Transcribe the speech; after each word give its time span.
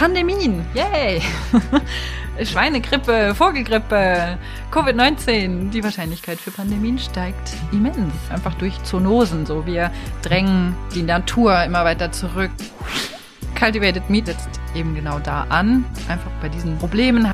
Pandemien, 0.00 0.64
yay! 0.72 1.20
Schweinegrippe, 2.42 3.34
Vogelgrippe, 3.34 4.38
Covid-19. 4.72 5.68
Die 5.68 5.84
Wahrscheinlichkeit 5.84 6.40
für 6.40 6.50
Pandemien 6.50 6.98
steigt 6.98 7.52
immens. 7.70 8.14
Einfach 8.30 8.54
durch 8.54 8.82
Zoonosen. 8.82 9.44
So, 9.44 9.66
wir 9.66 9.90
drängen 10.22 10.74
die 10.94 11.02
Natur 11.02 11.64
immer 11.64 11.84
weiter 11.84 12.10
zurück. 12.12 12.50
Cultivated 13.58 14.08
Meat 14.08 14.28
setzt 14.28 14.48
eben 14.74 14.94
genau 14.94 15.18
da 15.18 15.44
an. 15.50 15.84
Einfach 16.08 16.30
bei 16.40 16.48
diesen 16.48 16.78
Problemen. 16.78 17.30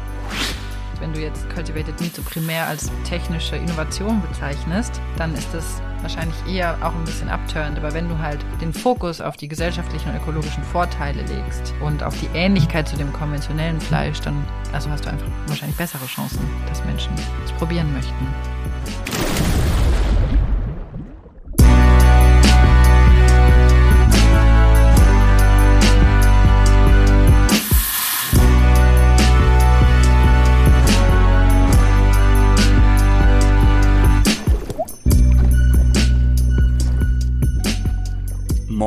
Wenn 0.99 1.13
du 1.13 1.21
jetzt 1.21 1.49
Cultivated 1.55 2.01
Meat 2.01 2.17
so 2.17 2.23
primär 2.23 2.67
als 2.67 2.91
technische 3.09 3.55
Innovation 3.55 4.21
bezeichnest, 4.29 5.01
dann 5.17 5.33
ist 5.35 5.55
das 5.55 5.81
wahrscheinlich 6.07 6.37
eher 6.47 6.79
auch 6.83 6.95
ein 6.95 7.05
bisschen 7.05 7.29
abturned. 7.29 7.79
Aber 7.79 7.93
wenn 7.93 8.09
du 8.09 8.17
halt 8.19 8.39
den 8.61 8.73
Fokus 8.73 9.21
auf 9.21 9.37
die 9.37 9.49
gesellschaftlichen 9.49 10.11
und 10.11 10.17
ökologischen 10.17 10.63
Vorteile 10.63 11.23
legst 11.23 11.75
und 11.81 12.03
auf 12.05 12.17
die 12.21 12.29
Ähnlichkeit 12.33 12.89
zu 12.89 12.97
dem 12.97 13.13
konventionellen 13.13 13.81
Fleisch, 13.81 14.21
dann 14.21 14.47
also 14.73 14.89
hast 14.89 15.05
du 15.05 15.11
einfach 15.11 15.27
wahrscheinlich 15.49 15.77
bessere 15.77 16.07
Chancen, 16.07 16.49
dass 16.69 16.85
Menschen 16.85 17.13
es 17.45 17.53
probieren 17.53 17.93
möchten. 17.93 19.56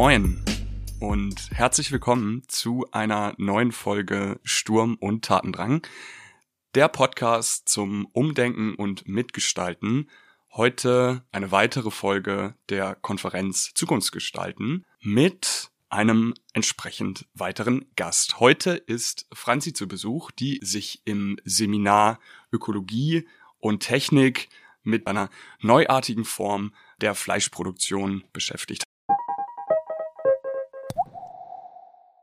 Moin 0.02 0.42
und 1.02 1.52
herzlich 1.52 1.92
willkommen 1.92 2.44
zu 2.48 2.86
einer 2.94 3.34
neuen 3.38 3.74
Folge 3.74 4.40
Sturm 4.46 4.96
und 4.96 5.26
Tatendrang. 5.26 5.86
Der 6.74 6.88
Podcast 6.88 7.68
zum 7.68 8.06
Umdenken 8.14 8.76
und 8.76 9.10
Mitgestalten. 9.10 10.10
Heute 10.54 11.26
eine 11.34 11.52
weitere 11.52 11.92
Folge 11.92 12.56
der 12.70 12.96
Konferenz 12.96 13.74
Zukunftsgestalten 13.74 14.86
mit 15.02 15.70
einem 15.90 16.34
entsprechend 16.54 17.26
weiteren 17.34 17.86
Gast. 17.98 18.40
Heute 18.40 18.76
ist 18.76 19.28
Franzi 19.34 19.74
zu 19.74 19.90
Besuch, 19.90 20.32
die 20.32 20.62
sich 20.64 21.02
im 21.04 21.38
Seminar 21.44 22.22
Ökologie 22.54 23.28
und 23.60 23.82
Technik 23.82 24.48
mit 24.82 25.08
einer 25.08 25.30
neuartigen 25.60 26.24
Form 26.24 26.74
der 27.02 27.16
Fleischproduktion 27.16 28.24
beschäftigt. 28.32 28.86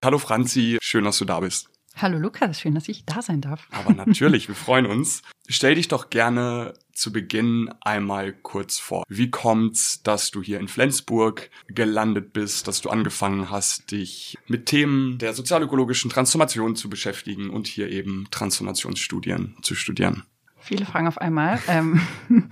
Hallo 0.05 0.19
Franzi, 0.19 0.79
schön, 0.81 1.05
dass 1.05 1.19
du 1.19 1.25
da 1.25 1.41
bist. 1.41 1.69
Hallo 1.97 2.19
Lukas, 2.19 2.61
schön, 2.61 2.75
dass 2.75 2.89
ich 2.89 3.07
da 3.07 3.23
sein 3.23 3.41
darf. 3.41 3.67
Aber 3.73 3.95
natürlich, 4.07 4.49
wir 4.49 4.55
freuen 4.55 4.85
uns. 4.85 5.23
Stell 5.49 5.77
dich 5.77 5.89
doch 5.89 6.11
gerne 6.11 6.75
zu 6.93 7.11
Beginn 7.11 7.73
einmal 7.81 8.35
kurz 8.35 8.79
vor. 8.79 9.05
Wie 9.09 9.31
kommt's, 9.31 10.03
dass 10.03 10.31
du 10.31 10.43
hier 10.43 10.61
in 10.61 10.69
Flensburg 10.69 11.51
gelandet 11.69 12.35
bist, 12.35 12.69
dass 12.69 12.83
du 12.83 12.91
angefangen 12.91 13.51
hast, 13.51 13.91
dich 13.93 14.37
mit 14.47 14.67
Themen 14.67 15.17
der 15.19 15.33
sozialökologischen 15.33 16.11
Transformation 16.11 16.77
zu 16.77 16.91
beschäftigen 16.91 17.49
und 17.49 17.67
hier 17.67 17.91
eben 17.91 18.27
Transformationsstudien 18.31 19.57
zu 19.63 19.75
studieren? 19.75 20.25
Viele 20.59 20.85
Fragen 20.85 21.09
auf 21.09 21.19
einmal. 21.19 21.61
Ähm, 21.67 22.03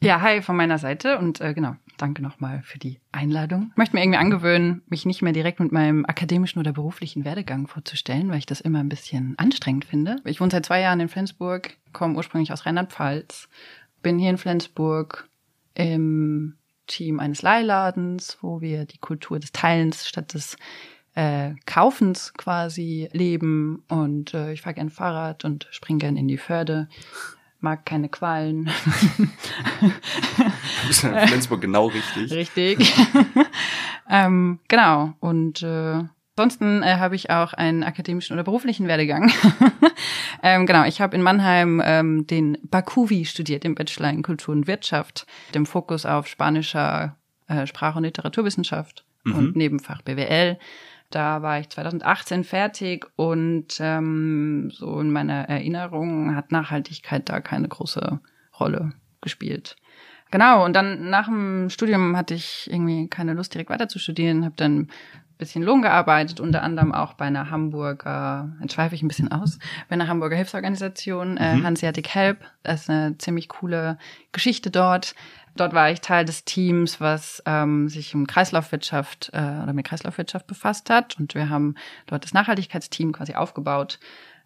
ja, 0.00 0.22
hi 0.22 0.40
von 0.40 0.56
meiner 0.56 0.78
Seite 0.78 1.18
und 1.18 1.40
äh, 1.42 1.52
genau, 1.52 1.76
danke 2.00 2.22
nochmal 2.22 2.62
für 2.62 2.78
die 2.78 3.00
Einladung. 3.12 3.68
Ich 3.72 3.76
möchte 3.76 3.96
mir 3.96 4.02
irgendwie 4.02 4.18
angewöhnen, 4.18 4.82
mich 4.88 5.06
nicht 5.06 5.22
mehr 5.22 5.32
direkt 5.32 5.60
mit 5.60 5.72
meinem 5.72 6.04
akademischen 6.06 6.58
oder 6.58 6.72
beruflichen 6.72 7.24
Werdegang 7.24 7.66
vorzustellen, 7.66 8.30
weil 8.30 8.38
ich 8.38 8.46
das 8.46 8.60
immer 8.60 8.80
ein 8.80 8.88
bisschen 8.88 9.34
anstrengend 9.38 9.84
finde. 9.84 10.16
Ich 10.24 10.40
wohne 10.40 10.50
seit 10.50 10.66
zwei 10.66 10.80
Jahren 10.80 11.00
in 11.00 11.08
Flensburg, 11.08 11.76
komme 11.92 12.16
ursprünglich 12.16 12.52
aus 12.52 12.66
Rheinland-Pfalz, 12.66 13.48
bin 14.02 14.18
hier 14.18 14.30
in 14.30 14.38
Flensburg 14.38 15.28
im 15.74 16.56
Team 16.86 17.20
eines 17.20 17.42
Leihladens, 17.42 18.38
wo 18.40 18.60
wir 18.60 18.84
die 18.84 18.98
Kultur 18.98 19.38
des 19.38 19.52
Teilens 19.52 20.08
statt 20.08 20.34
des 20.34 20.56
äh, 21.14 21.54
Kaufens 21.66 22.34
quasi 22.34 23.08
leben 23.12 23.84
und 23.88 24.34
äh, 24.34 24.52
ich 24.52 24.62
fahre 24.62 24.74
gern 24.74 24.90
Fahrrad 24.90 25.44
und 25.44 25.68
springe 25.70 25.98
gern 25.98 26.16
in 26.16 26.28
die 26.28 26.38
Förde 26.38 26.88
mag 27.60 27.84
keine 27.84 28.08
Qualen. 28.08 28.64
du 29.80 29.90
bist 30.88 31.04
in 31.04 31.14
Flensburg 31.14 31.60
genau 31.60 31.86
richtig. 31.86 32.32
Richtig. 32.32 32.94
ähm, 34.10 34.58
genau. 34.68 35.12
Und 35.20 35.62
äh, 35.62 36.04
ansonsten 36.36 36.82
äh, 36.82 36.96
habe 36.96 37.16
ich 37.16 37.30
auch 37.30 37.52
einen 37.52 37.82
akademischen 37.84 38.34
oder 38.34 38.44
beruflichen 38.44 38.88
Werdegang. 38.88 39.30
ähm, 40.42 40.66
genau, 40.66 40.84
ich 40.84 41.00
habe 41.00 41.16
in 41.16 41.22
Mannheim 41.22 41.82
ähm, 41.84 42.26
den 42.26 42.58
Bakuvi 42.62 43.24
studiert, 43.24 43.64
den 43.64 43.74
Bachelor 43.74 44.10
in 44.10 44.22
Kultur 44.22 44.54
und 44.54 44.66
Wirtschaft, 44.66 45.26
dem 45.54 45.66
Fokus 45.66 46.06
auf 46.06 46.26
spanischer 46.26 47.16
äh, 47.48 47.66
Sprach- 47.66 47.96
und 47.96 48.04
Literaturwissenschaft 48.04 49.04
mhm. 49.24 49.34
und 49.34 49.56
Nebenfach 49.56 50.02
BWL. 50.02 50.58
Da 51.10 51.42
war 51.42 51.58
ich 51.58 51.68
2018 51.68 52.44
fertig 52.44 53.06
und 53.16 53.78
ähm, 53.80 54.70
so 54.72 55.00
in 55.00 55.10
meiner 55.10 55.48
Erinnerung 55.48 56.36
hat 56.36 56.52
Nachhaltigkeit 56.52 57.28
da 57.28 57.40
keine 57.40 57.68
große 57.68 58.20
Rolle 58.58 58.92
gespielt. 59.20 59.76
Genau, 60.30 60.64
und 60.64 60.74
dann 60.74 61.10
nach 61.10 61.26
dem 61.26 61.68
Studium 61.70 62.16
hatte 62.16 62.34
ich 62.34 62.68
irgendwie 62.70 63.08
keine 63.08 63.34
Lust, 63.34 63.52
direkt 63.52 63.70
weiter 63.70 63.88
zu 63.88 63.98
studieren, 63.98 64.44
habe 64.44 64.54
dann 64.56 64.82
ein 64.82 64.88
bisschen 65.38 65.64
Lohn 65.64 65.82
gearbeitet, 65.82 66.38
unter 66.38 66.62
anderem 66.62 66.92
auch 66.92 67.14
bei 67.14 67.24
einer 67.24 67.50
Hamburger, 67.50 68.52
jetzt 68.62 68.74
schweife 68.74 68.94
ich 68.94 69.02
ein 69.02 69.08
bisschen 69.08 69.32
aus, 69.32 69.58
bei 69.88 69.94
einer 69.94 70.06
Hamburger 70.06 70.36
Hilfsorganisation, 70.36 71.36
äh, 71.36 71.56
mhm. 71.56 71.64
Hanseatic 71.64 72.14
Help. 72.14 72.38
Das 72.62 72.82
ist 72.82 72.90
eine 72.90 73.18
ziemlich 73.18 73.48
coole 73.48 73.98
Geschichte 74.30 74.70
dort. 74.70 75.16
Dort 75.56 75.74
war 75.74 75.90
ich 75.90 76.00
Teil 76.00 76.24
des 76.24 76.44
Teams, 76.44 77.00
was 77.00 77.42
ähm, 77.46 77.88
sich 77.88 78.14
um 78.14 78.26
Kreislaufwirtschaft 78.26 79.30
äh, 79.32 79.38
oder 79.62 79.72
mit 79.72 79.86
Kreislaufwirtschaft 79.86 80.46
befasst 80.46 80.90
hat. 80.90 81.18
Und 81.18 81.34
wir 81.34 81.48
haben 81.48 81.74
dort 82.06 82.24
das 82.24 82.32
Nachhaltigkeitsteam 82.32 83.12
quasi 83.12 83.34
aufgebaut. 83.34 83.98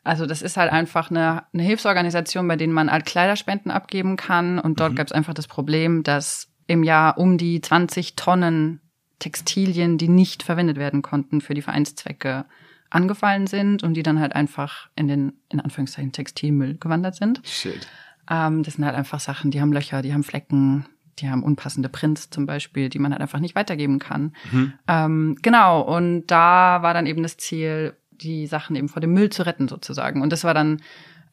Also 0.02 0.26
das 0.26 0.42
ist 0.42 0.56
halt 0.56 0.70
einfach 0.70 1.10
eine, 1.10 1.44
eine 1.52 1.62
Hilfsorganisation, 1.62 2.46
bei 2.46 2.56
denen 2.56 2.72
man 2.72 2.90
halt 2.90 3.06
Kleiderspenden 3.06 3.70
abgeben 3.70 4.16
kann. 4.16 4.58
Und 4.58 4.80
dort 4.80 4.92
mhm. 4.92 4.96
gab 4.96 5.06
es 5.06 5.12
einfach 5.12 5.34
das 5.34 5.46
Problem, 5.46 6.02
dass 6.02 6.48
im 6.66 6.82
Jahr 6.82 7.18
um 7.18 7.38
die 7.38 7.60
20 7.60 8.16
Tonnen 8.16 8.80
Textilien, 9.18 9.96
die 9.96 10.08
nicht 10.08 10.42
verwendet 10.42 10.76
werden 10.76 11.02
konnten 11.02 11.40
für 11.40 11.54
die 11.54 11.62
Vereinszwecke, 11.62 12.44
angefallen 12.90 13.46
sind 13.46 13.82
und 13.82 13.94
die 13.94 14.02
dann 14.02 14.20
halt 14.20 14.34
einfach 14.34 14.88
in 14.94 15.08
den, 15.08 15.32
in 15.50 15.60
Anführungszeichen, 15.60 16.12
Textilmüll 16.12 16.76
gewandert 16.78 17.16
sind. 17.16 17.40
Shit. 17.44 17.88
Ähm, 18.30 18.62
das 18.62 18.74
sind 18.74 18.84
halt 18.84 18.94
einfach 18.94 19.20
Sachen, 19.20 19.50
die 19.50 19.60
haben 19.60 19.72
Löcher, 19.72 20.00
die 20.00 20.12
haben 20.14 20.22
Flecken, 20.22 20.86
die 21.18 21.30
haben 21.30 21.42
unpassende 21.42 21.88
Prints 21.88 22.30
zum 22.30 22.46
Beispiel, 22.46 22.88
die 22.88 22.98
man 22.98 23.12
halt 23.12 23.22
einfach 23.22 23.40
nicht 23.40 23.54
weitergeben 23.54 23.98
kann. 23.98 24.34
Mhm. 24.50 24.72
Ähm, 24.88 25.36
genau, 25.42 25.80
und 25.82 26.26
da 26.26 26.82
war 26.82 26.94
dann 26.94 27.06
eben 27.06 27.22
das 27.22 27.36
Ziel, 27.36 27.94
die 28.10 28.46
Sachen 28.46 28.76
eben 28.76 28.88
vor 28.88 29.00
dem 29.00 29.12
Müll 29.12 29.30
zu 29.30 29.44
retten 29.44 29.68
sozusagen. 29.68 30.22
Und 30.22 30.30
das 30.30 30.44
war 30.44 30.54
dann, 30.54 30.82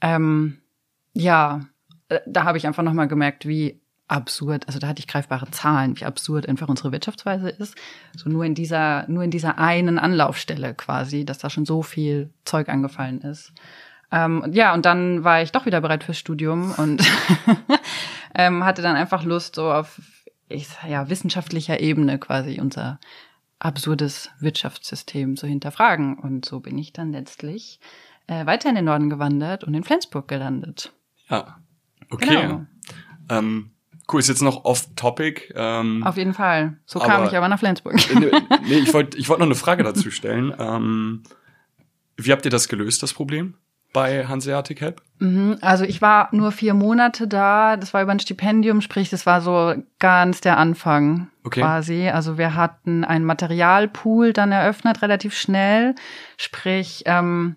ähm, 0.02 0.58
ja, 1.14 1.62
äh, 2.10 2.20
da 2.28 2.44
habe 2.44 2.58
ich 2.58 2.68
einfach 2.68 2.84
nochmal 2.84 3.08
gemerkt, 3.08 3.48
wie 3.48 3.82
absurd, 4.08 4.68
also 4.68 4.78
da 4.78 4.88
hatte 4.88 5.00
ich 5.00 5.08
greifbare 5.08 5.50
Zahlen, 5.52 5.98
wie 5.98 6.04
absurd 6.04 6.48
einfach 6.50 6.68
unsere 6.68 6.92
Wirtschaftsweise 6.92 7.50
ist. 7.50 7.76
So 8.16 8.30
nur 8.30 8.44
in 8.44 8.56
dieser, 8.56 9.08
nur 9.08 9.24
in 9.24 9.32
dieser 9.32 9.58
einen 9.58 9.98
Anlaufstelle 9.98 10.74
quasi, 10.74 11.24
dass 11.24 11.38
da 11.38 11.50
schon 11.50 11.66
so 11.66 11.82
viel 11.82 12.30
Zeug 12.44 12.68
angefallen 12.68 13.22
ist. 13.22 13.54
Ähm, 14.12 14.44
ja, 14.52 14.74
und 14.74 14.86
dann 14.86 15.24
war 15.24 15.42
ich 15.42 15.54
doch 15.54 15.66
wieder 15.66 15.80
bereit 15.80 16.04
fürs 16.04 16.18
Studium 16.18 16.74
und 16.76 17.02
ähm, 18.36 18.64
hatte 18.64 18.82
dann 18.82 18.96
einfach 18.96 19.24
Lust, 19.24 19.56
so 19.56 19.72
auf 19.72 20.00
ich, 20.48 20.68
ja, 20.88 21.10
wissenschaftlicher 21.10 21.80
Ebene 21.80 22.20
quasi 22.20 22.60
unser 22.60 23.00
absurdes 23.60 24.30
Wirtschaftssystem 24.40 25.38
zu 25.38 25.48
hinterfragen. 25.48 26.18
Und 26.18 26.46
so 26.46 26.60
bin 26.60 26.78
ich 26.78 26.94
dann 26.94 27.12
letztlich 27.12 27.80
äh, 28.28 28.46
weiter 28.46 28.70
in 28.70 28.76
den 28.76 28.86
Norden 28.86 29.10
gewandert 29.10 29.64
und 29.64 29.74
in 29.74 29.84
Flensburg 29.84 30.28
gelandet. 30.28 30.94
Ja, 31.30 31.60
okay. 32.10 32.42
Genau. 32.42 32.66
Ähm, 33.30 33.72
cool, 34.12 34.20
ist 34.20 34.30
jetzt 34.30 34.42
noch 34.42 34.66
off-topic. 34.66 35.54
Ähm, 35.56 36.04
Auf 36.04 36.18
jeden 36.18 36.34
Fall. 36.34 36.78
So 36.86 37.00
kam 37.00 37.26
ich 37.26 37.38
aber 37.38 37.48
nach 37.48 37.60
Flensburg. 37.60 37.96
nee, 38.68 38.80
ich 38.80 38.94
wollte 38.94 39.18
ich 39.18 39.30
wollt 39.30 39.40
noch 39.40 39.46
eine 39.46 39.56
Frage 39.56 39.84
dazu 39.84 40.12
stellen. 40.12 40.54
Ähm, 40.58 41.24
wie 42.18 42.32
habt 42.32 42.46
ihr 42.46 42.52
das 42.52 42.68
gelöst, 42.68 43.04
das 43.04 43.14
Problem? 43.14 43.56
Bei 43.94 44.26
Hanseatic 44.28 44.82
Help? 44.82 45.02
Mhm, 45.20 45.58
also 45.62 45.84
ich 45.84 46.02
war 46.02 46.30
nur 46.32 46.52
vier 46.52 46.74
Monate 46.74 47.28
da. 47.28 47.78
Das 47.78 47.94
war 47.94 48.02
über 48.02 48.12
ein 48.12 48.20
Stipendium, 48.20 48.82
sprich, 48.82 49.10
das 49.10 49.26
war 49.26 49.42
so 49.42 49.76
ganz 50.00 50.42
der 50.42 50.58
Anfang 50.58 51.30
okay. 51.44 51.62
quasi. 51.62 52.10
Also 52.10 52.38
wir 52.38 52.56
hatten 52.56 53.04
einen 53.04 53.26
Materialpool 53.26 54.34
dann 54.34 54.52
eröffnet, 54.52 55.02
relativ 55.02 55.36
schnell. 55.36 55.96
Sprich, 56.38 57.04
ähm, 57.06 57.56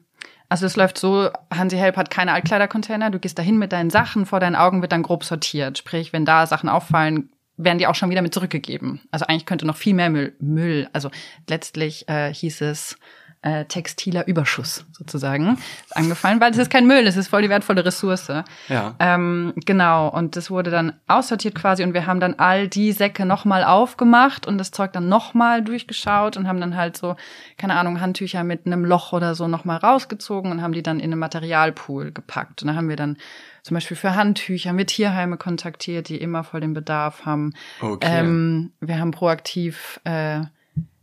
also 0.49 0.67
es 0.67 0.77
läuft 0.77 0.99
so, 0.99 1.31
Hansi 1.53 1.77
Help 1.77 1.97
hat 1.97 2.11
keine 2.11 2.33
Altkleidercontainer. 2.33 3.11
Du 3.11 3.19
gehst 3.19 3.39
dahin 3.39 3.59
mit 3.59 3.73
deinen 3.73 3.91
Sachen, 3.91 4.27
vor 4.27 4.41
deinen 4.41 4.57
Augen 4.57 4.83
wird 4.83 4.93
dann 4.93 5.03
grob 5.03 5.25
sortiert. 5.25 5.79
Sprich, 5.79 6.13
wenn 6.13 6.25
da 6.25 6.47
Sachen 6.47 6.69
auffallen, 6.69 7.31
werden 7.57 7.79
die 7.79 7.87
auch 7.87 7.95
schon 7.95 8.11
wieder 8.11 8.23
mit 8.23 8.35
zurückgegeben. 8.35 9.01
Also 9.11 9.27
eigentlich 9.27 9.47
könnte 9.47 9.67
noch 9.67 9.77
viel 9.77 9.95
mehr 9.95 10.11
Müll, 10.11 10.35
Müll 10.41 10.89
also 10.93 11.11
letztlich 11.49 12.09
äh, 12.09 12.33
hieß 12.33 12.61
es, 12.63 12.99
äh, 13.45 13.67
textiler 13.67 14.27
Überschuss 14.27 14.87
sozusagen 14.93 15.59
angefallen, 15.91 16.41
weil 16.41 16.51
es 16.53 16.57
ist 16.57 16.71
kein 16.71 16.87
Müll, 16.87 17.07
es 17.07 17.17
ist 17.17 17.29
voll 17.29 17.43
die 17.43 17.51
wertvolle 17.51 17.85
Ressource. 17.85 18.33
Ja. 18.69 18.95
Ähm, 18.99 19.53
genau, 19.67 20.09
und 20.09 20.37
das 20.37 20.51
wurde 20.51 20.71
dann 20.71 20.95
aussortiert 21.09 21.55
quasi 21.55 21.83
und 21.85 21.93
wir 21.93 22.07
haben 22.07 22.21
dann 22.21 22.35
all 22.39 22.69
die 22.69 22.93
Säcke 22.93 23.27
nochmal 23.27 23.63
aufgemacht 23.63 24.47
und 24.47 24.57
das 24.57 24.71
Zeug 24.71 24.95
dann 24.95 25.11
nochmal 25.11 25.63
durchgeschaut 25.63 26.39
und 26.39 26.49
haben 26.49 26.59
dann 26.59 26.75
halt 26.75 26.97
so, 26.97 27.17
keine 27.59 27.75
Ahnung, 27.75 28.01
Handtücher 28.01 28.45
mit 28.45 28.65
einem 28.65 28.83
Loch 28.83 29.13
oder 29.13 29.35
so 29.35 29.47
nochmal 29.47 29.77
rausgezogen 29.77 30.51
und 30.51 30.63
haben 30.63 30.73
die 30.73 30.83
dann 30.83 30.99
in 30.99 31.13
einen 31.13 31.21
Materialpool 31.21 32.13
gepackt. 32.13 32.63
Und 32.63 32.69
da 32.69 32.75
haben 32.75 32.89
wir 32.89 32.97
dann 32.97 33.19
zum 33.63 33.75
Beispiel 33.75 33.97
für 33.97 34.15
Handtücher 34.15 34.73
mit 34.73 34.89
Tierheime 34.89 35.37
kontaktiert, 35.37 36.09
die 36.09 36.17
immer 36.17 36.45
voll 36.45 36.63
den 36.63 36.73
Bedarf 36.73 37.27
haben. 37.27 37.53
Okay. 37.83 38.09
Ähm, 38.11 38.73
wir 38.81 38.99
haben 38.99 39.11
proaktiv, 39.11 40.01
äh, 40.05 40.41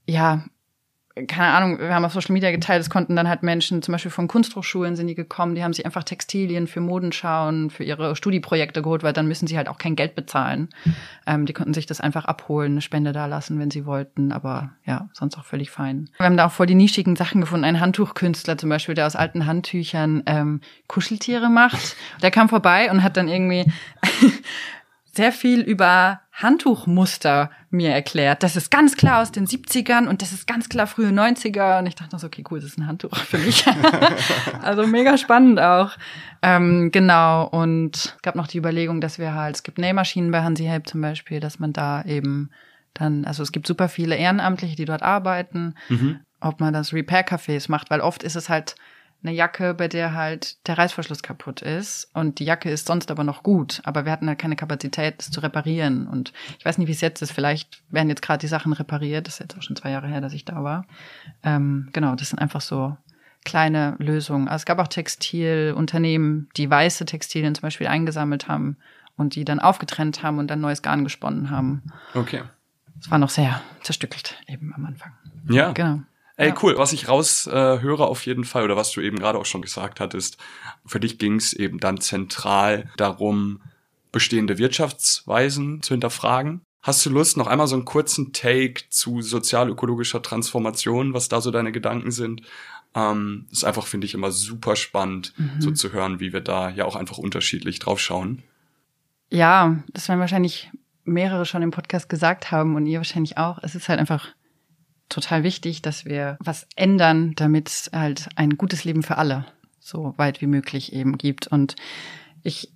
ja, 0.07 0.43
keine 1.27 1.53
Ahnung, 1.53 1.79
wir 1.79 1.93
haben 1.93 2.05
auf 2.05 2.13
Social 2.13 2.33
Media 2.33 2.51
geteilt, 2.51 2.81
es 2.81 2.89
konnten 2.89 3.15
dann 3.15 3.27
halt 3.27 3.43
Menschen, 3.43 3.81
zum 3.81 3.91
Beispiel 3.91 4.11
von 4.11 4.27
Kunsthochschulen 4.27 4.95
sind 4.95 5.07
die 5.07 5.15
gekommen, 5.15 5.55
die 5.55 5.63
haben 5.63 5.73
sich 5.73 5.85
einfach 5.85 6.03
Textilien 6.03 6.67
für 6.67 6.79
Modenschauen, 6.79 7.69
für 7.69 7.83
ihre 7.83 8.15
Studieprojekte 8.15 8.81
geholt, 8.81 9.03
weil 9.03 9.11
dann 9.11 9.27
müssen 9.27 9.45
sie 9.45 9.57
halt 9.57 9.67
auch 9.67 9.77
kein 9.77 9.97
Geld 9.97 10.15
bezahlen. 10.15 10.69
Ähm, 11.27 11.45
die 11.45 11.53
konnten 11.53 11.73
sich 11.73 11.85
das 11.85 11.99
einfach 11.99 12.25
abholen, 12.25 12.73
eine 12.73 12.81
Spende 12.81 13.11
da 13.11 13.25
lassen, 13.25 13.59
wenn 13.59 13.71
sie 13.71 13.85
wollten, 13.85 14.31
aber 14.31 14.71
ja, 14.85 15.09
sonst 15.13 15.37
auch 15.37 15.43
völlig 15.43 15.69
fein. 15.69 16.09
Wir 16.17 16.25
haben 16.25 16.37
da 16.37 16.47
auch 16.47 16.51
voll 16.51 16.67
die 16.67 16.75
nischigen 16.75 17.15
Sachen 17.17 17.41
gefunden. 17.41 17.65
Ein 17.65 17.81
Handtuchkünstler 17.81 18.57
zum 18.57 18.69
Beispiel, 18.69 18.95
der 18.95 19.05
aus 19.05 19.17
alten 19.17 19.45
Handtüchern 19.45 20.23
ähm, 20.25 20.61
Kuscheltiere 20.87 21.49
macht. 21.49 21.97
Der 22.21 22.31
kam 22.31 22.47
vorbei 22.47 22.89
und 22.89 23.03
hat 23.03 23.17
dann 23.17 23.27
irgendwie 23.27 23.65
sehr 25.11 25.33
viel 25.33 25.59
über 25.59 26.21
Handtuchmuster 26.33 27.51
mir 27.69 27.91
erklärt. 27.91 28.43
Das 28.43 28.55
ist 28.55 28.71
ganz 28.71 28.95
klar 28.97 29.21
aus 29.21 29.31
den 29.31 29.45
70ern 29.47 30.07
und 30.07 30.21
das 30.21 30.31
ist 30.31 30.47
ganz 30.47 30.69
klar 30.69 30.87
frühe 30.87 31.09
90er. 31.09 31.79
Und 31.79 31.87
ich 31.87 31.95
dachte 31.95 32.17
so, 32.17 32.27
okay, 32.27 32.43
cool, 32.49 32.59
das 32.59 32.69
ist 32.69 32.77
ein 32.77 32.87
Handtuch 32.87 33.15
für 33.15 33.37
mich. 33.37 33.65
also 34.61 34.87
mega 34.87 35.17
spannend 35.17 35.59
auch. 35.59 35.91
Ähm, 36.41 36.89
genau. 36.91 37.47
Und 37.47 37.95
es 37.95 38.17
gab 38.21 38.35
noch 38.35 38.47
die 38.47 38.57
Überlegung, 38.57 39.01
dass 39.01 39.19
wir 39.19 39.33
halt, 39.33 39.55
es 39.55 39.63
gibt 39.63 39.77
Nähmaschinen 39.77 40.31
bei 40.31 40.41
Hansi 40.43 40.65
Help 40.65 40.87
zum 40.87 41.01
Beispiel, 41.01 41.39
dass 41.39 41.59
man 41.59 41.73
da 41.73 42.03
eben 42.03 42.49
dann, 42.93 43.25
also 43.25 43.43
es 43.43 43.51
gibt 43.51 43.67
super 43.67 43.87
viele 43.89 44.15
Ehrenamtliche, 44.15 44.75
die 44.75 44.85
dort 44.85 45.03
arbeiten, 45.03 45.75
Mhm. 45.89 46.19
ob 46.39 46.59
man 46.59 46.73
das 46.73 46.93
Repair-Cafés 46.93 47.69
macht, 47.69 47.89
weil 47.89 48.01
oft 48.01 48.23
ist 48.23 48.35
es 48.35 48.49
halt 48.49 48.75
eine 49.23 49.33
Jacke, 49.33 49.73
bei 49.73 49.87
der 49.87 50.13
halt 50.13 50.65
der 50.67 50.77
Reißverschluss 50.77 51.21
kaputt 51.21 51.61
ist 51.61 52.09
und 52.13 52.39
die 52.39 52.45
Jacke 52.45 52.69
ist 52.69 52.87
sonst 52.87 53.11
aber 53.11 53.23
noch 53.23 53.43
gut, 53.43 53.81
aber 53.83 54.05
wir 54.05 54.11
hatten 54.11 54.27
halt 54.27 54.39
keine 54.39 54.55
Kapazität, 54.55 55.15
es 55.19 55.31
zu 55.31 55.41
reparieren 55.41 56.07
und 56.07 56.33
ich 56.57 56.65
weiß 56.65 56.77
nicht, 56.77 56.87
wie 56.87 56.93
es 56.93 57.01
jetzt 57.01 57.21
ist, 57.21 57.31
vielleicht 57.31 57.81
werden 57.89 58.09
jetzt 58.09 58.21
gerade 58.21 58.39
die 58.39 58.47
Sachen 58.47 58.73
repariert, 58.73 59.27
das 59.27 59.35
ist 59.35 59.39
jetzt 59.39 59.57
auch 59.57 59.61
schon 59.61 59.75
zwei 59.75 59.91
Jahre 59.91 60.07
her, 60.07 60.21
dass 60.21 60.33
ich 60.33 60.45
da 60.45 60.63
war. 60.63 60.85
Ähm, 61.43 61.89
genau, 61.93 62.15
das 62.15 62.29
sind 62.29 62.39
einfach 62.39 62.61
so 62.61 62.97
kleine 63.43 63.95
Lösungen. 63.97 64.47
Also 64.47 64.61
es 64.61 64.65
gab 64.65 64.79
auch 64.79 64.87
Textilunternehmen, 64.87 66.49
die 66.57 66.69
weiße 66.69 67.05
Textilien 67.05 67.55
zum 67.55 67.63
Beispiel 67.63 67.87
eingesammelt 67.87 68.47
haben 68.47 68.77
und 69.17 69.35
die 69.35 69.45
dann 69.45 69.59
aufgetrennt 69.59 70.23
haben 70.23 70.39
und 70.39 70.47
dann 70.47 70.61
neues 70.61 70.81
Garn 70.81 71.03
gesponnen 71.03 71.49
haben. 71.49 71.83
Okay. 72.13 72.43
Es 72.99 73.09
war 73.09 73.17
noch 73.17 73.29
sehr 73.29 73.61
zerstückelt 73.81 74.37
eben 74.47 74.73
am 74.75 74.85
Anfang. 74.85 75.13
Ja. 75.49 75.71
Genau. 75.71 76.01
Ey, 76.41 76.49
Ja. 76.49 76.55
cool. 76.61 76.77
Was 76.77 76.93
ich 76.93 77.07
raus 77.07 77.47
äh, 77.47 77.51
höre 77.81 78.01
auf 78.01 78.25
jeden 78.25 78.43
Fall, 78.43 78.63
oder 78.63 78.75
was 78.75 78.91
du 78.91 79.01
eben 79.01 79.17
gerade 79.19 79.37
auch 79.39 79.45
schon 79.45 79.61
gesagt 79.61 79.99
hattest, 79.99 80.37
für 80.85 80.99
dich 80.99 81.17
ging 81.17 81.35
es 81.35 81.53
eben 81.53 81.79
dann 81.79 81.99
zentral 81.99 82.89
darum, 82.97 83.61
bestehende 84.11 84.57
Wirtschaftsweisen 84.57 85.81
zu 85.81 85.93
hinterfragen. 85.93 86.61
Hast 86.81 87.05
du 87.05 87.11
Lust, 87.11 87.37
noch 87.37 87.47
einmal 87.47 87.67
so 87.67 87.75
einen 87.75 87.85
kurzen 87.85 88.33
Take 88.33 88.89
zu 88.89 89.21
sozial-ökologischer 89.21 90.21
Transformation, 90.21 91.13
was 91.13 91.29
da 91.29 91.39
so 91.39 91.51
deine 91.51 91.71
Gedanken 91.71 92.11
sind? 92.11 92.41
Ähm, 92.95 93.45
ist 93.51 93.63
einfach, 93.63 93.85
finde 93.85 94.05
ich, 94.05 94.13
immer 94.15 94.31
super 94.31 94.75
spannend, 94.75 95.33
so 95.59 95.71
zu 95.71 95.93
hören, 95.93 96.19
wie 96.19 96.33
wir 96.33 96.41
da 96.41 96.69
ja 96.69 96.85
auch 96.85 96.95
einfach 96.95 97.19
unterschiedlich 97.19 97.79
drauf 97.79 97.99
schauen. 97.99 98.41
Ja, 99.29 99.77
das 99.93 100.09
werden 100.09 100.19
wahrscheinlich 100.19 100.71
mehrere 101.05 101.45
schon 101.45 101.61
im 101.61 101.71
Podcast 101.71 102.09
gesagt 102.09 102.51
haben 102.51 102.75
und 102.75 102.85
ihr 102.87 102.97
wahrscheinlich 102.99 103.37
auch. 103.37 103.59
Es 103.61 103.75
ist 103.75 103.87
halt 103.87 103.99
einfach 103.99 104.27
total 105.11 105.43
wichtig, 105.43 105.81
dass 105.81 106.05
wir 106.05 106.37
was 106.39 106.67
ändern, 106.75 107.33
damit 107.35 107.69
es 107.69 107.89
halt 107.93 108.29
ein 108.35 108.57
gutes 108.57 108.83
Leben 108.83 109.03
für 109.03 109.17
alle 109.17 109.45
so 109.79 110.13
weit 110.17 110.41
wie 110.41 110.47
möglich 110.47 110.93
eben 110.93 111.17
gibt. 111.17 111.47
Und 111.47 111.75
ich, 112.43 112.71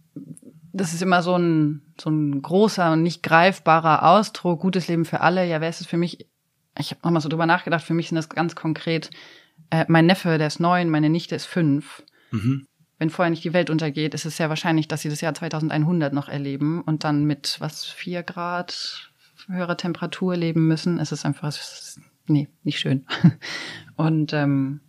das 0.74 0.94
ist 0.94 1.02
immer 1.02 1.22
so 1.22 1.38
ein, 1.38 1.82
so 2.00 2.10
ein 2.10 2.42
großer 2.42 2.94
und 2.94 3.04
nicht 3.04 3.24
greifbarer 3.24 4.04
Ausdruck, 4.04 4.60
gutes 4.60 4.88
Leben 4.88 5.06
für 5.06 5.22
alle. 5.22 5.46
Ja, 5.48 5.62
wer 5.62 5.70
ist 5.70 5.82
es 5.82 5.88
für 5.88 5.98
mich? 5.98 6.28
Ich 6.78 6.92
habe 6.92 7.02
nochmal 7.04 7.22
so 7.22 7.30
drüber 7.30 7.46
nachgedacht, 7.46 7.84
für 7.84 7.94
mich 7.94 8.10
sind 8.10 8.16
das 8.16 8.28
ganz 8.28 8.56
konkret, 8.56 9.10
äh, 9.70 9.86
mein 9.88 10.06
Neffe, 10.08 10.38
der 10.38 10.48
ist 10.48 10.60
neun, 10.60 10.90
meine 10.90 11.10
Nichte 11.10 11.36
ist 11.36 11.46
fünf 11.46 12.04
Mhm. 12.32 12.68
wenn 12.98 13.10
vorher 13.10 13.30
nicht 13.30 13.44
die 13.44 13.54
Welt 13.54 13.70
untergeht, 13.70 14.14
ist 14.14 14.26
es 14.26 14.38
sehr 14.38 14.50
wahrscheinlich, 14.50 14.88
dass 14.88 15.02
sie 15.02 15.10
das 15.10 15.22
Jahr 15.22 15.34
2100 15.34 16.14
noch 16.14 16.28
erleben 16.30 16.82
und 16.82 17.04
dann 17.04 17.26
mit 17.26 17.58
was 17.60 17.86
vier 17.86 18.24
Grad 18.24 19.12
höherer 19.48 19.78
Temperatur 19.78 20.36
leben 20.36 20.68
müssen. 20.68 21.00
Es 21.00 21.12
ist 21.12 21.26
einfach, 21.26 21.48
es 21.48 21.58
ist, 21.58 22.02
nee, 22.28 22.48
nicht 22.64 22.80
schön. 22.80 23.06
Und 23.96 24.34
ähm, 24.34 24.82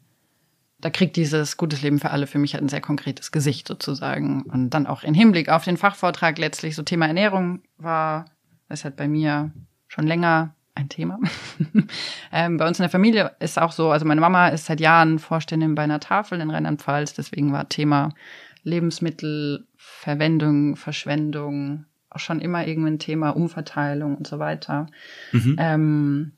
da 0.78 0.90
kriegt 0.90 1.16
dieses 1.16 1.56
gutes 1.56 1.82
Leben 1.82 1.98
für 1.98 2.10
alle 2.10 2.26
für 2.26 2.38
mich 2.38 2.52
halt 2.54 2.62
ein 2.62 2.68
sehr 2.68 2.80
konkretes 2.80 3.32
Gesicht 3.32 3.66
sozusagen. 3.68 4.42
Und 4.42 4.70
dann 4.70 4.86
auch 4.86 5.02
im 5.02 5.14
Hinblick 5.14 5.48
auf 5.48 5.64
den 5.64 5.76
Fachvortrag 5.76 6.38
letztlich 6.38 6.76
so 6.76 6.82
Thema 6.82 7.06
Ernährung 7.06 7.62
war, 7.78 8.26
das 8.68 8.80
ist 8.80 8.84
halt 8.84 8.96
bei 8.96 9.08
mir 9.08 9.50
schon 9.88 10.06
länger 10.06 10.54
ein 10.74 10.88
Thema. 10.88 11.18
ähm, 12.32 12.58
bei 12.58 12.68
uns 12.68 12.78
in 12.78 12.82
der 12.82 12.90
Familie 12.90 13.32
ist 13.40 13.58
auch 13.58 13.72
so, 13.72 13.90
also 13.90 14.04
meine 14.04 14.20
Mama 14.20 14.48
ist 14.48 14.66
seit 14.66 14.80
Jahren 14.80 15.18
Vorständin 15.18 15.74
bei 15.74 15.82
einer 15.82 16.00
Tafel 16.00 16.40
in 16.40 16.50
Rheinland-Pfalz, 16.50 17.14
deswegen 17.14 17.52
war 17.52 17.68
Thema 17.68 18.10
Lebensmittelverwendung, 18.62 20.76
Verschwendung 20.76 21.86
auch 22.10 22.18
schon 22.18 22.40
immer 22.40 22.66
irgendwie 22.66 22.90
ein 22.90 22.98
Thema, 22.98 23.30
Umverteilung 23.30 24.16
und 24.16 24.26
so 24.26 24.38
weiter. 24.38 24.88
Mhm. 25.32 25.56
Ähm, 25.58 26.32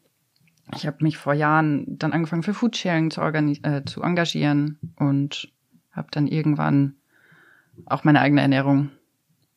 ich 0.75 0.87
habe 0.87 0.99
mich 1.01 1.19
vor 1.19 1.35
Jahren 1.35 1.85
dann 1.87 2.13
angefangen 2.13 2.43
für 2.43 2.55
Foodsharing 2.55 3.11
zu, 3.11 3.21
äh, 3.23 3.85
zu 3.85 4.03
engagieren 4.03 4.79
und 4.97 5.53
habe 5.93 6.09
dann 6.11 6.27
irgendwann 6.27 6.95
auch 7.87 8.05
meine 8.05 8.21
eigene 8.21 8.43
Ernährung 8.43 8.91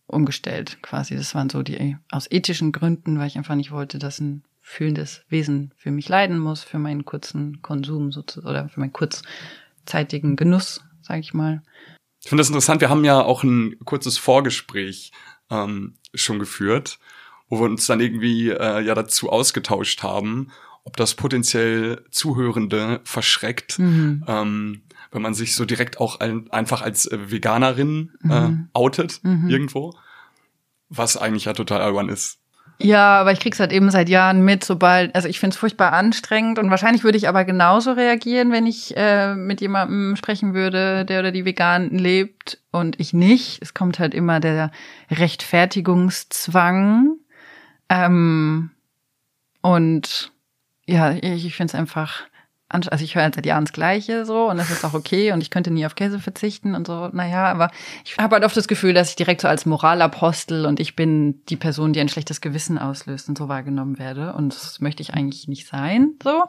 umgestellt 0.08 0.81
quasi. 0.81 1.16
Das 1.16 1.34
waren 1.36 1.50
so 1.50 1.63
die 1.63 1.98
aus 2.12 2.30
ethischen 2.30 2.72
Gründen, 2.72 3.19
weil 3.19 3.28
ich 3.28 3.38
einfach 3.38 3.56
nicht 3.56 3.72
wollte, 3.72 4.00
dass 4.00 4.19
ein 4.19 4.44
fühlendes 4.62 5.24
Wesen 5.30 5.74
für 5.75 5.92
mich 5.92 6.08
leiden 6.08 6.40
muss, 6.40 6.63
für 6.63 6.80
meinen 6.80 7.06
kurzen 7.06 7.62
Konsum 7.62 8.12
sozusagen 8.12 8.48
oder 8.48 8.69
für 8.69 8.80
meinen 8.80 8.94
kurzzeitigen 8.94 10.36
Genuss, 10.36 10.84
sage 11.02 11.22
ich 11.22 11.34
mal. 11.34 11.64
Ich 12.22 12.30
finde 12.30 12.42
das 12.42 12.50
interessant. 12.50 12.81
Wir 12.81 12.90
haben 12.90 13.04
ja 13.04 13.21
auch 13.21 13.44
ein 13.44 13.78
kurzes 13.83 14.18
Vorgespräch 14.18 15.12
ähm, 15.50 15.95
schon 16.14 16.38
geführt, 16.38 17.00
wo 17.50 17.59
wir 17.59 17.66
uns 17.66 17.88
dann 17.88 18.00
irgendwie 18.00 18.50
äh, 18.50 18.81
ja 18.81 18.94
dazu 18.94 19.30
ausgetauscht 19.30 20.04
haben, 20.04 20.52
ob 20.83 20.97
das 20.97 21.16
potenziell 21.16 22.04
Zuhörende 22.11 23.02
verschreckt, 23.04 23.80
Mhm. 23.80 24.23
ähm, 24.28 24.81
wenn 25.11 25.21
man 25.21 25.33
sich 25.33 25.56
so 25.56 25.66
direkt 25.66 26.00
auch 26.00 26.19
ein, 26.21 26.50
einfach 26.52 26.81
als 26.81 27.06
äh, 27.06 27.31
Veganerin 27.31 28.11
äh, 28.30 28.47
Mhm. 28.47 28.69
outet 28.73 29.19
Mhm. 29.23 29.50
irgendwo, 29.50 29.94
was 30.90 31.18
eigentlich 31.18 31.45
ja 31.45 31.54
total 31.54 31.81
albern 31.81 32.09
ist. 32.09 32.38
Ja, 32.80 33.19
aber 33.21 33.31
ich 33.31 33.40
krieg's 33.40 33.59
halt 33.59 33.71
eben 33.71 33.92
seit 33.92 34.09
Jahren 34.09 34.44
mit, 34.44 34.64
sobald, 34.64 35.14
also 35.14 35.28
ich 35.28 35.40
find's 35.40 35.56
furchtbar 35.56 35.94
anstrengend 35.94 36.57
und 36.57 36.71
wahrscheinlich 36.71 37.04
würde 37.04 37.18
ich 37.19 37.28
aber 37.28 37.45
genauso 37.45 37.92
reagieren, 37.92 38.52
wenn 38.52 38.66
ich 38.66 38.97
äh, 38.97 39.35
mit 39.35 39.61
jemandem 39.61 40.16
sprechen 40.16 40.56
würde, 40.56 41.06
der 41.06 41.19
oder 41.19 41.31
die 41.31 41.45
vegan 41.45 41.92
lebt 41.92 42.57
und 42.71 43.00
ich 43.00 43.14
nicht. 43.14 43.59
Es 43.61 43.76
kommt 43.76 44.00
halt 44.00 44.16
immer 44.16 44.40
der 44.40 44.71
Rechtfertigungszwang. 45.11 47.18
Ähm, 47.90 48.71
und 49.61 50.31
ja, 50.92 51.12
ich, 51.14 51.45
ich 51.45 51.56
find's 51.56 51.74
einfach, 51.76 52.24
anst- 52.69 52.92
also 52.92 53.04
ich 53.04 53.16
höre 53.16 53.24
halt 53.24 53.36
seit 53.36 53.45
Jahren 53.45 53.66
das 53.66 53.74
Gleiche 53.74 54.26
so 54.26 54.50
und 54.50 54.57
das 54.57 54.69
ist 54.69 54.83
auch 54.86 54.94
okay 54.94 55.31
und 55.31 55.42
ich 55.42 55.50
könnte 55.50 55.71
nie 55.71 55.86
auf 55.86 55.95
Käse 55.95 56.19
verzichten 56.19 56.76
und 56.76 56.88
so, 56.88 57.07
naja, 57.14 57.45
aber 57.45 57.71
ich 58.06 58.18
habe 58.18 58.36
halt 58.36 58.44
oft 58.45 58.56
das 58.57 58.68
Gefühl, 58.68 58.94
dass 58.94 59.10
ich 59.10 59.16
direkt 59.16 59.42
so 59.42 59.48
als 59.48 59.66
Moralapostel 59.66 60.66
und 60.66 60.80
ich 60.80 60.95
bin 60.95 61.44
die 61.45 61.57
Person, 61.57 61.94
die 61.94 62.00
ein 62.00 62.10
schlechtes 62.10 62.42
Gewissen 62.42 62.78
auslöst 62.78 63.30
und 63.30 63.38
so 63.38 63.48
wahrgenommen 63.48 64.00
werde 64.00 64.33
und 64.33 64.54
das 64.54 64.80
möchte 64.81 65.02
ich 65.02 65.14
eigentlich 65.14 65.48
nicht 65.48 65.68
sein, 65.68 66.16
so. 66.24 66.44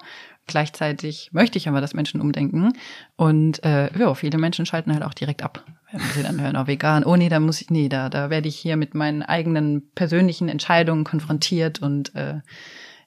Gleichzeitig 0.49 1.31
möchte 1.33 1.57
ich 1.57 1.69
aber, 1.69 1.81
dass 1.81 1.95
Menschen 1.95 2.21
umdenken 2.21 2.73
und 3.15 3.63
äh, 3.65 3.97
ja, 3.97 4.13
viele 4.15 4.39
Menschen 4.39 4.67
schalten 4.67 4.93
halt 4.93 5.05
auch 5.05 5.15
direkt 5.15 5.45
ab, 5.45 5.65
wenn 5.93 6.01
sie 6.01 6.23
dann 6.25 6.41
hören, 6.41 6.57
oh 6.57 6.67
vegan, 6.67 7.05
oh 7.05 7.15
nee, 7.15 7.29
da 7.29 7.39
muss 7.39 7.61
ich, 7.61 7.71
nee, 7.71 7.89
da, 7.89 8.09
da 8.09 8.29
werde 8.29 8.49
ich 8.49 8.57
hier 8.57 8.77
mit 8.77 8.93
meinen 8.97 9.23
eigenen 9.23 9.93
persönlichen 9.95 10.49
Entscheidungen 10.49 11.05
konfrontiert 11.05 11.81
und 11.81 12.13
äh, 12.17 12.41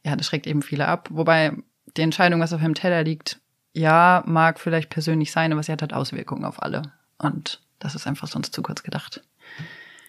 ja, 0.05 0.15
das 0.15 0.27
schreckt 0.27 0.45
eben 0.45 0.61
viele 0.61 0.87
ab. 0.87 1.09
Wobei 1.11 1.53
die 1.97 2.01
Entscheidung, 2.01 2.39
was 2.39 2.53
auf 2.53 2.61
dem 2.61 2.75
Teller 2.75 3.03
liegt, 3.03 3.39
ja, 3.73 4.23
mag 4.25 4.59
vielleicht 4.59 4.89
persönlich 4.89 5.31
sein, 5.31 5.51
aber 5.51 5.63
sie 5.63 5.71
hat 5.71 5.81
halt 5.81 5.93
Auswirkungen 5.93 6.45
auf 6.45 6.61
alle. 6.61 6.83
Und 7.17 7.61
das 7.79 7.95
ist 7.95 8.07
einfach 8.07 8.27
sonst 8.27 8.53
zu 8.53 8.61
kurz 8.61 8.83
gedacht. 8.83 9.21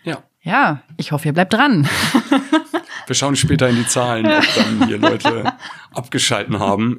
Ja. 0.04 0.22
Ja, 0.42 0.82
ich 0.96 1.10
hoffe, 1.10 1.26
ihr 1.26 1.32
bleibt 1.32 1.52
dran. 1.52 1.88
Wir 3.06 3.14
schauen 3.14 3.36
später 3.36 3.68
in 3.68 3.76
die 3.76 3.86
Zahlen, 3.86 4.26
ob 4.26 4.44
dann 4.54 4.86
hier 4.86 4.98
Leute 4.98 5.52
abgeschalten 5.94 6.58
haben. 6.58 6.98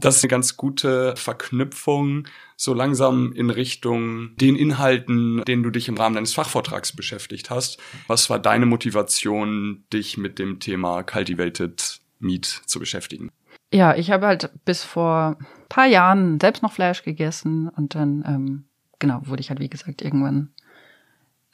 Das 0.00 0.16
ist 0.16 0.22
eine 0.22 0.30
ganz 0.30 0.56
gute 0.56 1.16
Verknüpfung 1.16 2.28
so 2.56 2.72
langsam 2.72 3.32
in 3.32 3.50
Richtung 3.50 4.36
den 4.36 4.54
Inhalten, 4.54 5.42
denen 5.44 5.64
du 5.64 5.70
dich 5.70 5.88
im 5.88 5.96
Rahmen 5.96 6.14
deines 6.14 6.34
Fachvortrags 6.34 6.94
beschäftigt 6.94 7.50
hast. 7.50 7.78
Was 8.06 8.30
war 8.30 8.38
deine 8.38 8.66
Motivation, 8.66 9.84
dich 9.92 10.16
mit 10.16 10.38
dem 10.38 10.60
Thema 10.60 11.02
Cultivated 11.02 12.00
Meat 12.20 12.46
zu 12.46 12.78
beschäftigen? 12.78 13.30
Ja, 13.72 13.96
ich 13.96 14.12
habe 14.12 14.26
halt 14.26 14.50
bis 14.64 14.84
vor 14.84 15.36
paar 15.68 15.86
Jahren 15.86 16.38
selbst 16.40 16.62
noch 16.62 16.72
Fleisch 16.72 17.02
gegessen 17.02 17.68
und 17.68 17.96
dann, 17.96 18.24
ähm, 18.26 18.64
genau, 19.00 19.22
wurde 19.24 19.40
ich 19.40 19.50
halt, 19.50 19.60
wie 19.60 19.68
gesagt, 19.68 20.00
irgendwann 20.00 20.50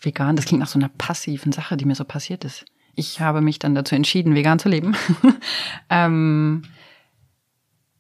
vegan. 0.00 0.36
Das 0.36 0.44
klingt 0.44 0.60
nach 0.60 0.68
so 0.68 0.78
einer 0.78 0.90
passiven 0.90 1.52
Sache, 1.52 1.78
die 1.78 1.86
mir 1.86 1.94
so 1.94 2.04
passiert 2.04 2.44
ist. 2.44 2.66
Ich 2.94 3.20
habe 3.20 3.40
mich 3.40 3.58
dann 3.58 3.74
dazu 3.74 3.94
entschieden, 3.94 4.34
vegan 4.34 4.58
zu 4.58 4.68
leben. 4.68 4.94
ähm, 5.90 6.62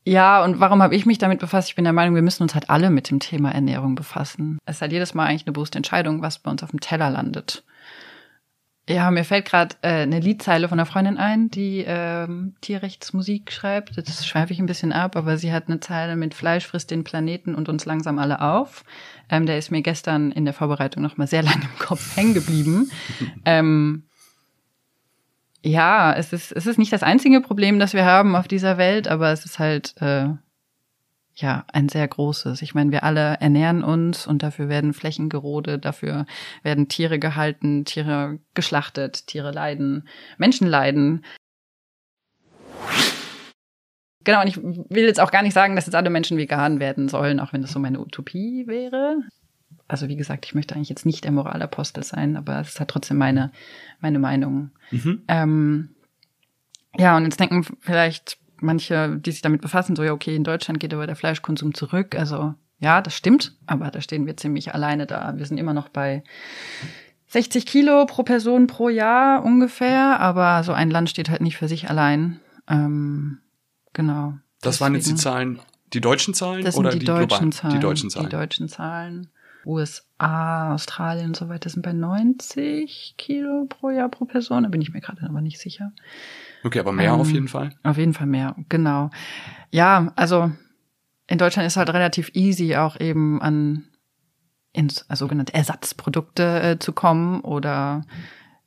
ja, 0.04 0.44
und 0.44 0.60
warum 0.60 0.82
habe 0.82 0.94
ich 0.94 1.06
mich 1.06 1.18
damit 1.18 1.40
befasst? 1.40 1.68
Ich 1.68 1.76
bin 1.76 1.84
der 1.84 1.92
Meinung, 1.92 2.14
wir 2.14 2.22
müssen 2.22 2.42
uns 2.42 2.54
halt 2.54 2.68
alle 2.68 2.90
mit 2.90 3.10
dem 3.10 3.20
Thema 3.20 3.50
Ernährung 3.52 3.94
befassen. 3.94 4.58
Es 4.66 4.76
ist 4.76 4.82
halt 4.82 4.92
jedes 4.92 5.14
Mal 5.14 5.26
eigentlich 5.26 5.46
eine 5.46 5.52
bewusste 5.52 5.78
Entscheidung, 5.78 6.20
was 6.20 6.38
bei 6.38 6.50
uns 6.50 6.62
auf 6.62 6.70
dem 6.70 6.80
Teller 6.80 7.10
landet. 7.10 7.64
Ja, 8.86 9.10
mir 9.10 9.24
fällt 9.24 9.46
gerade 9.46 9.76
äh, 9.80 10.02
eine 10.02 10.20
Liedzeile 10.20 10.68
von 10.68 10.78
einer 10.78 10.84
Freundin 10.84 11.16
ein, 11.16 11.50
die 11.50 11.84
ähm, 11.86 12.54
Tierrechtsmusik 12.60 13.50
schreibt. 13.50 13.96
Das 13.96 14.26
schweife 14.26 14.52
ich 14.52 14.58
ein 14.58 14.66
bisschen 14.66 14.92
ab, 14.92 15.16
aber 15.16 15.38
sie 15.38 15.54
hat 15.54 15.68
eine 15.68 15.80
Zeile 15.80 16.16
mit 16.16 16.34
Fleisch 16.34 16.66
frisst 16.66 16.90
den 16.90 17.02
Planeten 17.02 17.54
und 17.54 17.70
uns 17.70 17.86
langsam 17.86 18.18
alle 18.18 18.42
auf. 18.42 18.84
Ähm, 19.30 19.46
der 19.46 19.56
ist 19.56 19.70
mir 19.70 19.80
gestern 19.80 20.32
in 20.32 20.44
der 20.44 20.52
Vorbereitung 20.52 21.02
noch 21.02 21.16
mal 21.16 21.26
sehr 21.26 21.42
lange 21.42 21.62
im 21.62 21.78
Kopf 21.78 22.14
hängen 22.14 22.34
geblieben. 22.34 22.90
ähm, 23.46 24.04
ja, 25.64 26.12
es 26.12 26.32
ist, 26.34 26.52
es 26.52 26.66
ist 26.66 26.78
nicht 26.78 26.92
das 26.92 27.02
einzige 27.02 27.40
Problem, 27.40 27.78
das 27.78 27.94
wir 27.94 28.04
haben 28.04 28.36
auf 28.36 28.46
dieser 28.46 28.76
Welt, 28.76 29.08
aber 29.08 29.32
es 29.32 29.46
ist 29.46 29.58
halt 29.58 29.94
äh, 30.00 30.28
ja 31.36 31.64
ein 31.72 31.88
sehr 31.88 32.06
großes. 32.06 32.60
Ich 32.60 32.74
meine, 32.74 32.92
wir 32.92 33.02
alle 33.02 33.38
ernähren 33.40 33.82
uns 33.82 34.26
und 34.26 34.42
dafür 34.42 34.68
werden 34.68 34.92
Flächen 34.92 35.30
gerodet, 35.30 35.86
dafür 35.86 36.26
werden 36.62 36.88
Tiere 36.88 37.18
gehalten, 37.18 37.86
Tiere 37.86 38.40
geschlachtet, 38.52 39.26
Tiere 39.26 39.52
leiden, 39.52 40.06
Menschen 40.36 40.68
leiden. 40.68 41.24
Genau, 44.22 44.42
und 44.42 44.48
ich 44.48 44.58
will 44.58 45.04
jetzt 45.04 45.20
auch 45.20 45.30
gar 45.30 45.42
nicht 45.42 45.54
sagen, 45.54 45.76
dass 45.76 45.86
jetzt 45.86 45.94
alle 45.94 46.10
Menschen 46.10 46.36
vegan 46.36 46.78
werden 46.78 47.08
sollen, 47.08 47.40
auch 47.40 47.54
wenn 47.54 47.62
das 47.62 47.72
so 47.72 47.78
meine 47.78 48.00
Utopie 48.00 48.66
wäre 48.66 49.16
also 49.88 50.08
wie 50.08 50.16
gesagt, 50.16 50.46
ich 50.46 50.54
möchte 50.54 50.74
eigentlich 50.74 50.88
jetzt 50.88 51.06
nicht 51.06 51.24
der 51.24 51.32
Moralapostel 51.32 52.02
sein, 52.02 52.36
aber 52.36 52.60
es 52.60 52.70
ist 52.70 52.80
halt 52.80 52.90
trotzdem 52.90 53.18
meine, 53.18 53.52
meine 54.00 54.18
Meinung. 54.18 54.70
Mhm. 54.90 55.22
Ähm, 55.28 55.88
ja, 56.96 57.16
und 57.16 57.24
jetzt 57.24 57.40
denken 57.40 57.64
vielleicht 57.80 58.38
manche, 58.56 59.16
die 59.18 59.32
sich 59.32 59.42
damit 59.42 59.60
befassen, 59.60 59.96
so 59.96 60.02
ja, 60.02 60.12
okay, 60.12 60.34
in 60.34 60.44
Deutschland 60.44 60.80
geht 60.80 60.94
aber 60.94 61.06
der 61.06 61.16
Fleischkonsum 61.16 61.74
zurück. 61.74 62.14
Also 62.14 62.54
ja, 62.78 63.00
das 63.02 63.14
stimmt, 63.14 63.56
aber 63.66 63.90
da 63.90 64.00
stehen 64.00 64.26
wir 64.26 64.36
ziemlich 64.36 64.74
alleine 64.74 65.06
da. 65.06 65.34
Wir 65.36 65.46
sind 65.46 65.58
immer 65.58 65.74
noch 65.74 65.88
bei 65.88 66.22
60 67.28 67.66
Kilo 67.66 68.06
pro 68.06 68.22
Person 68.22 68.66
pro 68.66 68.88
Jahr 68.88 69.44
ungefähr, 69.44 70.20
aber 70.20 70.62
so 70.64 70.72
ein 70.72 70.90
Land 70.90 71.10
steht 71.10 71.30
halt 71.30 71.40
nicht 71.40 71.56
für 71.56 71.68
sich 71.68 71.90
allein. 71.90 72.40
Ähm, 72.68 73.38
genau. 73.92 74.34
Das 74.60 74.74
Deswegen. 74.74 74.80
waren 74.80 74.94
jetzt 74.94 75.10
die 75.10 75.14
Zahlen, 75.14 75.60
die 75.92 76.00
deutschen 76.00 76.34
Zahlen 76.34 76.64
das 76.64 76.76
oder 76.76 76.90
die, 76.90 77.00
die, 77.00 77.04
deutschen 77.06 77.52
Zahlen, 77.52 77.74
die 77.74 77.80
deutschen 77.80 78.10
Zahlen? 78.10 78.26
Die 78.26 78.36
deutschen 78.36 78.68
Zahlen. 78.68 79.28
USA, 79.66 80.74
Australien 80.74 81.28
und 81.28 81.36
so 81.36 81.48
weiter 81.48 81.68
sind 81.68 81.82
bei 81.82 81.92
90 81.92 83.14
Kilo 83.16 83.66
pro 83.68 83.90
Jahr 83.90 84.08
pro 84.08 84.24
Person. 84.24 84.64
Da 84.64 84.68
bin 84.68 84.80
ich 84.80 84.92
mir 84.92 85.00
gerade 85.00 85.26
aber 85.28 85.40
nicht 85.40 85.58
sicher. 85.58 85.92
Okay, 86.62 86.80
aber 86.80 86.92
mehr 86.92 87.12
ähm, 87.12 87.20
auf 87.20 87.30
jeden 87.30 87.48
Fall? 87.48 87.70
Auf 87.82 87.98
jeden 87.98 88.14
Fall 88.14 88.26
mehr, 88.26 88.56
genau. 88.68 89.10
Ja, 89.70 90.12
also 90.16 90.50
in 91.26 91.38
Deutschland 91.38 91.66
ist 91.66 91.76
halt 91.76 91.90
relativ 91.90 92.30
easy 92.34 92.76
auch 92.76 92.98
eben 93.00 93.40
an 93.40 93.84
ins, 94.72 95.08
also 95.08 95.24
sogenannte 95.24 95.54
Ersatzprodukte 95.54 96.60
äh, 96.62 96.78
zu 96.78 96.92
kommen 96.92 97.40
oder 97.40 98.02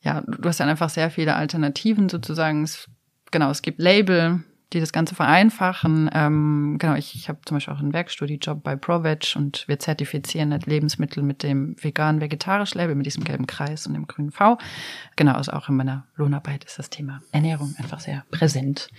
ja, 0.01 0.21
du 0.21 0.47
hast 0.47 0.59
dann 0.59 0.69
einfach 0.69 0.89
sehr 0.89 1.11
viele 1.11 1.35
Alternativen 1.35 2.07
sozusagen. 2.07 2.63
Es, 2.63 2.89
genau, 3.31 3.49
es 3.49 3.61
gibt 3.61 3.79
Label, 3.79 4.43
die 4.73 4.79
das 4.79 4.91
Ganze 4.91 5.15
vereinfachen. 5.15 6.09
Ähm, 6.13 6.75
genau, 6.79 6.95
ich, 6.95 7.15
ich 7.15 7.29
habe 7.29 7.39
zum 7.45 7.55
Beispiel 7.55 7.73
auch 7.73 7.79
einen 7.79 7.93
Werkstudiejob 7.93 8.63
bei 8.63 8.75
ProVeg 8.75 9.35
und 9.35 9.67
wir 9.67 9.79
zertifizieren 9.79 10.51
halt 10.51 10.65
Lebensmittel 10.65 11.23
mit 11.23 11.43
dem 11.43 11.75
vegan-vegetarisch 11.81 12.75
Label, 12.75 12.95
mit 12.95 13.05
diesem 13.05 13.23
gelben 13.23 13.47
Kreis 13.47 13.87
und 13.87 13.93
dem 13.93 14.07
grünen 14.07 14.31
V. 14.31 14.57
Genau, 15.15 15.33
also 15.33 15.53
auch 15.53 15.69
in 15.69 15.75
meiner 15.75 16.05
Lohnarbeit 16.15 16.65
ist 16.65 16.79
das 16.79 16.89
Thema 16.89 17.21
Ernährung 17.31 17.75
einfach 17.77 17.99
sehr 17.99 18.25
präsent. 18.29 18.89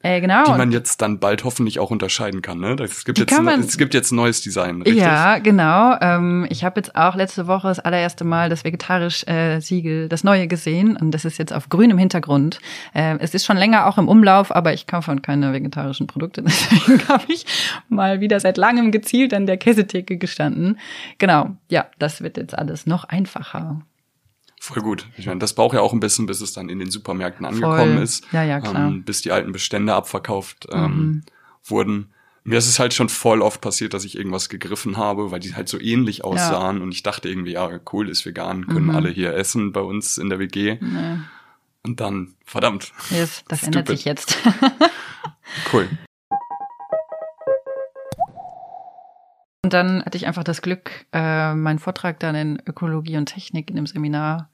Äh, 0.00 0.20
genau. 0.20 0.44
Die 0.44 0.52
man 0.52 0.70
jetzt 0.70 1.02
dann 1.02 1.18
bald 1.18 1.42
hoffentlich 1.42 1.80
auch 1.80 1.90
unterscheiden 1.90 2.40
kann. 2.40 2.60
Ne? 2.60 2.76
Es 2.80 3.04
gibt, 3.04 3.18
jetzt, 3.18 3.42
man, 3.42 3.60
es 3.60 3.76
gibt 3.78 3.94
jetzt 3.94 4.12
ein 4.12 4.16
neues 4.16 4.40
Design, 4.40 4.82
richtig? 4.82 5.02
Ja, 5.02 5.38
genau. 5.38 5.96
Ähm, 6.00 6.46
ich 6.50 6.62
habe 6.62 6.78
jetzt 6.78 6.94
auch 6.94 7.16
letzte 7.16 7.48
Woche 7.48 7.66
das 7.66 7.80
allererste 7.80 8.24
Mal 8.24 8.48
das 8.48 8.62
Vegetarisch-Siegel, 8.64 10.04
äh, 10.04 10.08
das 10.08 10.22
neue 10.22 10.46
gesehen. 10.46 10.96
Und 10.96 11.10
das 11.10 11.24
ist 11.24 11.38
jetzt 11.38 11.52
auf 11.52 11.68
grünem 11.68 11.98
Hintergrund. 11.98 12.60
Äh, 12.94 13.16
es 13.18 13.34
ist 13.34 13.44
schon 13.44 13.56
länger 13.56 13.86
auch 13.86 13.98
im 13.98 14.06
Umlauf, 14.06 14.54
aber 14.54 14.72
ich 14.72 14.86
kaufe 14.86 15.06
von 15.06 15.20
keine 15.20 15.52
vegetarischen 15.52 16.06
Produkte. 16.06 16.42
Deswegen 16.46 17.08
habe 17.08 17.24
ich 17.26 17.44
mal 17.88 18.20
wieder 18.20 18.38
seit 18.38 18.56
langem 18.56 18.92
gezielt 18.92 19.34
an 19.34 19.46
der 19.46 19.56
Käsetheke 19.56 20.16
gestanden. 20.16 20.78
Genau, 21.18 21.56
ja, 21.68 21.86
das 21.98 22.22
wird 22.22 22.36
jetzt 22.36 22.56
alles 22.56 22.86
noch 22.86 23.04
einfacher. 23.04 23.80
Voll 24.74 24.82
gut. 24.82 25.06
Ich 25.16 25.26
meine, 25.26 25.38
das 25.38 25.54
braucht 25.54 25.74
ja 25.74 25.80
auch 25.80 25.92
ein 25.92 26.00
bisschen, 26.00 26.26
bis 26.26 26.40
es 26.40 26.52
dann 26.52 26.68
in 26.68 26.78
den 26.78 26.90
Supermärkten 26.90 27.46
angekommen 27.46 27.94
Voll. 27.94 28.02
ist. 28.02 28.26
Ja, 28.32 28.42
ja, 28.42 28.60
klar. 28.60 28.88
Ähm, 28.88 29.02
bis 29.02 29.22
die 29.22 29.32
alten 29.32 29.52
Bestände 29.52 29.94
abverkauft 29.94 30.66
ähm, 30.70 30.82
mhm. 30.82 31.22
wurden. 31.64 32.12
Mir 32.44 32.58
ist 32.58 32.68
es 32.68 32.78
halt 32.78 32.94
schon 32.94 33.08
voll 33.08 33.42
oft 33.42 33.60
passiert, 33.60 33.94
dass 33.94 34.04
ich 34.04 34.16
irgendwas 34.16 34.48
gegriffen 34.48 34.96
habe, 34.96 35.30
weil 35.30 35.40
die 35.40 35.54
halt 35.54 35.68
so 35.68 35.78
ähnlich 35.80 36.24
aussahen 36.24 36.78
ja. 36.78 36.82
und 36.82 36.92
ich 36.92 37.02
dachte 37.02 37.28
irgendwie, 37.28 37.52
ja, 37.52 37.80
cool, 37.92 38.08
ist 38.08 38.24
vegan, 38.24 38.66
können 38.66 38.86
mhm. 38.86 38.94
alle 38.96 39.10
hier 39.10 39.34
essen 39.34 39.72
bei 39.72 39.80
uns 39.80 40.18
in 40.18 40.28
der 40.28 40.38
WG. 40.38 40.78
Nee. 40.80 41.18
Und 41.82 42.00
dann, 42.00 42.34
verdammt. 42.44 42.92
Yes, 43.10 43.44
das 43.48 43.62
ändert 43.64 43.88
sich 43.88 44.04
jetzt. 44.04 44.36
cool. 45.72 45.88
Und 49.68 49.74
dann 49.74 50.02
hatte 50.02 50.16
ich 50.16 50.26
einfach 50.26 50.44
das 50.44 50.62
Glück, 50.62 51.04
äh, 51.12 51.52
meinen 51.52 51.78
Vortrag 51.78 52.18
dann 52.20 52.34
in 52.34 52.62
Ökologie 52.66 53.18
und 53.18 53.26
Technik 53.26 53.68
in 53.68 53.76
dem 53.76 53.84
Seminar 53.84 54.48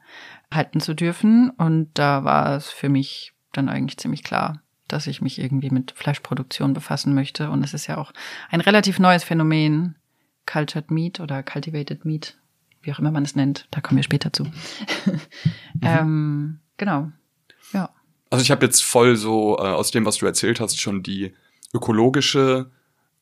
halten 0.52 0.80
zu 0.80 0.92
dürfen. 0.92 1.50
Und 1.50 1.90
da 1.94 2.24
war 2.24 2.56
es 2.56 2.70
für 2.70 2.88
mich 2.88 3.32
dann 3.52 3.68
eigentlich 3.68 3.96
ziemlich 3.96 4.24
klar, 4.24 4.60
dass 4.88 5.06
ich 5.06 5.22
mich 5.22 5.38
irgendwie 5.38 5.70
mit 5.70 5.92
Fleischproduktion 5.92 6.74
befassen 6.74 7.14
möchte. 7.14 7.48
Und 7.48 7.62
es 7.62 7.74
ist 7.74 7.86
ja 7.86 7.96
auch 7.96 8.10
ein 8.50 8.60
relativ 8.60 8.98
neues 8.98 9.22
Phänomen, 9.22 9.94
Cultured 10.46 10.90
Meat 10.90 11.20
oder 11.20 11.44
Cultivated 11.44 12.04
Meat, 12.04 12.36
wie 12.82 12.92
auch 12.92 12.98
immer 12.98 13.12
man 13.12 13.22
es 13.22 13.36
nennt. 13.36 13.68
Da 13.70 13.80
kommen 13.80 13.98
wir 13.98 14.02
später 14.02 14.32
zu. 14.32 14.42
mhm. 14.42 15.20
ähm, 15.82 16.58
genau, 16.76 17.12
ja. 17.72 17.88
Also 18.30 18.42
ich 18.42 18.50
habe 18.50 18.66
jetzt 18.66 18.82
voll 18.82 19.14
so 19.14 19.58
äh, 19.58 19.60
aus 19.60 19.92
dem, 19.92 20.06
was 20.06 20.16
du 20.16 20.26
erzählt 20.26 20.58
hast, 20.58 20.80
schon 20.80 21.04
die 21.04 21.36
ökologische 21.72 22.72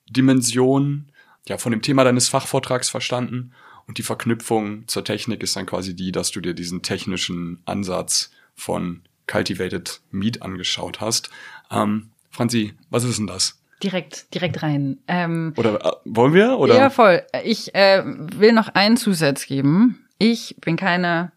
Dimension 0.09 1.12
ja, 1.49 1.59
von 1.59 1.73
dem 1.73 1.83
Thema 1.83 2.05
deines 2.05 2.29
Fachvortrags 2.29 2.89
verstanden. 2.89 3.53
Und 3.87 3.99
die 3.99 4.03
Verknüpfung 4.03 4.87
zur 4.87 5.05
Technik 5.05 5.43
ist 5.43 5.57
dann 5.57 5.67
quasi 5.67 5.95
die, 5.95 6.13
dass 6.13 6.31
du 6.31 6.41
dir 6.41 6.55
diesen 6.55 6.83
technischen 6.83 7.61
Ansatz 7.65 8.31
von 8.55 9.03
Cultivated 9.27 10.01
Meat 10.11 10.43
angeschaut 10.43 11.01
hast. 11.01 11.31
Ähm, 11.71 12.11
Franzi, 12.31 12.75
was 12.91 13.05
ist 13.05 13.19
denn 13.19 13.27
das? 13.27 13.59
Direkt, 13.83 14.33
direkt 14.35 14.63
rein. 14.63 14.99
Ähm, 15.09 15.53
oder 15.57 15.85
äh, 15.85 15.93
wollen 16.05 16.35
wir? 16.35 16.59
Oder? 16.59 16.77
Ja, 16.77 16.91
voll. 16.91 17.23
Ich 17.45 17.75
äh, 17.75 18.03
will 18.05 18.53
noch 18.53 18.69
einen 18.69 18.97
Zusatz 18.97 19.47
geben. 19.47 20.07
Ich 20.19 20.57
bin 20.61 20.77
keine 20.77 21.33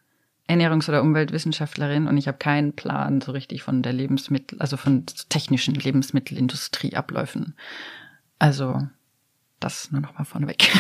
Ernährungs- 0.47 0.87
oder 0.87 1.01
Umweltwissenschaftlerin 1.01 2.07
und 2.07 2.17
ich 2.17 2.27
habe 2.27 2.37
keinen 2.37 2.73
Plan 2.73 3.19
so 3.19 3.31
richtig 3.31 3.63
von 3.63 3.81
der 3.81 3.93
Lebensmittel, 3.93 4.59
also 4.61 4.77
von 4.77 5.05
technischen 5.29 5.73
Lebensmittelindustrieabläufen. 5.73 7.55
Also 8.37 8.87
das 9.65 9.91
nur 9.91 10.01
noch 10.01 10.17
mal 10.17 10.23
vorneweg. 10.23 10.71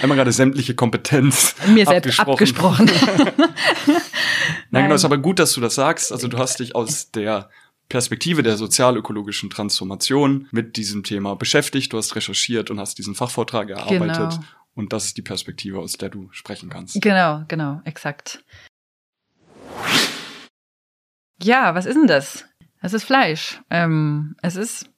Einmal 0.00 0.16
gerade 0.16 0.32
sämtliche 0.32 0.74
Kompetenz 0.74 1.54
mir 1.66 1.84
selbst 1.84 2.20
abgesprochen. 2.20 2.88
abgesprochen. 2.88 3.30
Nein, 4.70 4.84
genau, 4.84 4.94
ist 4.94 5.04
aber 5.04 5.18
gut, 5.18 5.38
dass 5.38 5.52
du 5.52 5.60
das 5.60 5.74
sagst. 5.74 6.12
Also 6.12 6.28
du 6.28 6.38
hast 6.38 6.60
dich 6.60 6.74
aus 6.74 7.10
der 7.10 7.50
Perspektive 7.88 8.42
der 8.42 8.56
sozialökologischen 8.56 9.50
Transformation 9.50 10.48
mit 10.50 10.76
diesem 10.76 11.02
Thema 11.02 11.34
beschäftigt. 11.36 11.92
Du 11.92 11.98
hast 11.98 12.16
recherchiert 12.16 12.70
und 12.70 12.80
hast 12.80 12.96
diesen 12.96 13.14
Fachvortrag 13.14 13.68
erarbeitet. 13.70 14.30
Genau. 14.30 14.44
Und 14.74 14.92
das 14.92 15.06
ist 15.06 15.16
die 15.18 15.22
Perspektive, 15.22 15.78
aus 15.78 15.94
der 15.94 16.08
du 16.08 16.28
sprechen 16.30 16.70
kannst. 16.70 17.02
Genau, 17.02 17.44
genau, 17.48 17.82
exakt. 17.84 18.42
Ja, 21.42 21.74
was 21.74 21.86
ist 21.86 21.96
denn 21.96 22.06
das? 22.06 22.46
Es 22.80 22.94
ist 22.94 23.04
Fleisch. 23.04 23.60
Ähm, 23.68 24.36
es 24.42 24.56
ist 24.56 24.91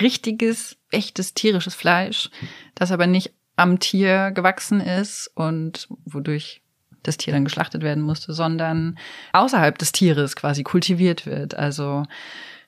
richtiges, 0.00 0.76
echtes 0.90 1.34
tierisches 1.34 1.74
Fleisch, 1.74 2.30
das 2.74 2.92
aber 2.92 3.06
nicht 3.06 3.32
am 3.56 3.78
Tier 3.78 4.30
gewachsen 4.30 4.80
ist 4.80 5.30
und 5.34 5.88
wodurch 6.04 6.62
das 7.02 7.16
Tier 7.16 7.32
dann 7.32 7.44
geschlachtet 7.44 7.82
werden 7.82 8.02
musste, 8.02 8.32
sondern 8.32 8.98
außerhalb 9.32 9.76
des 9.76 9.92
Tieres 9.92 10.36
quasi 10.36 10.62
kultiviert 10.62 11.26
wird. 11.26 11.54
Also 11.54 12.04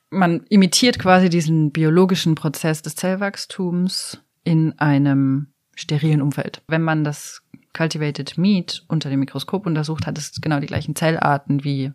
man 0.09 0.45
imitiert 0.49 0.99
quasi 0.99 1.29
diesen 1.29 1.71
biologischen 1.71 2.35
Prozess 2.35 2.81
des 2.81 2.95
Zellwachstums 2.95 4.19
in 4.43 4.77
einem 4.77 5.47
sterilen 5.75 6.21
Umfeld. 6.21 6.61
Wenn 6.67 6.81
man 6.81 7.03
das 7.03 7.41
Cultivated 7.73 8.37
Meat 8.37 8.83
unter 8.87 9.09
dem 9.09 9.19
Mikroskop 9.19 9.65
untersucht, 9.65 10.07
hat 10.07 10.17
es 10.17 10.39
genau 10.39 10.59
die 10.59 10.67
gleichen 10.67 10.95
Zellarten 10.95 11.63
wie 11.63 11.91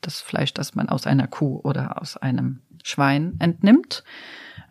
das 0.00 0.20
Fleisch, 0.20 0.54
das 0.54 0.74
man 0.74 0.88
aus 0.88 1.06
einer 1.06 1.26
Kuh 1.26 1.60
oder 1.64 2.00
aus 2.00 2.16
einem 2.16 2.60
Schwein 2.82 3.34
entnimmt. 3.40 4.04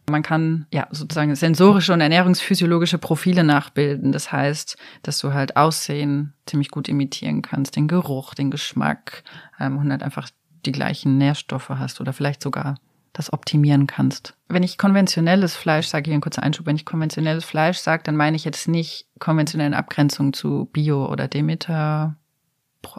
Man 0.09 0.23
kann 0.23 0.67
ja 0.71 0.87
sozusagen 0.91 1.35
sensorische 1.35 1.91
und 1.91 1.99
ernährungsphysiologische 1.99 2.97
Profile 2.97 3.43
nachbilden. 3.43 4.13
Das 4.13 4.31
heißt, 4.31 4.77
dass 5.03 5.19
du 5.19 5.33
halt 5.33 5.57
Aussehen 5.57 6.33
ziemlich 6.45 6.71
gut 6.71 6.87
imitieren 6.87 7.41
kannst, 7.41 7.75
den 7.75 7.89
Geruch, 7.89 8.33
den 8.33 8.49
Geschmack 8.49 9.23
ähm, 9.59 9.77
und 9.77 9.91
halt 9.91 10.03
einfach 10.03 10.29
die 10.65 10.71
gleichen 10.71 11.17
Nährstoffe 11.17 11.69
hast 11.69 11.99
oder 11.99 12.13
vielleicht 12.13 12.41
sogar 12.41 12.75
das 13.13 13.33
optimieren 13.33 13.87
kannst. 13.87 14.35
Wenn 14.47 14.63
ich 14.63 14.77
konventionelles 14.77 15.55
Fleisch 15.55 15.87
sage, 15.87 16.05
hier 16.05 16.17
ein 16.17 16.21
kurzer 16.21 16.43
Einschub, 16.43 16.65
wenn 16.67 16.75
ich 16.75 16.85
konventionelles 16.85 17.43
Fleisch 17.43 17.79
sage, 17.79 18.03
dann 18.03 18.15
meine 18.15 18.35
ich 18.37 18.45
jetzt 18.45 18.67
nicht 18.67 19.07
konventionelle 19.19 19.75
Abgrenzung 19.75 20.33
zu 20.33 20.69
Bio- 20.71 21.09
oder 21.11 21.27
Demeter 21.27 22.15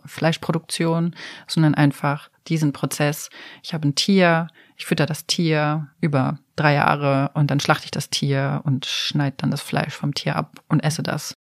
Fleischproduktion, 0.05 1.15
sondern 1.47 1.75
einfach 1.75 2.31
diesen 2.49 2.73
Prozess. 2.73 3.31
Ich 3.63 3.73
habe 3.73 3.89
ein 3.89 3.95
Tier, 3.95 4.49
ich 4.77 4.87
fütter 4.87 5.07
das 5.07 5.27
Tier 5.27 5.89
über 6.01 6.39
drei 6.59 6.75
Jahre 6.75 7.31
und 7.35 7.51
dann 7.51 7.61
schlachte 7.61 7.87
ich 7.87 7.91
das 7.91 8.11
Tier 8.11 8.63
und 8.65 8.87
schneide 8.87 9.37
dann 9.39 9.51
das 9.51 9.61
Fleisch 9.61 9.95
vom 9.95 10.15
Tier 10.15 10.37
ab 10.37 10.63
und 10.69 10.81
esse 10.81 11.03
das. 11.03 11.35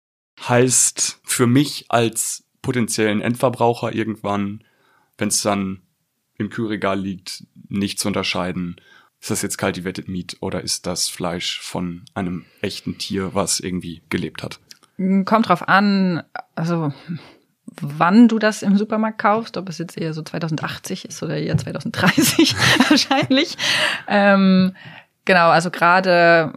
Heißt 0.48 1.20
für 1.24 1.46
mich 1.46 1.86
als 1.88 2.44
potenziellen 2.62 3.20
Endverbraucher 3.20 3.94
irgendwann, 3.94 4.62
wenn 5.16 5.28
es 5.28 5.42
dann 5.42 5.82
im 6.36 6.50
Kühlregal 6.50 6.98
liegt, 6.98 7.44
nicht 7.68 7.98
zu 7.98 8.08
unterscheiden, 8.08 8.76
ist 9.20 9.30
das 9.30 9.42
jetzt 9.42 9.58
Cultivated 9.58 10.08
Meat 10.08 10.36
oder 10.40 10.62
ist 10.62 10.86
das 10.86 11.08
Fleisch 11.08 11.60
von 11.60 12.04
einem 12.14 12.44
echten 12.60 12.98
Tier, 12.98 13.34
was 13.34 13.58
irgendwie 13.58 14.02
gelebt 14.10 14.42
hat? 14.42 14.60
Kommt 15.24 15.48
drauf 15.48 15.66
an, 15.66 16.22
also 16.54 16.92
wann 17.80 18.28
du 18.28 18.38
das 18.38 18.62
im 18.62 18.76
Supermarkt 18.76 19.18
kaufst, 19.18 19.56
ob 19.56 19.68
es 19.68 19.78
jetzt 19.78 19.98
eher 19.98 20.14
so 20.14 20.22
2080 20.22 21.04
ist 21.04 21.22
oder 21.22 21.36
eher 21.36 21.56
2030 21.56 22.54
wahrscheinlich. 22.88 23.56
Ähm, 24.06 24.74
genau, 25.28 25.50
also 25.50 25.70
gerade, 25.70 26.54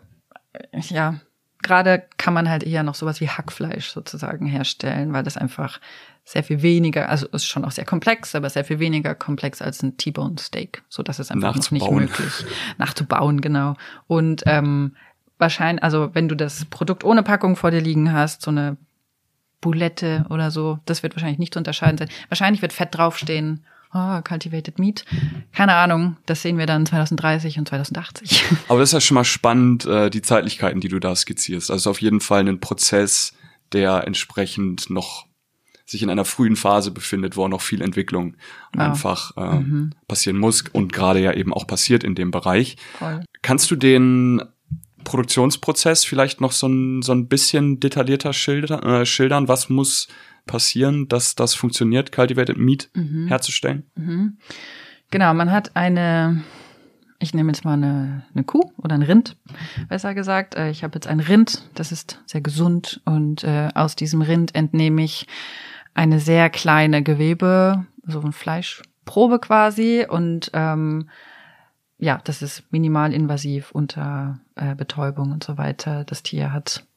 ja, 0.72 1.20
gerade 1.62 2.04
kann 2.18 2.34
man 2.34 2.50
halt 2.50 2.64
eher 2.64 2.84
noch 2.84 2.96
sowas 2.96 3.22
wie 3.22 3.28
Hackfleisch 3.28 3.92
sozusagen 3.92 4.48
herstellen, 4.48 5.14
weil 5.14 5.24
das 5.24 5.38
einfach 5.38 5.80
sehr 6.24 6.44
viel 6.44 6.62
weniger, 6.62 7.10
also 7.10 7.28
ist 7.28 7.46
schon 7.46 7.66
auch 7.66 7.72
sehr 7.72 7.86
komplex, 7.86 8.34
aber 8.34 8.50
sehr 8.50 8.64
viel 8.64 8.80
weniger 8.80 9.14
komplex 9.14 9.62
als 9.62 9.84
ein 9.84 9.98
T-Bone 9.98 10.38
Steak. 10.40 10.84
So 10.88 11.04
dass 11.04 11.20
es 11.20 11.30
einfach 11.32 11.56
noch 11.56 11.72
nicht 11.72 11.92
möglich 11.92 12.46
nachzubauen, 12.78 13.42
genau. 13.42 13.76
Und 14.08 14.44
ähm, 14.46 14.96
wahrscheinlich, 15.38 15.84
also 15.84 16.12
wenn 16.14 16.30
du 16.30 16.36
das 16.36 16.66
Produkt 16.66 17.04
ohne 17.04 17.24
Packung 17.24 17.58
vor 17.58 17.72
dir 17.72 17.82
liegen 17.82 18.14
hast, 18.14 18.42
so 18.42 18.52
eine 18.52 18.78
Boulette 19.60 20.26
oder 20.30 20.50
so, 20.50 20.80
das 20.86 21.04
wird 21.04 21.16
wahrscheinlich 21.16 21.40
nicht 21.40 21.54
zu 21.54 21.60
unterscheiden 21.60 21.98
sein. 21.98 22.10
Wahrscheinlich 22.30 22.62
wird 22.62 22.74
Fett 22.74 22.96
draufstehen. 22.96 23.66
Oh, 23.94 24.22
Cultivated 24.22 24.80
Meat. 24.80 25.04
Keine 25.52 25.76
Ahnung, 25.76 26.18
das 26.26 26.42
sehen 26.42 26.58
wir 26.58 26.66
dann 26.66 26.86
2030 26.86 27.60
und 27.60 27.68
2080. 27.68 28.44
Aber 28.70 28.80
das 28.80 28.90
ist 28.90 28.94
ja 28.94 29.02
schon 29.02 29.16
mal 29.16 29.26
spannend, 29.26 29.86
äh, 29.86 30.10
die 30.10 30.22
Zeitlichkeiten, 30.22 30.80
die 30.80 30.88
du 30.88 31.00
da 31.00 31.16
skizzierst. 31.16 31.70
Also 31.70 31.90
auf 31.90 32.02
jeden 32.02 32.22
Fall 32.22 32.48
ein 32.48 32.60
Prozess, 32.60 33.34
der 33.74 34.08
entsprechend 34.08 34.90
noch 34.90 35.26
sich 35.86 36.02
in 36.02 36.10
einer 36.10 36.26
frühen 36.26 36.56
Phase 36.56 36.92
befindet, 36.92 37.36
wo 37.36 37.44
auch 37.44 37.50
noch 37.50 37.62
viel 37.62 37.82
Entwicklung 37.82 38.38
ja. 38.76 38.86
einfach 38.86 39.36
äh, 39.36 39.60
mhm. 39.60 39.92
passieren 40.08 40.38
muss 40.38 40.64
und 40.72 40.94
gerade 40.94 41.20
ja 41.20 41.34
eben 41.34 41.54
auch 41.54 41.68
passiert 41.68 42.04
in 42.04 42.16
dem 42.16 42.32
Bereich. 42.32 42.78
Voll. 42.98 43.22
Kannst 43.42 43.70
du 43.70 43.76
den 43.76 44.42
Produktionsprozess 45.04 46.06
vielleicht 46.06 46.42
noch 46.42 46.54
so 46.54 46.68
ein, 46.68 47.02
so 47.02 47.12
ein 47.12 47.28
bisschen 47.28 47.80
detaillierter 47.80 48.34
schilder, 48.34 48.84
äh, 48.84 49.06
schildern? 49.06 49.48
Was 49.48 49.70
muss 49.70 50.08
passieren, 50.46 51.08
dass 51.08 51.36
das 51.36 51.54
funktioniert, 51.54 52.12
Cultivated 52.12 52.58
Meat 52.58 52.90
mhm. 52.94 53.28
herzustellen? 53.28 53.84
Mhm. 53.96 54.38
Genau, 55.12 55.34
man 55.34 55.52
hat 55.52 55.76
eine, 55.76 56.44
ich 57.20 57.34
nehme 57.34 57.52
jetzt 57.52 57.66
mal 57.66 57.74
eine, 57.74 58.26
eine 58.34 58.44
Kuh 58.44 58.72
oder 58.78 58.96
ein 58.96 59.02
Rind, 59.02 59.38
besser 59.90 60.14
gesagt. 60.14 60.56
Äh, 60.56 60.70
ich 60.70 60.84
habe 60.84 60.96
jetzt 60.96 61.08
ein 61.08 61.20
Rind, 61.20 61.64
das 61.76 61.92
ist 61.92 62.22
sehr 62.26 62.42
gesund 62.42 63.02
und 63.06 63.44
äh, 63.44 63.70
aus 63.76 63.96
diesem 63.96 64.22
Rind 64.22 64.56
entnehme 64.56 65.04
ich 65.04 65.28
eine 65.94 66.20
sehr 66.20 66.50
kleine 66.50 67.04
Gewebe, 67.04 67.86
so 68.08 68.22
ein 68.22 68.32
Fleischprobe 68.32 69.40
quasi 69.40 70.06
und 70.08 70.50
ähm, 70.54 71.10
ja, 72.02 72.20
das 72.24 72.42
ist 72.42 72.64
minimal 72.72 73.14
invasiv 73.14 73.72
unter 73.72 74.40
äh, 74.56 74.74
Betäubung 74.74 75.32
und 75.32 75.44
so 75.44 75.60
weiter. 75.60 76.04
Das 76.04 76.24
Tier 76.24 76.52
hat 76.52 76.88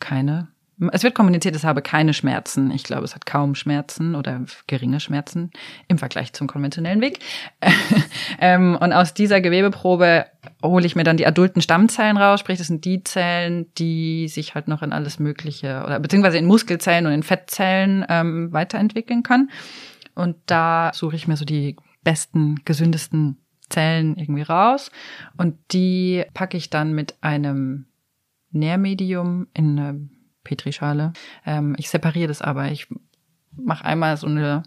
keine. 0.00 0.48
Es 0.90 1.02
wird 1.02 1.14
kommuniziert, 1.14 1.54
es 1.54 1.64
habe 1.64 1.82
keine 1.82 2.14
Schmerzen. 2.14 2.70
Ich 2.70 2.82
glaube, 2.82 3.04
es 3.04 3.14
hat 3.14 3.26
kaum 3.26 3.54
Schmerzen 3.54 4.14
oder 4.14 4.40
geringe 4.66 5.00
Schmerzen 5.00 5.50
im 5.88 5.98
Vergleich 5.98 6.32
zum 6.32 6.46
konventionellen 6.46 7.00
Weg. 7.00 7.18
ähm, 8.40 8.76
und 8.80 8.92
aus 8.92 9.14
dieser 9.14 9.40
Gewebeprobe 9.40 10.26
hole 10.62 10.86
ich 10.86 10.96
mir 10.96 11.04
dann 11.04 11.16
die 11.16 11.26
adulten 11.26 11.62
Stammzellen 11.62 12.16
raus, 12.16 12.40
sprich, 12.40 12.58
das 12.58 12.66
sind 12.66 12.84
die 12.84 13.04
Zellen, 13.04 13.66
die 13.78 14.28
sich 14.28 14.54
halt 14.54 14.68
noch 14.68 14.82
in 14.82 14.92
alles 14.92 15.18
Mögliche 15.18 15.82
oder 15.84 16.00
beziehungsweise 16.00 16.38
in 16.38 16.46
Muskelzellen 16.46 17.06
und 17.06 17.12
in 17.12 17.22
Fettzellen 17.22 18.04
ähm, 18.08 18.52
weiterentwickeln 18.52 19.22
können. 19.22 19.50
Und 20.14 20.36
da 20.46 20.90
suche 20.94 21.16
ich 21.16 21.28
mir 21.28 21.36
so 21.36 21.44
die 21.44 21.76
besten, 22.02 22.56
gesündesten 22.64 23.38
Zellen 23.70 24.16
irgendwie 24.16 24.42
raus 24.42 24.90
und 25.36 25.56
die 25.72 26.24
packe 26.34 26.56
ich 26.56 26.68
dann 26.68 26.92
mit 26.92 27.14
einem 27.22 27.86
Nährmedium 28.50 29.46
in 29.54 29.78
eine 29.78 30.08
Petrischale. 30.44 31.12
Ähm, 31.46 31.74
ich 31.78 31.88
separiere 31.90 32.28
das 32.28 32.42
aber. 32.42 32.70
Ich 32.70 32.88
mache 33.56 33.84
einmal 33.84 34.16
so 34.16 34.26
eine 34.26 34.62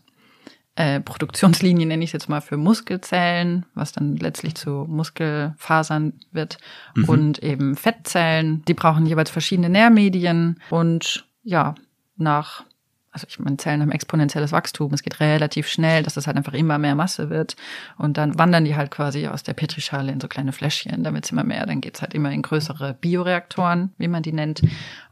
äh, 0.75 0.99
Produktionslinie, 0.99 1.85
nenne 1.85 2.03
ich 2.03 2.09
es 2.09 2.13
jetzt 2.13 2.29
mal, 2.29 2.41
für 2.41 2.57
Muskelzellen, 2.57 3.65
was 3.75 3.93
dann 3.93 4.17
letztlich 4.17 4.55
zu 4.55 4.85
Muskelfasern 4.89 6.13
wird 6.31 6.57
mhm. 6.95 7.05
und 7.05 7.43
eben 7.43 7.75
Fettzellen. 7.75 8.63
Die 8.67 8.73
brauchen 8.73 9.05
jeweils 9.05 9.29
verschiedene 9.29 9.69
Nährmedien 9.69 10.59
und 10.69 11.27
ja, 11.43 11.75
nach 12.17 12.65
also 13.15 13.27
ich 13.29 13.39
meine, 13.39 13.55
Zellen 13.55 13.81
haben 13.81 13.93
exponentielles 13.93 14.51
Wachstum. 14.51 14.93
Es 14.93 15.01
geht 15.01 15.21
relativ 15.21 15.69
schnell, 15.69 16.03
dass 16.03 16.15
das 16.15 16.27
halt 16.27 16.35
einfach 16.35 16.51
immer 16.51 16.77
mehr 16.77 16.95
Masse 16.95 17.29
wird. 17.29 17.55
Und 17.97 18.17
dann 18.17 18.37
wandern 18.37 18.65
die 18.65 18.75
halt 18.75 18.91
quasi 18.91 19.27
aus 19.27 19.41
der 19.41 19.53
Petrischale 19.53 20.11
in 20.11 20.19
so 20.19 20.27
kleine 20.27 20.51
Fläschchen, 20.51 21.01
damit 21.01 21.23
es 21.23 21.31
immer 21.31 21.45
mehr, 21.45 21.65
dann 21.65 21.79
geht's 21.79 22.01
halt 22.01 22.13
immer 22.13 22.29
in 22.31 22.41
größere 22.41 22.93
Bioreaktoren, 22.93 23.93
wie 23.97 24.09
man 24.09 24.21
die 24.21 24.33
nennt. 24.33 24.63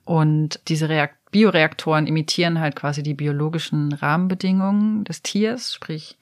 Und 0.04 0.60
diese 0.68 0.90
Reakt 0.90 1.16
Bioreaktoren 1.32 2.06
imitieren 2.08 2.60
halt 2.60 2.76
quasi 2.76 3.02
die 3.02 3.16
biologischen 3.16 3.94
Rahmenbedingungen 3.94 5.04
des 5.06 5.24
Tiers, 5.24 5.74
sprich, 5.74 6.18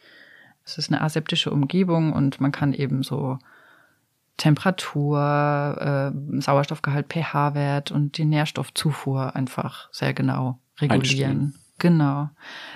es 0.63 0.77
ist 0.77 0.89
eine 0.89 1.01
aseptische 1.01 1.51
Umgebung 1.51 2.13
und 2.13 2.39
man 2.39 2.53
kann 2.53 2.73
eben 2.73 3.03
so 3.03 3.37
Temperatur, 4.37 6.13
äh, 6.15 6.41
Sauerstoffgehalt, 6.41 7.07
pH-Wert 7.11 7.91
und 7.91 8.17
die 8.17 8.25
Nährstoffzufuhr 8.25 9.35
einfach 9.35 9.89
sehr 9.91 10.13
genau 10.13 10.59
regulieren. 10.79 11.01
Einstellen. 11.01 11.55
Genau. 11.81 12.29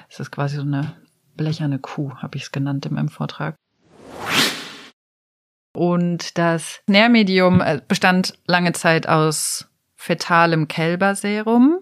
Es 0.09 0.19
ist 0.19 0.31
quasi 0.31 0.55
so 0.55 0.63
eine 0.63 0.95
blecherne 1.37 1.77
Kuh, 1.77 2.15
habe 2.15 2.37
ich 2.37 2.43
es 2.43 2.51
genannt 2.51 2.87
in 2.87 2.95
meinem 2.95 3.09
Vortrag. 3.09 3.55
Und 5.75 6.39
das 6.39 6.79
Nährmedium 6.87 7.61
äh, 7.61 7.81
bestand 7.87 8.39
lange 8.47 8.73
Zeit 8.73 9.07
aus 9.07 9.67
fetalem 9.95 10.67
Kälberserum. 10.67 11.81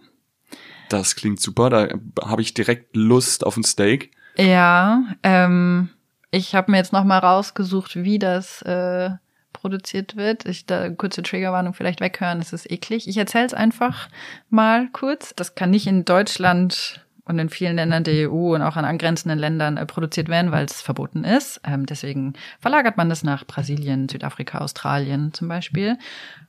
Das 0.90 1.16
klingt 1.16 1.40
super, 1.40 1.70
da 1.70 1.88
habe 2.22 2.42
ich 2.42 2.54
direkt 2.54 2.94
Lust 2.94 3.46
auf 3.46 3.56
ein 3.56 3.64
Steak. 3.64 4.12
Ja, 4.36 5.04
ähm, 5.24 5.92
ich 6.30 6.56
habe 6.56 6.72
mir 6.72 6.78
jetzt 6.78 6.92
noch 6.92 7.06
mal 7.06 7.20
rausgesucht, 7.20 7.96
wie 7.96 8.20
das 8.20 8.62
äh, 8.64 9.12
produziert 9.54 10.18
wird. 10.18 10.46
Ich 10.46 10.66
da 10.66 10.90
kurze 10.90 11.24
Triggerwarnung 11.24 11.74
vielleicht 11.74 12.02
weghören, 12.02 12.42
es 12.42 12.52
ist 12.52 12.70
eklig. 12.70 13.08
Ich 13.08 13.16
erzähle 13.16 13.46
es 13.46 13.54
einfach 13.54 14.10
mal 14.50 14.90
kurz. 14.92 15.34
Das 15.36 15.56
kann 15.56 15.70
nicht 15.70 15.88
in 15.88 16.04
Deutschland 16.04 17.03
und 17.26 17.40
in 17.40 17.50
vielen 17.50 17.76
Ländern 17.76 18.04
der 18.04 18.30
EU 18.30 18.54
und 18.54 18.62
auch 18.62 18.76
an 18.76 18.86
angrenzenden 18.86 19.40
Ländern 19.40 19.78
äh, 19.78 19.86
produziert 19.86 20.28
werden, 20.28 20.52
weil 20.52 20.66
es 20.66 20.82
verboten 20.82 21.24
ist. 21.24 21.62
Ähm, 21.64 21.86
deswegen 21.86 22.34
verlagert 22.60 22.98
man 22.98 23.10
das 23.10 23.24
nach 23.24 23.46
Brasilien, 23.46 24.10
Südafrika, 24.10 24.60
Australien 24.60 25.34
zum 25.34 25.48
Beispiel. 25.48 25.98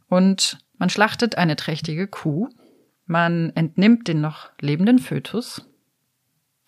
Und 0.08 0.58
man 0.78 0.90
schlachtet 0.90 1.38
eine 1.38 1.56
trächtige 1.56 2.08
Kuh. 2.08 2.48
Man 3.06 3.52
entnimmt 3.54 4.08
den 4.08 4.20
noch 4.20 4.50
lebenden 4.60 4.98
Fötus. 4.98 5.62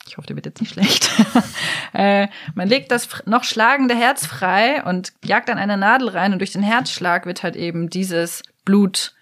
Ich 0.07 0.17
hoffe, 0.17 0.29
der 0.29 0.37
wird 0.37 0.47
jetzt 0.47 0.61
nicht 0.61 0.73
schlecht. 0.73 1.11
äh, 1.93 2.29
man 2.55 2.69
legt 2.69 2.93
das 2.93 3.09
noch 3.27 3.43
schlagende 3.43 3.97
Herz 3.97 4.25
frei 4.25 4.85
und 4.85 5.13
jagt 5.25 5.49
dann 5.49 5.59
eine 5.59 5.77
Nadel 5.77 6.09
rein 6.09 6.33
und 6.33 6.39
durch 6.39 6.53
den 6.53 6.63
Herzschlag 6.63 7.27
wird 7.27 7.43
halt 7.43 7.57
eben 7.57 7.91
dieses 7.91 8.43
Blut 8.65 9.15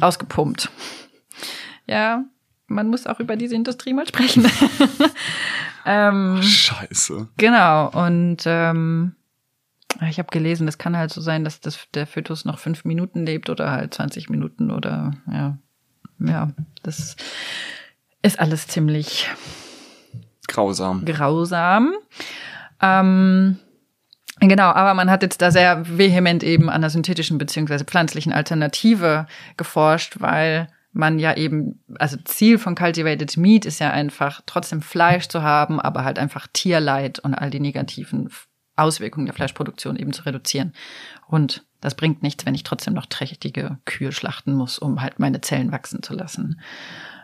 ausgepumpt. 0.00 0.70
Ja, 1.86 2.24
man 2.68 2.88
muss 2.88 3.06
auch 3.06 3.18
über 3.18 3.36
diese 3.36 3.54
Industrie 3.54 3.92
mal 3.92 4.06
sprechen. 4.06 4.46
ähm, 5.86 6.42
Scheiße. 6.42 7.28
Genau. 7.36 7.90
Und 7.90 8.42
ähm, 8.44 9.14
Ich 10.08 10.18
habe 10.18 10.28
gelesen, 10.30 10.68
es 10.68 10.78
kann 10.78 10.96
halt 10.96 11.12
so 11.12 11.20
sein, 11.20 11.44
dass 11.44 11.60
das, 11.60 11.88
der 11.94 12.06
Fötus 12.06 12.44
noch 12.44 12.58
fünf 12.58 12.84
Minuten 12.84 13.26
lebt 13.26 13.50
oder 13.50 13.72
halt 13.72 13.94
20 13.94 14.28
Minuten 14.30 14.70
oder 14.70 15.12
ja. 15.30 15.58
Ja, 16.20 16.50
das 16.82 17.16
ist 18.22 18.40
alles 18.40 18.66
ziemlich 18.66 19.28
grausam. 20.48 21.04
Grausam. 21.04 21.94
Ähm, 22.80 23.58
Genau, 24.40 24.70
aber 24.70 24.94
man 24.94 25.10
hat 25.10 25.22
jetzt 25.22 25.42
da 25.42 25.50
sehr 25.50 25.98
vehement 25.98 26.44
eben 26.44 26.70
an 26.70 26.80
der 26.80 26.90
synthetischen 26.90 27.38
beziehungsweise 27.38 27.84
pflanzlichen 27.84 28.32
Alternative 28.32 29.26
geforscht, 29.56 30.20
weil 30.20 30.68
man 30.92 31.18
ja 31.18 31.36
eben, 31.36 31.84
also 31.98 32.16
Ziel 32.24 32.58
von 32.58 32.74
Cultivated 32.74 33.36
Meat 33.36 33.66
ist 33.66 33.78
ja 33.78 33.90
einfach 33.90 34.40
trotzdem 34.46 34.82
Fleisch 34.82 35.28
zu 35.28 35.42
haben, 35.42 35.80
aber 35.80 36.04
halt 36.04 36.18
einfach 36.18 36.46
Tierleid 36.52 37.18
und 37.18 37.34
all 37.34 37.50
die 37.50 37.60
negativen 37.60 38.30
Auswirkungen 38.76 39.26
der 39.26 39.34
Fleischproduktion 39.34 39.96
eben 39.96 40.12
zu 40.12 40.22
reduzieren. 40.22 40.72
Und 41.26 41.64
das 41.80 41.94
bringt 41.94 42.22
nichts, 42.22 42.46
wenn 42.46 42.54
ich 42.54 42.62
trotzdem 42.62 42.94
noch 42.94 43.06
trächtige 43.06 43.78
Kühe 43.84 44.12
schlachten 44.12 44.54
muss, 44.54 44.78
um 44.78 45.00
halt 45.00 45.18
meine 45.18 45.40
Zellen 45.40 45.72
wachsen 45.72 46.02
zu 46.02 46.14
lassen. 46.14 46.60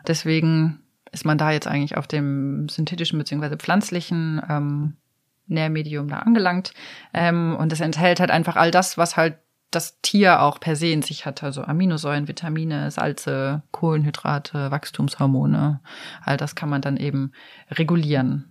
Deswegen 0.06 0.80
ist 1.10 1.24
man 1.24 1.38
da 1.38 1.50
jetzt 1.50 1.66
eigentlich 1.66 1.96
auf 1.96 2.06
dem 2.06 2.68
synthetischen 2.68 3.18
beziehungsweise 3.18 3.56
pflanzlichen 3.56 4.42
ähm, 4.48 4.96
Nährmedium 5.46 6.08
da 6.08 6.18
angelangt. 6.18 6.72
Ähm, 7.12 7.56
und 7.58 7.72
es 7.72 7.80
enthält 7.80 8.20
halt 8.20 8.30
einfach 8.30 8.56
all 8.56 8.70
das, 8.70 8.98
was 8.98 9.16
halt 9.16 9.38
das 9.74 10.00
Tier 10.02 10.42
auch 10.42 10.60
per 10.60 10.76
se 10.76 10.88
in 10.88 11.02
sich 11.02 11.26
hat, 11.26 11.42
also 11.42 11.62
Aminosäuren, 11.62 12.28
Vitamine, 12.28 12.90
Salze, 12.90 13.62
Kohlenhydrate, 13.72 14.70
Wachstumshormone. 14.70 15.80
All 16.24 16.36
das 16.36 16.54
kann 16.54 16.68
man 16.68 16.82
dann 16.82 16.96
eben 16.96 17.32
regulieren. 17.70 18.44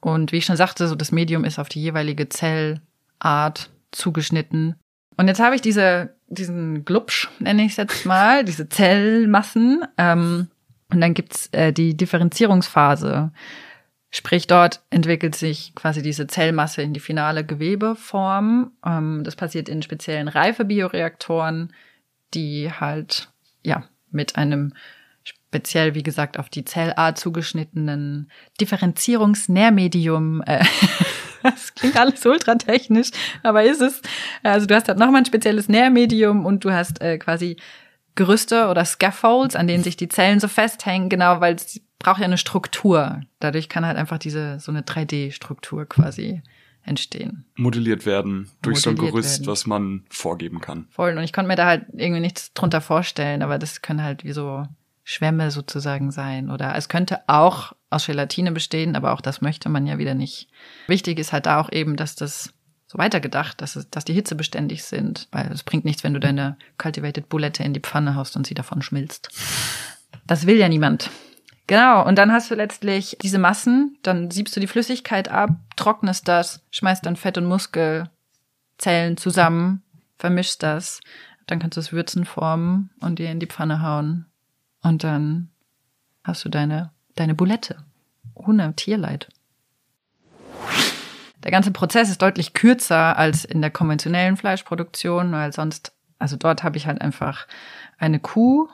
Und 0.00 0.32
wie 0.32 0.38
ich 0.38 0.44
schon 0.44 0.56
sagte, 0.56 0.88
so 0.88 0.94
das 0.94 1.12
Medium 1.12 1.44
ist 1.44 1.58
auf 1.58 1.68
die 1.68 1.82
jeweilige 1.82 2.28
Zellart 2.28 3.70
zugeschnitten. 3.92 4.74
Und 5.16 5.28
jetzt 5.28 5.40
habe 5.40 5.54
ich 5.54 5.60
diese, 5.60 6.16
diesen 6.28 6.84
Glubsch, 6.84 7.28
nenne 7.38 7.64
ich 7.64 7.72
es 7.72 7.76
jetzt 7.76 8.06
mal, 8.06 8.44
diese 8.44 8.68
Zellmassen. 8.68 9.84
Ähm, 9.98 10.48
und 10.92 11.00
dann 11.00 11.14
gibt's 11.14 11.48
äh, 11.52 11.72
die 11.72 11.96
Differenzierungsphase. 11.96 13.30
Sprich, 14.14 14.46
dort 14.46 14.82
entwickelt 14.90 15.34
sich 15.34 15.74
quasi 15.74 16.02
diese 16.02 16.26
Zellmasse 16.26 16.82
in 16.82 16.92
die 16.92 17.00
finale 17.00 17.46
Gewebeform. 17.46 18.72
Ähm, 18.84 19.22
das 19.24 19.36
passiert 19.36 19.70
in 19.70 19.80
speziellen 19.80 20.28
Reifebioreaktoren, 20.28 21.72
die 22.34 22.70
halt, 22.70 23.30
ja, 23.62 23.84
mit 24.10 24.36
einem 24.36 24.74
speziell, 25.24 25.94
wie 25.94 26.02
gesagt, 26.02 26.38
auf 26.38 26.50
die 26.50 26.66
Zellart 26.66 27.18
zugeschnittenen 27.18 28.30
Differenzierungsnährmedium, 28.60 30.42
äh, 30.42 30.62
das 31.42 31.74
klingt 31.74 31.96
alles 31.96 32.26
ultra 32.26 32.56
technisch, 32.56 33.12
aber 33.42 33.64
ist 33.64 33.80
es. 33.80 34.02
Also 34.42 34.66
du 34.66 34.74
hast 34.74 34.88
halt 34.88 34.98
nochmal 34.98 35.22
ein 35.22 35.26
spezielles 35.26 35.70
Nährmedium 35.70 36.44
und 36.44 36.66
du 36.66 36.72
hast 36.72 37.00
äh, 37.00 37.16
quasi 37.16 37.56
Gerüste 38.14 38.68
oder 38.68 38.84
Scaffolds, 38.84 39.56
an 39.56 39.66
denen 39.66 39.84
sich 39.84 39.96
die 39.96 40.08
Zellen 40.08 40.40
so 40.40 40.48
festhängen, 40.48 41.08
genau, 41.08 41.40
weil 41.40 41.54
es 41.54 41.80
braucht 41.98 42.18
ja 42.18 42.26
eine 42.26 42.38
Struktur. 42.38 43.20
Dadurch 43.40 43.68
kann 43.68 43.86
halt 43.86 43.96
einfach 43.96 44.18
diese 44.18 44.58
so 44.60 44.72
eine 44.72 44.82
3D-Struktur 44.82 45.86
quasi 45.86 46.42
entstehen. 46.84 47.44
Modelliert 47.54 48.06
werden 48.06 48.50
durch 48.60 48.78
Modelliert 48.78 48.82
so 48.82 48.90
ein 48.90 48.96
Gerüst, 48.96 49.40
werden. 49.40 49.46
was 49.46 49.66
man 49.66 50.04
vorgeben 50.10 50.60
kann. 50.60 50.86
Voll. 50.90 51.16
Und 51.16 51.22
ich 51.22 51.32
konnte 51.32 51.48
mir 51.48 51.56
da 51.56 51.66
halt 51.66 51.86
irgendwie 51.92 52.20
nichts 52.20 52.52
drunter 52.54 52.80
vorstellen, 52.80 53.42
aber 53.42 53.58
das 53.58 53.82
können 53.82 54.02
halt 54.02 54.24
wie 54.24 54.32
so 54.32 54.66
Schwämme 55.04 55.50
sozusagen 55.50 56.10
sein. 56.10 56.50
Oder 56.50 56.74
es 56.76 56.88
könnte 56.88 57.20
auch 57.28 57.72
aus 57.90 58.06
Gelatine 58.06 58.52
bestehen, 58.52 58.96
aber 58.96 59.12
auch 59.12 59.20
das 59.20 59.40
möchte 59.40 59.68
man 59.68 59.86
ja 59.86 59.98
wieder 59.98 60.14
nicht. 60.14 60.48
Wichtig 60.86 61.18
ist 61.18 61.32
halt 61.32 61.46
da 61.46 61.60
auch 61.60 61.70
eben, 61.70 61.96
dass 61.96 62.16
das 62.16 62.52
so 62.92 62.98
weitergedacht, 62.98 63.62
dass, 63.62 63.74
es, 63.74 63.88
dass 63.88 64.04
die 64.04 64.12
Hitze 64.12 64.34
beständig 64.34 64.84
sind, 64.84 65.26
weil 65.32 65.50
es 65.50 65.62
bringt 65.62 65.86
nichts, 65.86 66.04
wenn 66.04 66.12
du 66.12 66.20
deine 66.20 66.58
cultivated 66.76 67.30
Bulette 67.30 67.64
in 67.64 67.72
die 67.72 67.80
Pfanne 67.80 68.16
haust 68.16 68.36
und 68.36 68.46
sie 68.46 68.52
davon 68.52 68.82
schmilzt. 68.82 69.30
Das 70.26 70.46
will 70.46 70.58
ja 70.58 70.68
niemand. 70.68 71.10
Genau, 71.68 72.06
und 72.06 72.18
dann 72.18 72.32
hast 72.32 72.50
du 72.50 72.54
letztlich 72.54 73.16
diese 73.22 73.38
Massen, 73.38 73.96
dann 74.02 74.30
siebst 74.30 74.54
du 74.54 74.60
die 74.60 74.66
Flüssigkeit 74.66 75.28
ab, 75.28 75.50
trocknest 75.76 76.28
das, 76.28 76.60
schmeißt 76.70 77.06
dann 77.06 77.16
Fett 77.16 77.38
und 77.38 77.46
Muskelzellen 77.46 79.16
zusammen, 79.16 79.82
vermischst 80.18 80.62
das, 80.62 81.00
dann 81.46 81.60
kannst 81.60 81.78
du 81.78 81.80
es 81.80 81.92
Würzen 81.92 82.26
formen 82.26 82.90
und 83.00 83.18
dir 83.18 83.30
in 83.30 83.40
die 83.40 83.46
Pfanne 83.46 83.80
hauen. 83.80 84.26
Und 84.82 85.02
dann 85.02 85.48
hast 86.24 86.44
du 86.44 86.50
deine, 86.50 86.90
deine 87.14 87.34
Bulette. 87.34 87.78
Ohne 88.34 88.74
Tierleid. 88.74 89.28
Der 91.44 91.50
ganze 91.50 91.72
Prozess 91.72 92.10
ist 92.10 92.22
deutlich 92.22 92.54
kürzer 92.54 93.16
als 93.16 93.44
in 93.44 93.60
der 93.60 93.70
konventionellen 93.70 94.36
Fleischproduktion, 94.36 95.32
weil 95.32 95.52
sonst, 95.52 95.92
also 96.18 96.36
dort 96.36 96.62
habe 96.62 96.76
ich 96.76 96.86
halt 96.86 97.00
einfach 97.00 97.46
eine 97.98 98.20
Kuh 98.20 98.68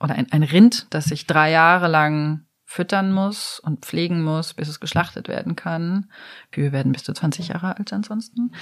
oder 0.00 0.14
ein, 0.14 0.30
ein 0.30 0.42
Rind, 0.42 0.86
das 0.90 1.06
sich 1.06 1.26
drei 1.26 1.50
Jahre 1.50 1.88
lang 1.88 2.44
füttern 2.64 3.12
muss 3.12 3.60
und 3.60 3.84
pflegen 3.84 4.22
muss, 4.22 4.54
bis 4.54 4.68
es 4.68 4.80
geschlachtet 4.80 5.28
werden 5.28 5.54
kann. 5.54 6.10
Kühe 6.50 6.72
werden 6.72 6.92
bis 6.92 7.04
zu 7.04 7.12
20 7.12 7.48
Jahre 7.48 7.76
alt 7.76 7.92
ansonsten. 7.92 8.52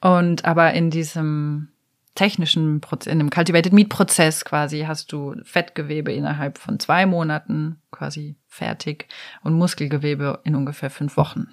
Und 0.00 0.44
aber 0.44 0.72
in 0.74 0.90
diesem 0.90 1.68
technischen 2.14 2.80
Prozess, 2.80 3.12
in 3.12 3.18
dem 3.18 3.30
Cultivated 3.30 3.72
Meat 3.72 3.88
Prozess 3.88 4.44
quasi 4.44 4.84
hast 4.86 5.12
du 5.12 5.34
Fettgewebe 5.44 6.12
innerhalb 6.12 6.58
von 6.58 6.78
zwei 6.78 7.06
Monaten 7.06 7.80
quasi 7.90 8.36
fertig 8.46 9.08
und 9.42 9.54
Muskelgewebe 9.54 10.40
in 10.44 10.54
ungefähr 10.54 10.90
fünf 10.90 11.16
Wochen. 11.16 11.48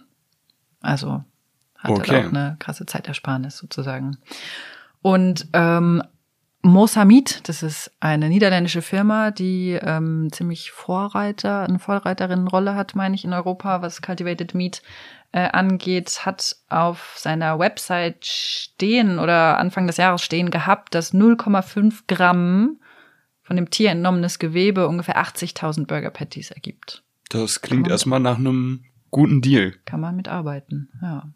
Also 0.82 1.24
hat 1.84 1.92
okay. 1.92 2.12
halt 2.12 2.26
auch 2.26 2.30
eine 2.30 2.56
krasse 2.60 2.86
Zeitersparnis 2.86 3.58
sozusagen. 3.58 4.18
Und 5.02 5.48
ähm, 5.54 6.02
Mosamid, 6.66 7.48
das 7.50 7.62
ist 7.62 7.92
eine 8.00 8.30
niederländische 8.30 8.82
Firma, 8.82 9.32
die 9.32 9.78
ähm, 9.82 10.30
ziemlich 10.32 10.72
Vorreiter, 10.72 11.64
eine 11.64 11.78
Vorreiterinnenrolle 11.78 12.76
hat, 12.76 12.96
meine 12.96 13.16
ich, 13.16 13.26
in 13.26 13.34
Europa, 13.34 13.82
was 13.82 14.02
Cultivated 14.02 14.56
Meat 14.56 14.82
äh, 15.34 15.50
angeht, 15.50 16.26
hat 16.26 16.56
auf 16.70 17.16
seiner 17.18 17.60
Website 17.60 18.26
stehen 18.26 19.20
oder 19.20 19.58
Anfang 19.58 19.88
des 19.88 19.98
Jahres 19.98 20.22
stehen 20.22 20.52
gehabt, 20.52 20.96
dass 20.96 21.14
0,5 21.14 22.04
Gramm 22.08 22.80
von 23.42 23.58
dem 23.58 23.70
Tier 23.70 23.92
entnommenes 23.92 24.40
Gewebe 24.40 24.88
ungefähr 24.88 25.22
80.000 25.22 25.86
Burger 25.86 26.12
Patties 26.12 26.50
ergibt. 26.50 27.04
Das 27.28 27.62
klingt 27.62 27.90
erstmal 27.90 28.22
nach 28.22 28.38
einem 28.38 28.86
guten 29.12 29.42
Deal. 29.42 29.74
Kann 29.84 30.00
man 30.00 30.16
mitarbeiten, 30.16 30.90
ja. 31.02 31.28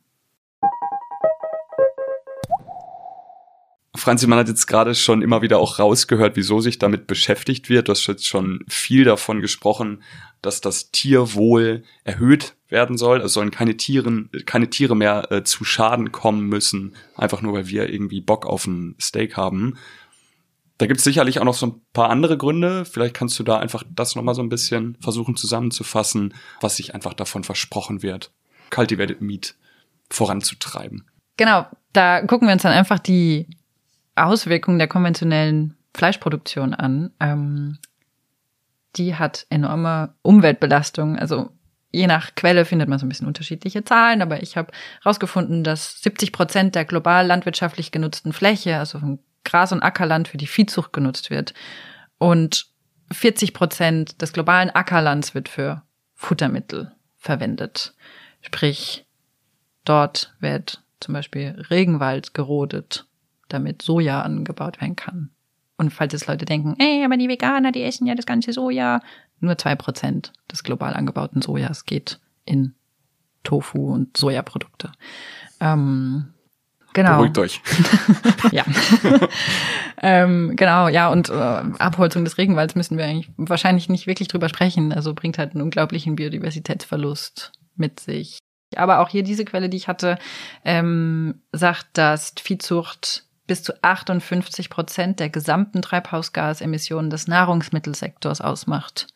Franzi, 3.98 4.28
man 4.28 4.40
hat 4.40 4.48
jetzt 4.48 4.68
gerade 4.68 4.96
schon 4.96 5.22
immer 5.22 5.42
wieder 5.42 5.60
auch 5.60 5.80
rausgehört, 5.80 6.36
wieso 6.36 6.60
sich 6.60 6.80
damit 6.80 7.08
beschäftigt 7.08 7.70
wird. 7.70 7.88
Du 7.88 7.92
hast 7.92 8.08
jetzt 8.08 8.28
schon 8.28 8.64
viel 8.68 9.04
davon 9.04 9.42
gesprochen, 9.42 10.04
dass 10.42 10.62
das 10.62 10.92
Tierwohl 10.92 11.84
erhöht 12.04 12.56
werden 12.70 12.98
soll. 12.98 13.22
Es 13.22 13.34
sollen 13.34 13.52
keine 13.52 13.78
Tieren, 13.78 14.30
keine 14.46 14.70
Tiere 14.70 14.96
mehr 14.96 15.32
äh, 15.32 15.44
zu 15.44 15.64
Schaden 15.64 16.12
kommen 16.12 16.48
müssen, 16.48 16.96
einfach 17.16 17.42
nur 17.42 17.54
weil 17.54 17.68
wir 17.68 17.90
irgendwie 17.90 18.22
Bock 18.22 18.46
auf 18.46 18.66
ein 18.68 18.96
Steak 19.02 19.36
haben. 19.36 19.78
Da 20.78 20.86
gibt 20.86 21.00
es 21.00 21.04
sicherlich 21.04 21.40
auch 21.40 21.46
noch 21.46 21.56
so 21.56 21.68
ein 21.68 21.82
paar 21.94 22.10
andere 22.10 22.38
Gründe. 22.38 22.86
Vielleicht 22.86 23.16
kannst 23.16 23.40
du 23.40 23.44
da 23.44 23.58
einfach 23.58 23.84
das 23.90 24.16
nochmal 24.16 24.36
so 24.36 24.44
ein 24.44 24.50
bisschen 24.50 24.96
versuchen 25.02 25.36
zusammenzufassen, 25.36 26.36
was 26.62 26.76
sich 26.76 26.94
einfach 26.94 27.14
davon 27.14 27.44
versprochen 27.44 28.04
wird, 28.04 28.32
Cultivated 28.70 29.22
Meat 29.22 29.56
voranzutreiben. 30.10 31.10
Genau, 31.38 31.66
da 31.94 32.22
gucken 32.22 32.48
wir 32.48 32.54
uns 32.54 32.64
dann 32.64 32.74
einfach 32.74 33.00
die 33.00 33.48
Auswirkungen 34.18 34.80
der 34.80 34.88
konventionellen 34.88 35.78
Fleischproduktion 35.94 36.74
an. 36.74 37.12
Ähm, 37.20 37.80
die 38.96 39.16
hat 39.16 39.46
enorme 39.50 40.16
Umweltbelastungen. 40.22 41.18
Also 41.18 41.52
je 41.92 42.08
nach 42.08 42.36
Quelle 42.36 42.66
findet 42.66 42.90
man 42.90 43.00
so 43.00 43.06
ein 43.06 43.10
bisschen 43.10 43.28
unterschiedliche 43.28 43.84
Zahlen, 43.84 44.22
aber 44.22 44.42
ich 44.42 44.58
habe 44.58 44.72
herausgefunden, 45.02 45.64
dass 45.64 46.02
70 46.02 46.32
Prozent 46.32 46.76
der 46.76 46.86
global 46.86 47.26
landwirtschaftlich 47.26 47.92
genutzten 47.92 48.34
Fläche, 48.34 48.78
also 48.78 49.00
von 49.00 49.20
Gras- 49.44 49.72
und 49.72 49.82
Ackerland 49.82 50.28
für 50.28 50.38
die 50.38 50.48
Viehzucht 50.48 50.94
genutzt 50.94 51.30
wird. 51.30 51.54
Und 52.18 52.68
40 53.12 53.54
Prozent 53.54 54.22
des 54.22 54.34
globalen 54.34 54.70
Ackerlands 54.70 55.34
wird 55.34 55.48
für 55.48 55.84
Futtermittel 56.14 56.92
verwendet. 57.18 57.94
Sprich, 58.42 59.06
dort 59.86 60.36
wird 60.40 60.84
zum 61.00 61.14
Beispiel 61.14 61.66
Regenwald 61.70 62.34
gerodet 62.34 63.07
damit 63.50 63.82
Soja 63.82 64.22
angebaut 64.22 64.82
werden 64.82 64.96
kann. 64.96 65.32
Und 65.78 65.92
falls 65.92 66.14
jetzt 66.14 66.28
Leute 66.28 66.46
denken, 66.46 66.76
ey, 66.80 67.06
aber 67.06 67.18
die 67.18 67.30
Veganer, 67.30 67.72
die 67.72 67.84
essen 67.84 68.08
ja 68.08 68.16
das 68.16 68.26
ganze 68.26 68.52
Soja, 68.52 69.00
nur 69.40 69.58
zwei 69.58 69.76
Prozent 69.76 70.34
des 70.52 70.64
global 70.64 70.94
angebauten 70.94 71.42
Sojas 71.42 71.86
geht 71.86 72.20
in 72.46 72.74
Tofu 73.44 73.94
und 73.94 74.18
Sojaprodukte. 74.18 74.92
Ähm, 75.60 76.34
genau. 76.94 77.18
Beruhigt 77.18 77.38
euch. 77.38 77.62
ja. 78.52 78.66
ähm, 80.02 80.56
genau, 80.56 80.88
ja, 80.88 81.10
und 81.10 81.30
äh, 81.30 81.34
Abholzung 81.34 82.26
des 82.26 82.38
Regenwalds 82.40 82.76
müssen 82.76 82.98
wir 82.98 83.06
eigentlich 83.06 83.30
wahrscheinlich 83.38 83.88
nicht 83.88 84.08
wirklich 84.08 84.28
drüber 84.28 84.50
sprechen. 84.50 84.92
Also 84.92 85.14
bringt 85.14 85.38
halt 85.38 85.54
einen 85.54 85.62
unglaublichen 85.62 86.16
Biodiversitätsverlust 86.16 87.52
mit 87.76 88.00
sich. 88.00 88.40
Aber 88.76 89.00
auch 89.00 89.10
hier 89.10 89.24
diese 89.24 89.46
Quelle, 89.46 89.70
die 89.70 89.78
ich 89.78 89.88
hatte, 89.88 90.18
ähm, 90.66 91.42
sagt, 91.52 91.88
dass 91.94 92.34
Viehzucht 92.42 93.27
bis 93.48 93.64
zu 93.64 93.74
58 93.82 94.70
Prozent 94.70 95.20
der 95.20 95.30
gesamten 95.30 95.82
Treibhausgasemissionen 95.82 97.10
des 97.10 97.28
Nahrungsmittelsektors 97.28 98.42
ausmacht. 98.42 99.08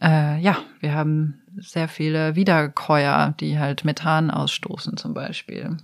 Äh, 0.00 0.40
ja, 0.40 0.58
wir 0.80 0.94
haben 0.94 1.42
sehr 1.56 1.88
viele 1.88 2.34
Wiederkäuer, 2.34 3.34
die 3.40 3.58
halt 3.58 3.84
Methan 3.84 4.30
ausstoßen 4.30 4.96
zum 4.96 5.14
Beispiel. 5.14 5.76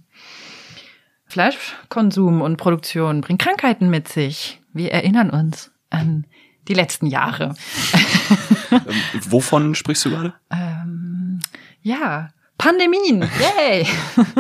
Fleischkonsum 1.27 2.43
und 2.43 2.57
Produktion 2.57 3.21
bringt 3.21 3.41
Krankheiten 3.41 3.91
mit 3.91 4.09
sich. 4.09 4.61
Wir 4.73 4.93
erinnern 4.93 5.31
uns 5.31 5.73
an 5.91 6.27
die 6.69 6.75
letzten 6.75 7.07
Jahre. 7.07 7.55
ähm, 8.71 8.81
wovon 9.29 9.75
sprichst 9.75 10.05
du 10.05 10.11
gerade? 10.11 10.35
Ähm, 10.51 11.41
ja, 11.83 12.31
Pandemien, 12.57 13.29
yay! 13.41 13.87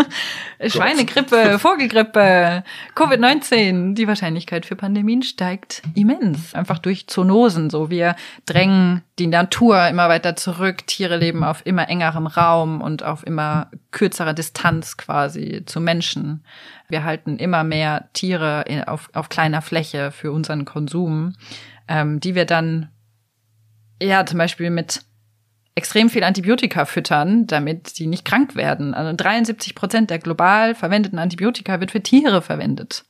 Schweinegrippe, 0.70 1.58
Vogelgrippe, 1.58 2.62
Covid-19. 2.94 3.94
Die 3.94 4.06
Wahrscheinlichkeit 4.06 4.64
für 4.64 4.76
Pandemien 4.76 5.22
steigt 5.22 5.82
immens. 5.94 6.54
Einfach 6.54 6.78
durch 6.78 7.06
Zoonosen. 7.08 7.70
So, 7.70 7.90
wir 7.90 8.14
drängen 8.46 9.02
die 9.18 9.26
Natur 9.26 9.88
immer 9.88 10.08
weiter 10.08 10.36
zurück. 10.36 10.86
Tiere 10.86 11.16
leben 11.16 11.44
auf 11.44 11.66
immer 11.66 11.88
engerem 11.88 12.26
Raum 12.26 12.80
und 12.80 13.02
auf 13.02 13.26
immer 13.26 13.70
kürzerer 13.90 14.32
Distanz 14.32 14.96
quasi 14.96 15.62
zu 15.66 15.80
Menschen. 15.80 16.44
Wir 16.88 17.04
halten 17.04 17.36
immer 17.38 17.64
mehr 17.64 18.08
Tiere 18.12 18.64
auf, 18.86 19.10
auf 19.12 19.28
kleiner 19.28 19.60
Fläche 19.60 20.12
für 20.12 20.32
unseren 20.32 20.64
Konsum, 20.64 21.34
ähm, 21.88 22.20
die 22.20 22.34
wir 22.34 22.44
dann 22.44 22.90
ja 24.00 24.24
zum 24.24 24.38
Beispiel 24.38 24.70
mit 24.70 25.02
extrem 25.74 26.08
viel 26.08 26.24
Antibiotika 26.24 26.84
füttern, 26.84 27.46
damit 27.46 27.88
sie 27.88 28.06
nicht 28.06 28.24
krank 28.24 28.54
werden. 28.54 28.94
Also 28.94 29.12
73 29.16 29.74
Prozent 29.74 30.10
der 30.10 30.18
global 30.18 30.74
verwendeten 30.74 31.18
Antibiotika 31.18 31.80
wird 31.80 31.90
für 31.90 32.02
Tiere 32.02 32.42
verwendet. 32.42 33.04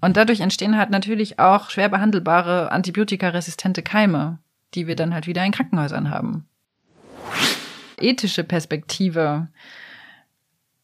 Und 0.00 0.16
dadurch 0.16 0.40
entstehen 0.40 0.76
halt 0.76 0.90
natürlich 0.90 1.38
auch 1.38 1.70
schwer 1.70 1.88
behandelbare 1.88 2.72
antibiotikaresistente 2.72 3.82
Keime, 3.82 4.38
die 4.74 4.86
wir 4.86 4.96
dann 4.96 5.14
halt 5.14 5.26
wieder 5.26 5.44
in 5.44 5.52
Krankenhäusern 5.52 6.10
haben. 6.10 6.48
Ethische 7.98 8.42
Perspektive. 8.42 9.48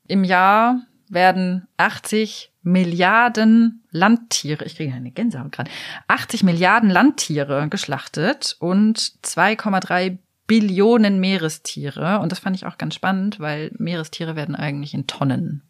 Im 0.06 0.24
Jahr 0.24 0.82
werden 1.08 1.66
80 1.78 2.52
Milliarden 2.62 3.82
Landtiere, 3.90 4.64
ich 4.66 4.76
kriege 4.76 4.92
eine 4.92 5.10
Gänsehaut 5.10 5.52
gerade, 5.52 5.70
80 6.06 6.42
Milliarden 6.42 6.90
Landtiere 6.90 7.66
geschlachtet 7.68 8.56
und 8.60 8.98
2,3 8.98 10.18
Billionen 10.48 11.20
Meerestiere. 11.20 12.18
Und 12.18 12.32
das 12.32 12.40
fand 12.40 12.56
ich 12.56 12.66
auch 12.66 12.78
ganz 12.78 12.96
spannend, 12.96 13.38
weil 13.38 13.70
Meerestiere 13.78 14.34
werden 14.34 14.56
eigentlich 14.56 14.94
in 14.94 15.06
Tonnen 15.06 15.62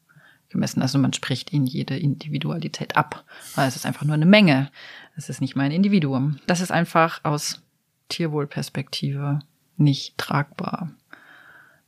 gemessen. 0.49 0.81
Also 0.81 0.99
man 0.99 1.13
spricht 1.13 1.53
ihnen 1.53 1.67
jede 1.67 1.99
Individualität 1.99 2.97
ab, 2.97 3.25
weil 3.55 3.69
es 3.69 3.77
ist 3.77 3.85
einfach 3.85 4.05
nur 4.05 4.15
eine 4.15 4.25
Menge. 4.25 4.71
Es 5.17 5.29
ist 5.29 5.43
nicht 5.43 5.57
mein 5.57 5.73
Individuum. 5.73 6.39
Das 6.47 6.63
ist 6.63 6.73
einfach 6.73 7.21
aus 7.25 7.61
Tierwohlperspektive 8.09 9.41
nicht 9.77 10.17
tragbar. 10.17 10.91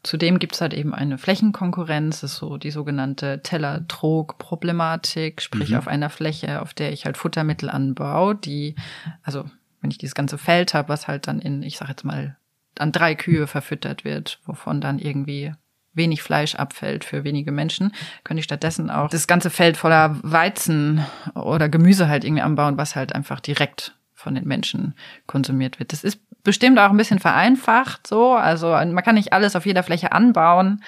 Zudem 0.02 0.38
gibt's 0.38 0.60
halt 0.60 0.74
eben 0.74 0.94
eine 0.94 1.18
Flächenkonkurrenz, 1.18 2.22
das 2.22 2.32
ist 2.32 2.38
so 2.38 2.56
die 2.56 2.70
sogenannte 2.70 3.42
Teller-Trog-Problematik, 3.42 5.42
sprich 5.42 5.70
mhm. 5.70 5.76
auf 5.76 5.88
einer 5.88 6.08
Fläche, 6.08 6.62
auf 6.62 6.72
der 6.72 6.92
ich 6.92 7.04
halt 7.04 7.18
Futtermittel 7.18 7.68
anbaue, 7.68 8.34
die, 8.34 8.76
also 9.22 9.44
wenn 9.80 9.90
ich 9.90 9.98
dieses 9.98 10.14
ganze 10.14 10.38
Feld 10.38 10.72
habe, 10.72 10.88
was 10.88 11.06
halt 11.06 11.26
dann 11.26 11.38
in, 11.38 11.62
ich 11.62 11.76
sag 11.76 11.90
jetzt 11.90 12.04
mal, 12.04 12.38
an 12.80 12.92
drei 12.92 13.14
Kühe 13.14 13.46
verfüttert 13.46 14.04
wird, 14.04 14.40
wovon 14.44 14.80
dann 14.80 14.98
irgendwie 14.98 15.52
wenig 15.92 16.22
Fleisch 16.22 16.54
abfällt 16.54 17.04
für 17.04 17.24
wenige 17.24 17.52
Menschen, 17.52 17.92
könnte 18.24 18.38
ich 18.38 18.44
stattdessen 18.44 18.90
auch 18.90 19.10
das 19.10 19.26
ganze 19.26 19.50
Feld 19.50 19.76
voller 19.76 20.18
Weizen 20.22 21.04
oder 21.34 21.68
Gemüse 21.68 22.08
halt 22.08 22.24
irgendwie 22.24 22.42
anbauen, 22.42 22.78
was 22.78 22.94
halt 22.94 23.14
einfach 23.14 23.40
direkt 23.40 23.94
von 24.14 24.34
den 24.34 24.46
Menschen 24.46 24.94
konsumiert 25.26 25.78
wird. 25.78 25.92
Das 25.92 26.04
ist 26.04 26.20
bestimmt 26.42 26.78
auch 26.78 26.90
ein 26.90 26.96
bisschen 26.96 27.18
vereinfacht 27.18 28.06
so. 28.06 28.34
Also 28.34 28.68
man 28.68 29.02
kann 29.02 29.14
nicht 29.14 29.32
alles 29.32 29.56
auf 29.56 29.66
jeder 29.66 29.82
Fläche 29.82 30.12
anbauen, 30.12 30.82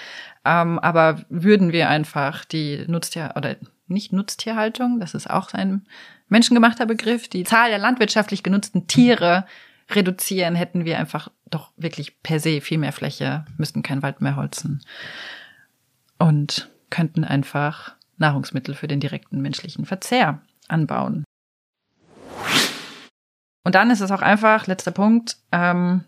ähm, 0.45 0.79
aber 0.79 1.21
würden 1.29 1.73
wir 1.73 1.89
einfach 1.89 2.45
die 2.45 2.85
Nutztier- 2.87 3.35
oder 3.37 3.57
nicht 3.87 4.13
Nutztierhaltung, 4.13 5.01
das 5.01 5.15
ist 5.15 5.29
auch 5.29 5.53
ein 5.53 5.87
menschengemachter 6.29 6.87
Begriff, 6.87 7.29
die 7.29 7.45
Zahl 7.45 7.69
der 7.69 7.79
landwirtschaftlich 7.79 8.43
genutzten 8.43 8.87
Tiere 8.87 9.45
reduzieren, 9.95 10.55
hätten 10.55 10.85
wir 10.85 10.99
einfach 10.99 11.31
doch 11.51 11.73
wirklich 11.77 12.23
per 12.23 12.41
se 12.41 12.61
viel 12.61 12.79
mehr 12.79 12.93
Fläche, 12.93 13.45
müssten 13.59 13.83
kein 13.83 14.03
Wald 14.03 14.21
mehr 14.21 14.37
holzen 14.37 14.83
und 16.19 16.71
könnten 16.91 17.25
einfach 17.25 17.95
Nahrungsmittel 18.19 18.75
für 18.75 18.89
den 18.89 19.01
direkten 19.01 19.41
menschlichen 19.41 19.85
Verzehr 19.85 20.41
anbauen. 20.69 21.25
Und 23.65 23.75
dann 23.75 23.91
ist 23.91 24.01
es 24.01 24.11
auch 24.11 24.23
einfach, 24.23 24.67
letzter 24.67 24.91
Punkt, 24.91 25.37
ähm, 25.53 26.05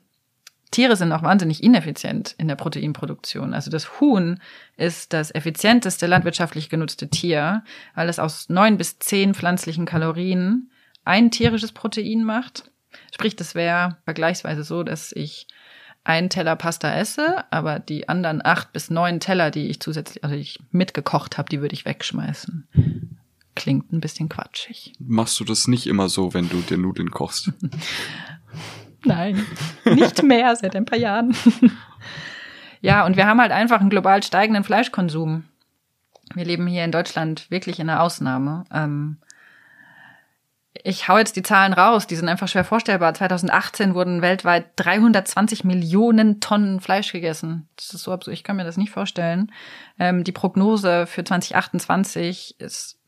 Tiere 0.75 0.97
sind 0.97 1.13
auch 1.13 1.23
wahnsinnig 1.23 1.63
ineffizient 1.63 2.35
in 2.37 2.49
der 2.49 2.57
Proteinproduktion. 2.57 3.55
Also 3.55 3.71
das 3.71 4.01
Huhn 4.01 4.41
ist 4.77 5.13
das 5.13 5.33
effizienteste 5.33 6.09
landwirtschaftlich 6.09 6.69
genutzte 6.69 7.09
Tier, 7.09 7.63
weil 7.95 8.09
es 8.09 8.19
aus 8.19 8.49
neun 8.49 8.77
bis 8.77 8.99
zehn 8.99 9.35
pflanzlichen 9.35 9.87
Kalorien 9.87 10.73
ein 11.05 11.31
tierisches 11.31 11.71
Protein 11.71 12.25
macht. 12.25 12.73
Sprich, 13.13 13.37
das 13.37 13.55
wäre 13.55 13.97
vergleichsweise 14.05 14.65
so, 14.65 14.83
dass 14.83 15.13
ich 15.13 15.47
einen 16.05 16.29
Teller 16.29 16.55
Pasta 16.57 16.95
esse, 16.95 17.45
aber 17.51 17.79
die 17.79 18.09
anderen 18.09 18.45
acht 18.45 18.73
bis 18.73 18.91
neun 18.91 19.21
Teller, 19.21 19.51
die 19.51 19.69
ich 19.69 19.81
zusätzlich, 19.81 20.23
also 20.23 20.37
die 20.37 20.43
ich 20.43 20.61
mitgekocht 20.71 21.39
habe, 21.39 21.49
die 21.49 21.61
würde 21.61 21.75
ich 21.75 21.87
wegschmeißen. 21.87 22.69
Klingt 23.55 23.93
ein 23.93 24.01
bisschen 24.01 24.29
quatschig. 24.29 24.93
Machst 24.99 25.41
du 25.41 25.45
das 25.45 25.67
nicht 25.67 25.87
immer 25.87 26.09
so, 26.09 26.35
wenn 26.35 26.49
du 26.49 26.61
dir 26.61 26.77
Nudeln 26.77 27.11
kochst? 27.11 27.53
Nein, 29.05 29.45
nicht 29.85 30.23
mehr 30.23 30.57
seit 30.57 30.77
ein 30.77 30.85
paar 30.85 30.99
Jahren. 30.99 31.37
ja, 32.81 33.07
und 33.07 33.17
wir 33.17 33.27
haben 33.27 33.41
halt 33.41 33.53
einfach 33.53 33.81
einen 33.81 33.91
global 33.91 34.23
steigenden 34.23 34.65
Fleischkonsum. 34.65 35.45
Wir 36.35 36.45
leben 36.45 36.67
hier 36.67 36.85
in 36.85 36.93
Deutschland 36.93 37.51
wirklich 37.51 37.79
in 37.79 37.89
einer 37.89 38.03
Ausnahme. 38.03 38.65
Ähm, 38.73 39.19
ich 40.83 41.09
hau 41.09 41.19
jetzt 41.19 41.37
die 41.37 41.43
Zahlen 41.43 41.73
raus, 41.73 42.07
die 42.07 42.17
sind 42.17 42.29
einfach 42.29 42.49
schwer 42.49 42.65
vorstellbar. 42.65 43.15
2018 43.15 43.95
wurden 43.95 44.23
weltweit 44.23 44.73
320 44.77 45.63
Millionen 45.65 46.41
Tonnen 46.41 46.81
Fleisch 46.81 47.13
gegessen. 47.13 47.69
Das 47.77 47.95
ist 47.95 48.03
so 48.03 48.13
absurd, 48.13 48.35
ich 48.35 48.43
kann 48.43 48.57
mir 48.57 48.65
das 48.65 48.77
nicht 48.77 48.91
vorstellen. 48.91 49.53
Ähm, 49.99 50.25
die 50.25 50.33
Prognose 50.33 51.07
für 51.07 51.23
2028 51.23 52.57
ist 52.59 52.99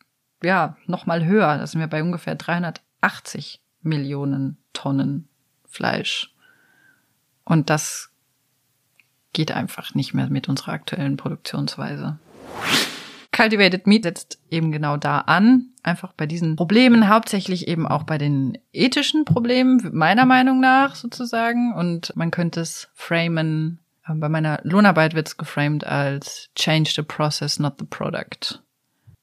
ja 0.43 0.77
nochmal 0.87 1.25
höher. 1.25 1.59
Da 1.59 1.67
sind 1.67 1.81
wir 1.81 1.89
bei 1.89 2.03
ungefähr 2.03 2.37
380 2.37 3.61
Millionen 3.83 4.59
Tonnen 4.73 5.29
Fleisch. 5.67 6.33
Und 7.45 7.69
das 7.69 8.11
geht 9.33 9.53
einfach 9.53 9.95
nicht 9.95 10.15
mehr 10.15 10.29
mit 10.29 10.49
unserer 10.49 10.73
aktuellen 10.73 11.17
Produktionsweise. 11.17 12.19
Cultivated 13.37 13.87
Meat 13.87 14.05
setzt 14.05 14.39
eben 14.51 14.73
genau 14.73 14.97
da 14.97 15.19
an, 15.19 15.67
einfach 15.83 16.15
bei 16.15 16.25
diesen 16.25 16.57
Problemen, 16.57 17.11
hauptsächlich 17.11 17.69
eben 17.69 17.87
auch 17.87 18.05
bei 18.05 18.17
den 18.17 18.57
ethischen 18.73 19.27
Problemen, 19.27 19.91
meiner 19.93 20.25
Meinung 20.25 20.59
nach 20.59 20.95
sozusagen. 20.95 21.75
Und 21.75 22.17
man 22.17 22.31
könnte 22.31 22.61
es 22.61 22.89
framen, 22.95 23.79
äh, 24.09 24.15
bei 24.15 24.31
meiner 24.31 24.61
Lohnarbeit 24.63 25.15
wird 25.15 25.29
es 25.29 25.37
geframed 25.37 25.85
als 25.85 26.49
Change 26.55 26.93
the 26.97 27.03
process, 27.03 27.59
not 27.59 27.75
the 27.79 27.85
product. 27.85 28.63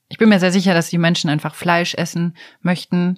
Ich 0.09 0.19
bin 0.19 0.29
mir 0.29 0.39
sehr 0.39 0.51
sicher, 0.51 0.75
dass 0.75 0.91
die 0.91 0.99
Menschen 0.99 1.31
einfach 1.31 1.55
Fleisch 1.55 1.95
essen 1.95 2.37
möchten. 2.61 3.17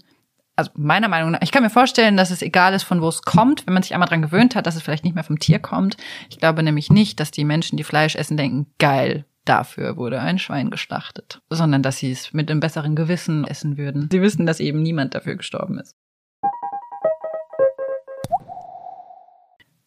Also 0.56 0.72
meiner 0.76 1.10
Meinung 1.10 1.32
nach, 1.32 1.42
ich 1.42 1.52
kann 1.52 1.64
mir 1.64 1.70
vorstellen, 1.70 2.16
dass 2.16 2.32
es 2.32 2.42
egal 2.42 2.74
ist, 2.74 2.84
von 2.84 3.02
wo 3.02 3.10
es 3.10 3.22
kommt, 3.22 3.68
wenn 3.68 3.74
man 3.74 3.84
sich 3.84 3.94
einmal 3.94 4.08
dran 4.08 4.22
gewöhnt 4.22 4.56
hat, 4.56 4.66
dass 4.66 4.78
es 4.78 4.82
vielleicht 4.82 5.04
nicht 5.04 5.16
mehr 5.16 5.26
vom 5.26 5.40
Tier 5.40 5.60
kommt. 5.60 5.98
Ich 6.30 6.40
glaube 6.40 6.64
nämlich 6.64 6.90
nicht, 6.90 7.20
dass 7.20 7.32
die 7.32 7.44
Menschen, 7.44 7.76
die 7.76 7.84
Fleisch 7.84 8.16
essen, 8.16 8.38
denken, 8.38 8.68
geil, 8.80 9.26
dafür 9.46 9.98
wurde 9.98 10.20
ein 10.20 10.40
Schwein 10.40 10.70
geschlachtet, 10.70 11.42
sondern 11.50 11.84
dass 11.84 11.98
sie 11.98 12.12
es 12.12 12.34
mit 12.34 12.52
einem 12.52 12.60
besseren 12.60 12.96
Gewissen 12.96 13.46
essen 13.46 13.78
würden. 13.78 14.10
Sie 14.12 14.22
wissen, 14.22 14.46
dass 14.46 14.60
eben 14.60 14.82
niemand 14.82 15.16
dafür 15.16 15.36
gestorben 15.36 15.80
ist. 15.80 15.96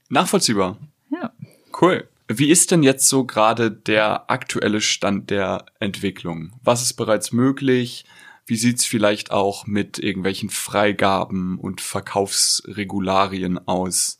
Nachvollziehbar. 0.08 0.78
Ja. 1.10 1.32
Cool. 1.80 2.08
Wie 2.28 2.50
ist 2.50 2.70
denn 2.70 2.82
jetzt 2.82 3.08
so 3.08 3.24
gerade 3.24 3.70
der 3.70 4.30
aktuelle 4.30 4.80
Stand 4.80 5.30
der 5.30 5.64
Entwicklung? 5.80 6.52
Was 6.62 6.82
ist 6.82 6.94
bereits 6.94 7.32
möglich? 7.32 8.04
Wie 8.46 8.56
sieht's 8.56 8.84
vielleicht 8.84 9.30
auch 9.30 9.66
mit 9.66 9.98
irgendwelchen 9.98 10.50
Freigaben 10.50 11.58
und 11.58 11.80
Verkaufsregularien 11.80 13.66
aus? 13.66 14.18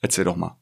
Erzähl 0.00 0.24
doch 0.24 0.36
mal. 0.36 0.56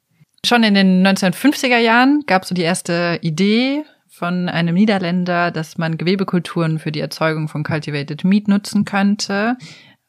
Schon 0.44 0.62
in 0.62 0.74
den 0.74 1.06
1950er 1.06 1.78
Jahren 1.78 2.24
gab 2.26 2.42
es 2.42 2.48
so 2.48 2.54
die 2.54 2.62
erste 2.62 3.18
Idee 3.22 3.84
von 4.20 4.50
einem 4.50 4.74
Niederländer, 4.74 5.50
dass 5.50 5.78
man 5.78 5.96
Gewebekulturen 5.96 6.78
für 6.78 6.92
die 6.92 7.00
Erzeugung 7.00 7.48
von 7.48 7.64
Cultivated 7.64 8.22
Meat 8.22 8.48
nutzen 8.48 8.84
könnte. 8.84 9.56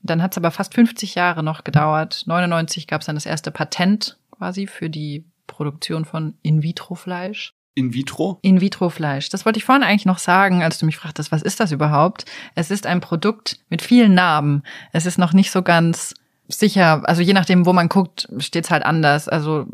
Dann 0.01 0.21
hat 0.21 0.33
es 0.33 0.37
aber 0.37 0.51
fast 0.51 0.73
50 0.73 1.15
Jahre 1.15 1.43
noch 1.43 1.63
gedauert. 1.63 2.23
99 2.25 2.87
gab 2.87 2.99
es 2.99 3.07
dann 3.07 3.15
das 3.15 3.25
erste 3.25 3.51
Patent 3.51 4.17
quasi 4.31 4.67
für 4.67 4.89
die 4.89 5.23
Produktion 5.47 6.03
von 6.03 6.33
In-vitro-Fleisch. 6.41 7.53
In 7.73 7.93
vitro? 7.93 8.37
In-vitro-Fleisch. 8.41 9.29
Das 9.29 9.45
wollte 9.45 9.59
ich 9.59 9.63
vorhin 9.63 9.83
eigentlich 9.83 10.05
noch 10.05 10.17
sagen, 10.17 10.61
als 10.61 10.77
du 10.77 10.85
mich 10.85 10.97
fragtest, 10.97 11.31
was 11.31 11.41
ist 11.41 11.61
das 11.61 11.71
überhaupt? 11.71 12.25
Es 12.53 12.69
ist 12.69 12.85
ein 12.85 12.99
Produkt 12.99 13.59
mit 13.69 13.81
vielen 13.81 14.13
Namen. 14.13 14.63
Es 14.91 15.05
ist 15.05 15.19
noch 15.19 15.31
nicht 15.31 15.51
so 15.51 15.61
ganz 15.61 16.15
sicher, 16.49 17.03
also 17.05 17.21
je 17.21 17.31
nachdem, 17.31 17.65
wo 17.65 17.71
man 17.71 17.87
guckt, 17.87 18.27
steht's 18.39 18.71
halt 18.71 18.83
anders. 18.83 19.29
Also 19.29 19.67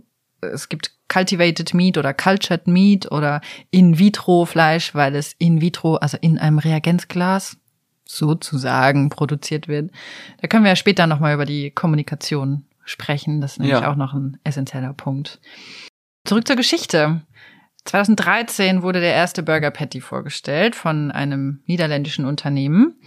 es 0.48 0.70
gibt 0.70 0.92
Cultivated 1.08 1.74
Meat 1.74 1.98
oder 1.98 2.14
Cultured 2.14 2.68
Meat 2.68 3.12
oder 3.12 3.42
In-vitro-Fleisch, 3.72 4.94
weil 4.94 5.16
es 5.16 5.34
in 5.38 5.62
vitro, 5.62 5.96
also 5.96 6.18
in 6.20 6.38
einem 6.38 6.60
Reagenzglas 6.60 7.58
sozusagen 8.06 9.10
produziert 9.10 9.68
wird. 9.68 9.92
Da 10.42 10.48
können 10.48 10.64
wir 10.64 10.70
ja 10.70 10.76
später 10.76 11.08
nochmal 11.08 11.34
über 11.34 11.46
die 11.46 11.72
Kommunikation 11.72 12.66
sprechen. 12.86 13.42
Das 13.42 13.54
ist 13.54 13.60
nämlich 13.60 13.82
ja. 13.82 13.92
auch 13.92 13.96
noch 13.96 14.14
ein 14.14 14.40
essentieller 14.44 14.94
Punkt. 14.94 15.40
Zurück 16.26 16.48
zur 16.48 16.56
Geschichte. 16.56 17.22
2013 17.86 18.82
wurde 18.82 19.00
der 19.00 19.14
erste 19.14 19.44
Burger 19.44 19.72
Patty 19.72 20.02
vorgestellt 20.02 20.76
von 20.76 21.12
einem 21.12 21.62
niederländischen 21.66 22.26
Unternehmen. 22.26 23.00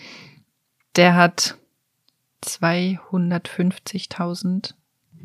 Der 0.97 1.15
hat 1.15 1.57
250.000 2.45 4.75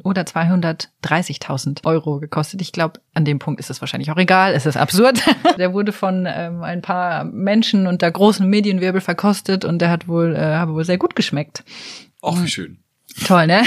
oder 0.06 0.22
230.000 0.22 1.84
Euro 1.86 2.20
gekostet. 2.20 2.62
Ich 2.62 2.72
glaube, 2.72 3.02
an 3.16 3.26
dem 3.26 3.40
Punkt 3.40 3.60
ist 3.60 3.72
es 3.72 3.82
wahrscheinlich 3.82 4.12
auch 4.12 4.18
egal. 4.18 4.54
Es 4.54 4.66
ist 4.66 4.78
absurd. 4.78 5.20
der 5.58 5.74
wurde 5.74 5.92
von 5.92 6.28
ähm, 6.30 6.62
ein 6.62 6.82
paar 6.82 7.24
Menschen 7.24 7.88
unter 7.88 8.10
großen 8.12 8.48
Medienwirbel 8.48 9.02
verkostet 9.02 9.66
und 9.66 9.80
der 9.80 9.90
hat 9.90 10.08
wohl, 10.08 10.36
äh, 10.36 10.40
habe 10.40 10.76
wohl 10.76 10.86
sehr 10.86 11.00
gut 11.00 11.16
geschmeckt. 11.16 11.64
Auch 12.22 12.42
wie 12.42 12.48
schön. 12.48 12.78
Toll, 13.24 13.48
ne? 13.48 13.64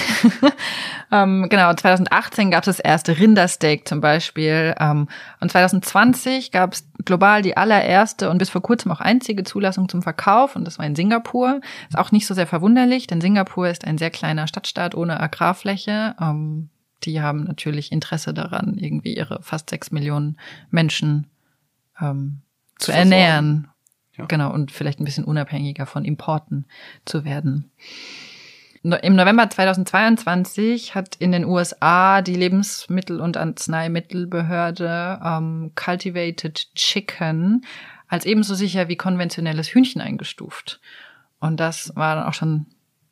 ähm, 1.10 1.46
genau, 1.48 1.72
2018 1.72 2.50
gab 2.50 2.64
es 2.64 2.76
das 2.76 2.80
erste 2.80 3.18
Rindersteak 3.18 3.88
zum 3.88 4.00
Beispiel. 4.00 4.74
Ähm, 4.78 5.08
und 5.40 5.50
2020 5.50 6.50
gab 6.50 6.74
es 6.74 6.86
global 7.04 7.40
die 7.40 7.56
allererste 7.56 8.28
und 8.28 8.38
bis 8.38 8.50
vor 8.50 8.62
kurzem 8.62 8.92
auch 8.92 9.00
einzige 9.00 9.44
Zulassung 9.44 9.88
zum 9.88 10.02
Verkauf. 10.02 10.54
Und 10.54 10.66
das 10.66 10.78
war 10.78 10.84
in 10.84 10.94
Singapur. 10.94 11.60
Ist 11.88 11.96
auch 11.96 12.12
nicht 12.12 12.26
so 12.26 12.34
sehr 12.34 12.46
verwunderlich, 12.46 13.06
denn 13.06 13.22
Singapur 13.22 13.68
ist 13.68 13.86
ein 13.86 13.96
sehr 13.96 14.10
kleiner 14.10 14.46
Stadtstaat 14.46 14.94
ohne 14.94 15.18
Agrarfläche. 15.18 16.14
Ähm, 16.20 16.68
die 17.04 17.22
haben 17.22 17.44
natürlich 17.44 17.90
Interesse 17.90 18.34
daran, 18.34 18.76
irgendwie 18.76 19.16
ihre 19.16 19.42
fast 19.42 19.70
sechs 19.70 19.90
Millionen 19.90 20.36
Menschen 20.70 21.26
ähm, 22.00 22.42
zu, 22.78 22.90
zu 22.90 22.92
ernähren. 22.92 23.68
Ja. 24.14 24.26
Genau, 24.26 24.52
und 24.52 24.72
vielleicht 24.72 25.00
ein 25.00 25.04
bisschen 25.04 25.24
unabhängiger 25.24 25.86
von 25.86 26.04
Importen 26.04 26.66
zu 27.04 27.24
werden. 27.24 27.70
Im 28.96 29.16
November 29.16 29.50
2022 29.50 30.94
hat 30.94 31.16
in 31.16 31.32
den 31.32 31.44
USA 31.44 32.22
die 32.22 32.36
Lebensmittel- 32.36 33.20
und 33.20 33.36
Arzneimittelbehörde 33.36 35.20
ähm, 35.22 35.72
Cultivated 35.74 36.74
Chicken 36.74 37.64
als 38.08 38.24
ebenso 38.24 38.54
sicher 38.54 38.88
wie 38.88 38.96
konventionelles 38.96 39.68
Hühnchen 39.68 40.00
eingestuft. 40.00 40.80
Und 41.40 41.60
das 41.60 41.94
war 41.94 42.16
dann 42.16 42.24
auch 42.24 42.34
schon, 42.34 42.66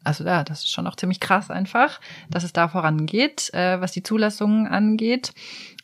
also 0.04 0.24
ja, 0.24 0.44
das 0.44 0.60
ist 0.60 0.72
schon 0.72 0.86
auch 0.86 0.96
ziemlich 0.96 1.20
krass 1.20 1.50
einfach, 1.50 2.00
dass 2.30 2.44
es 2.44 2.52
da 2.52 2.68
vorangeht, 2.68 3.52
äh, 3.52 3.80
was 3.80 3.92
die 3.92 4.02
Zulassungen 4.02 4.66
angeht. 4.66 5.32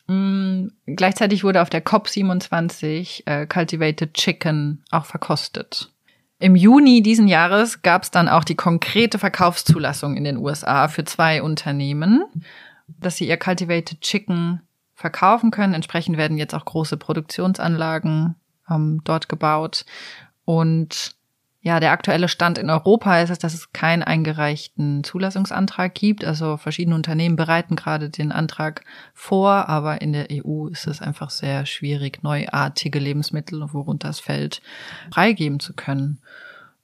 Mm, 0.07 0.67
gleichzeitig 0.85 1.43
wurde 1.43 1.61
auf 1.61 1.69
der 1.69 1.85
COP27 1.85 3.27
äh, 3.27 3.47
Cultivated 3.47 4.13
Chicken 4.15 4.83
auch 4.91 5.05
verkostet. 5.05 5.92
Im 6.39 6.55
Juni 6.55 7.01
diesen 7.01 7.27
Jahres 7.27 7.81
gab 7.81 8.03
es 8.03 8.11
dann 8.11 8.27
auch 8.27 8.43
die 8.43 8.55
konkrete 8.55 9.19
Verkaufszulassung 9.19 10.17
in 10.17 10.23
den 10.23 10.37
USA 10.37 10.87
für 10.87 11.05
zwei 11.05 11.41
Unternehmen, 11.41 12.23
dass 12.87 13.17
sie 13.17 13.27
ihr 13.27 13.37
Cultivated 13.37 14.01
Chicken 14.01 14.61
verkaufen 14.93 15.51
können. 15.51 15.73
Entsprechend 15.73 16.17
werden 16.17 16.37
jetzt 16.37 16.53
auch 16.53 16.65
große 16.65 16.97
Produktionsanlagen 16.97 18.35
ähm, 18.69 19.01
dort 19.03 19.29
gebaut. 19.29 19.85
Und 20.45 21.15
ja, 21.65 21.79
der 21.79 21.93
aktuelle 21.93 22.27
Stand 22.27 22.57
in 22.57 22.69
Europa 22.69 23.21
ist 23.21 23.29
es, 23.29 23.39
dass 23.39 23.53
es 23.53 23.71
keinen 23.71 24.03
eingereichten 24.03 25.01
Zulassungsantrag 25.05 25.95
gibt. 25.95 26.25
Also 26.25 26.57
verschiedene 26.57 26.93
Unternehmen 26.93 27.37
bereiten 27.37 27.77
gerade 27.77 28.09
den 28.09 28.33
Antrag 28.33 28.83
vor, 29.13 29.69
aber 29.69 30.01
in 30.01 30.11
der 30.11 30.27
EU 30.29 30.67
ist 30.67 30.87
es 30.87 31.01
einfach 31.01 31.29
sehr 31.29 31.65
schwierig, 31.65 32.21
neuartige 32.21 32.99
Lebensmittel, 32.99 33.65
worunter 33.71 34.09
es 34.09 34.19
fällt, 34.19 34.61
freigeben 35.09 35.61
zu 35.61 35.73
können. 35.73 36.19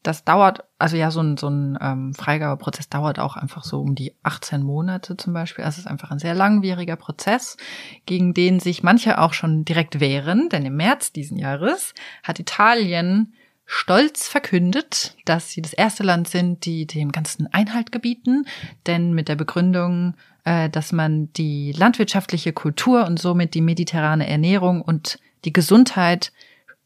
Das 0.01 0.23
dauert, 0.23 0.63
also 0.77 0.95
ja, 0.95 1.11
so 1.11 1.19
ein, 1.19 1.35
so 1.35 1.49
ein 1.49 1.77
ähm, 1.81 2.13
Freigabeprozess 2.13 2.87
dauert 2.87 3.19
auch 3.19 3.35
einfach 3.35 3.65
so 3.65 3.81
um 3.81 3.95
die 3.95 4.15
18 4.23 4.63
Monate 4.63 5.17
zum 5.17 5.33
Beispiel. 5.33 5.65
Also 5.65 5.75
es 5.75 5.85
ist 5.85 5.91
einfach 5.91 6.11
ein 6.11 6.19
sehr 6.19 6.35
langwieriger 6.35 6.95
Prozess, 6.95 7.57
gegen 8.05 8.33
den 8.33 8.61
sich 8.61 8.81
manche 8.81 9.19
auch 9.19 9.33
schon 9.33 9.65
direkt 9.65 9.99
wehren, 9.99 10.47
denn 10.47 10.65
im 10.65 10.77
März 10.77 11.11
diesen 11.11 11.37
Jahres 11.37 11.93
hat 12.23 12.39
Italien 12.39 13.33
stolz 13.71 14.27
verkündet, 14.27 15.15
dass 15.25 15.51
sie 15.51 15.61
das 15.61 15.73
erste 15.73 16.01
Land 16.01 16.27
sind, 16.27 16.65
die 16.65 16.87
dem 16.87 17.11
Ganzen 17.11 17.45
Einhalt 17.53 17.91
gebieten, 17.91 18.45
denn 18.87 19.13
mit 19.13 19.27
der 19.29 19.35
Begründung, 19.35 20.15
äh, 20.43 20.71
dass 20.71 20.91
man 20.91 21.31
die 21.33 21.71
landwirtschaftliche 21.73 22.51
Kultur 22.51 23.05
und 23.05 23.19
somit 23.19 23.53
die 23.53 23.61
mediterrane 23.61 24.27
Ernährung 24.27 24.81
und 24.81 25.19
die 25.45 25.53
Gesundheit 25.53 26.31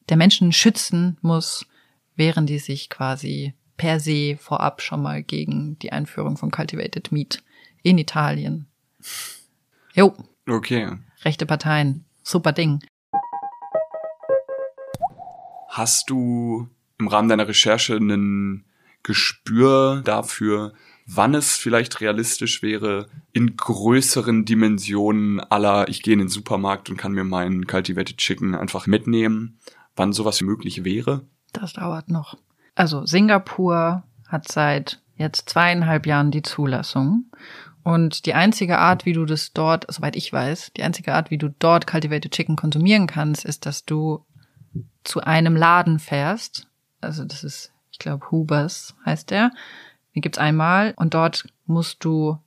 der 0.09 0.17
Menschen 0.17 0.51
schützen 0.51 1.17
muss, 1.21 1.65
während 2.17 2.49
die 2.49 2.59
sich 2.59 2.89
quasi 2.89 3.53
per 3.77 4.01
se 4.01 4.35
vorab 4.37 4.81
schon 4.81 5.01
mal 5.01 5.23
gegen 5.23 5.79
die 5.79 5.93
Einführung 5.93 6.35
von 6.35 6.51
Cultivated 6.51 7.13
Meat 7.13 7.41
in 7.81 7.97
Italien. 7.97 8.67
Jo. 9.93 10.13
Okay. 10.49 10.97
Rechte 11.23 11.45
Parteien. 11.45 12.03
Super 12.23 12.51
Ding. 12.51 12.81
Hast 15.73 16.11
du 16.11 16.67
im 16.99 17.07
Rahmen 17.07 17.29
deiner 17.29 17.47
Recherche 17.47 17.95
ein 17.95 18.63
Gespür 19.01 20.03
dafür, 20.05 20.73
wann 21.07 21.33
es 21.33 21.57
vielleicht 21.57 21.99
realistisch 21.99 22.61
wäre, 22.61 23.07
in 23.31 23.57
größeren 23.57 24.45
Dimensionen 24.45 25.39
aller, 25.39 25.89
ich 25.89 26.03
gehe 26.03 26.13
in 26.13 26.19
den 26.19 26.27
Supermarkt 26.27 26.91
und 26.91 26.97
kann 26.97 27.13
mir 27.13 27.23
meinen 27.23 27.65
Cultivated 27.65 28.17
Chicken 28.17 28.53
einfach 28.53 28.85
mitnehmen, 28.85 29.57
wann 29.95 30.13
sowas 30.13 30.41
möglich 30.41 30.83
wäre? 30.83 31.25
Das 31.53 31.73
dauert 31.73 32.07
noch. 32.07 32.37
Also 32.75 33.07
Singapur 33.07 34.03
hat 34.27 34.51
seit 34.51 35.01
jetzt 35.15 35.49
zweieinhalb 35.49 36.05
Jahren 36.05 36.29
die 36.29 36.43
Zulassung. 36.43 37.31
Und 37.81 38.27
die 38.27 38.35
einzige 38.35 38.77
Art, 38.77 39.07
wie 39.07 39.13
du 39.13 39.25
das 39.25 39.53
dort, 39.53 39.91
soweit 39.91 40.15
ich 40.15 40.31
weiß, 40.31 40.73
die 40.77 40.83
einzige 40.83 41.15
Art, 41.15 41.31
wie 41.31 41.39
du 41.39 41.49
dort 41.57 41.87
Cultivated 41.87 42.31
Chicken 42.31 42.57
konsumieren 42.57 43.07
kannst, 43.07 43.43
ist, 43.43 43.65
dass 43.65 43.85
du 43.85 44.23
zu 45.03 45.21
einem 45.21 45.55
Laden 45.55 45.99
fährst. 45.99 46.67
Also 47.01 47.25
das 47.25 47.43
ist, 47.43 47.71
ich 47.91 47.99
glaube, 47.99 48.31
Hubers 48.31 48.95
heißt 49.05 49.31
der. 49.31 49.51
Den 50.15 50.21
gibt's 50.21 50.37
einmal 50.37 50.93
und 50.95 51.13
dort 51.13 51.47
musst 51.65 52.03
du 52.03 52.37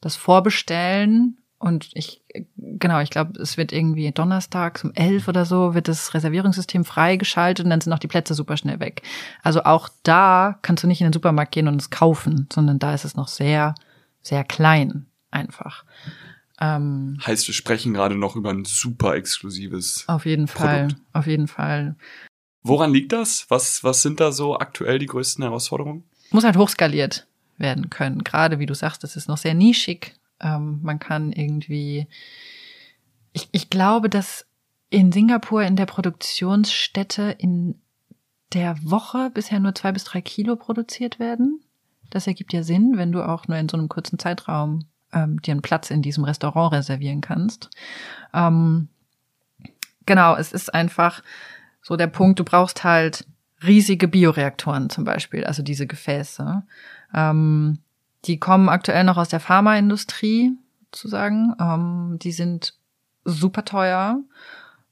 das 0.00 0.16
vorbestellen 0.16 1.40
und 1.60 1.90
ich, 1.92 2.22
genau, 2.56 3.00
ich 3.00 3.10
glaube, 3.10 3.38
es 3.38 3.58
wird 3.58 3.70
irgendwie 3.70 4.10
donnerstags 4.12 4.82
um 4.82 4.92
elf 4.94 5.28
oder 5.28 5.44
so 5.44 5.74
wird 5.74 5.88
das 5.88 6.14
Reservierungssystem 6.14 6.86
freigeschaltet 6.86 7.64
und 7.64 7.70
dann 7.70 7.82
sind 7.82 7.92
auch 7.92 7.98
die 7.98 8.08
Plätze 8.08 8.32
super 8.32 8.56
schnell 8.56 8.80
weg. 8.80 9.02
Also 9.42 9.64
auch 9.64 9.90
da 10.02 10.58
kannst 10.62 10.82
du 10.82 10.88
nicht 10.88 11.02
in 11.02 11.08
den 11.08 11.12
Supermarkt 11.12 11.52
gehen 11.52 11.68
und 11.68 11.78
es 11.78 11.90
kaufen, 11.90 12.48
sondern 12.50 12.78
da 12.78 12.94
ist 12.94 13.04
es 13.04 13.14
noch 13.14 13.28
sehr, 13.28 13.74
sehr 14.22 14.42
klein 14.42 15.04
einfach. 15.30 15.84
Ähm, 16.60 17.18
heißt, 17.24 17.46
wir 17.46 17.54
sprechen 17.54 17.94
gerade 17.94 18.14
noch 18.14 18.36
über 18.36 18.50
ein 18.50 18.64
super 18.64 19.14
exklusives. 19.14 20.04
Auf 20.08 20.26
jeden 20.26 20.46
Fall, 20.46 20.88
Produkt. 20.88 21.02
auf 21.14 21.26
jeden 21.26 21.48
Fall. 21.48 21.96
Woran 22.62 22.92
liegt 22.92 23.12
das? 23.12 23.46
Was, 23.48 23.82
was 23.82 24.02
sind 24.02 24.20
da 24.20 24.32
so 24.32 24.58
aktuell 24.58 24.98
die 24.98 25.06
größten 25.06 25.42
Herausforderungen? 25.42 26.04
Muss 26.30 26.44
halt 26.44 26.58
hochskaliert 26.58 27.26
werden 27.56 27.88
können. 27.88 28.24
Gerade 28.24 28.58
wie 28.58 28.66
du 28.66 28.74
sagst, 28.74 29.02
das 29.02 29.16
ist 29.16 29.28
noch 29.28 29.38
sehr 29.38 29.54
nischig. 29.54 30.14
Ähm, 30.40 30.80
man 30.82 30.98
kann 30.98 31.32
irgendwie, 31.32 32.06
ich, 33.32 33.48
ich 33.52 33.70
glaube, 33.70 34.10
dass 34.10 34.46
in 34.90 35.12
Singapur 35.12 35.62
in 35.62 35.76
der 35.76 35.86
Produktionsstätte 35.86 37.34
in 37.38 37.80
der 38.52 38.76
Woche 38.82 39.30
bisher 39.32 39.60
nur 39.60 39.74
zwei 39.74 39.92
bis 39.92 40.04
drei 40.04 40.20
Kilo 40.20 40.56
produziert 40.56 41.18
werden. 41.18 41.60
Das 42.10 42.26
ergibt 42.26 42.52
ja 42.52 42.64
Sinn, 42.64 42.94
wenn 42.96 43.12
du 43.12 43.22
auch 43.22 43.46
nur 43.46 43.56
in 43.56 43.68
so 43.68 43.76
einem 43.76 43.88
kurzen 43.88 44.18
Zeitraum 44.18 44.86
ähm, 45.12 45.40
dir 45.42 45.52
einen 45.52 45.62
Platz 45.62 45.90
in 45.90 46.02
diesem 46.02 46.24
Restaurant 46.24 46.72
reservieren 46.72 47.20
kannst. 47.20 47.70
Ähm, 48.32 48.88
genau, 50.06 50.36
es 50.36 50.52
ist 50.52 50.72
einfach 50.74 51.22
so 51.82 51.96
der 51.96 52.08
Punkt, 52.08 52.38
du 52.38 52.44
brauchst 52.44 52.84
halt 52.84 53.26
riesige 53.62 54.08
Bioreaktoren 54.08 54.90
zum 54.90 55.04
Beispiel, 55.04 55.44
also 55.44 55.62
diese 55.62 55.86
Gefäße. 55.86 56.62
Ähm, 57.14 57.78
die 58.24 58.38
kommen 58.38 58.68
aktuell 58.68 59.04
noch 59.04 59.16
aus 59.16 59.28
der 59.28 59.40
Pharmaindustrie, 59.40 60.52
sozusagen. 60.86 61.54
Ähm, 61.60 62.18
die 62.20 62.32
sind 62.32 62.74
super 63.24 63.64
teuer. 63.64 64.20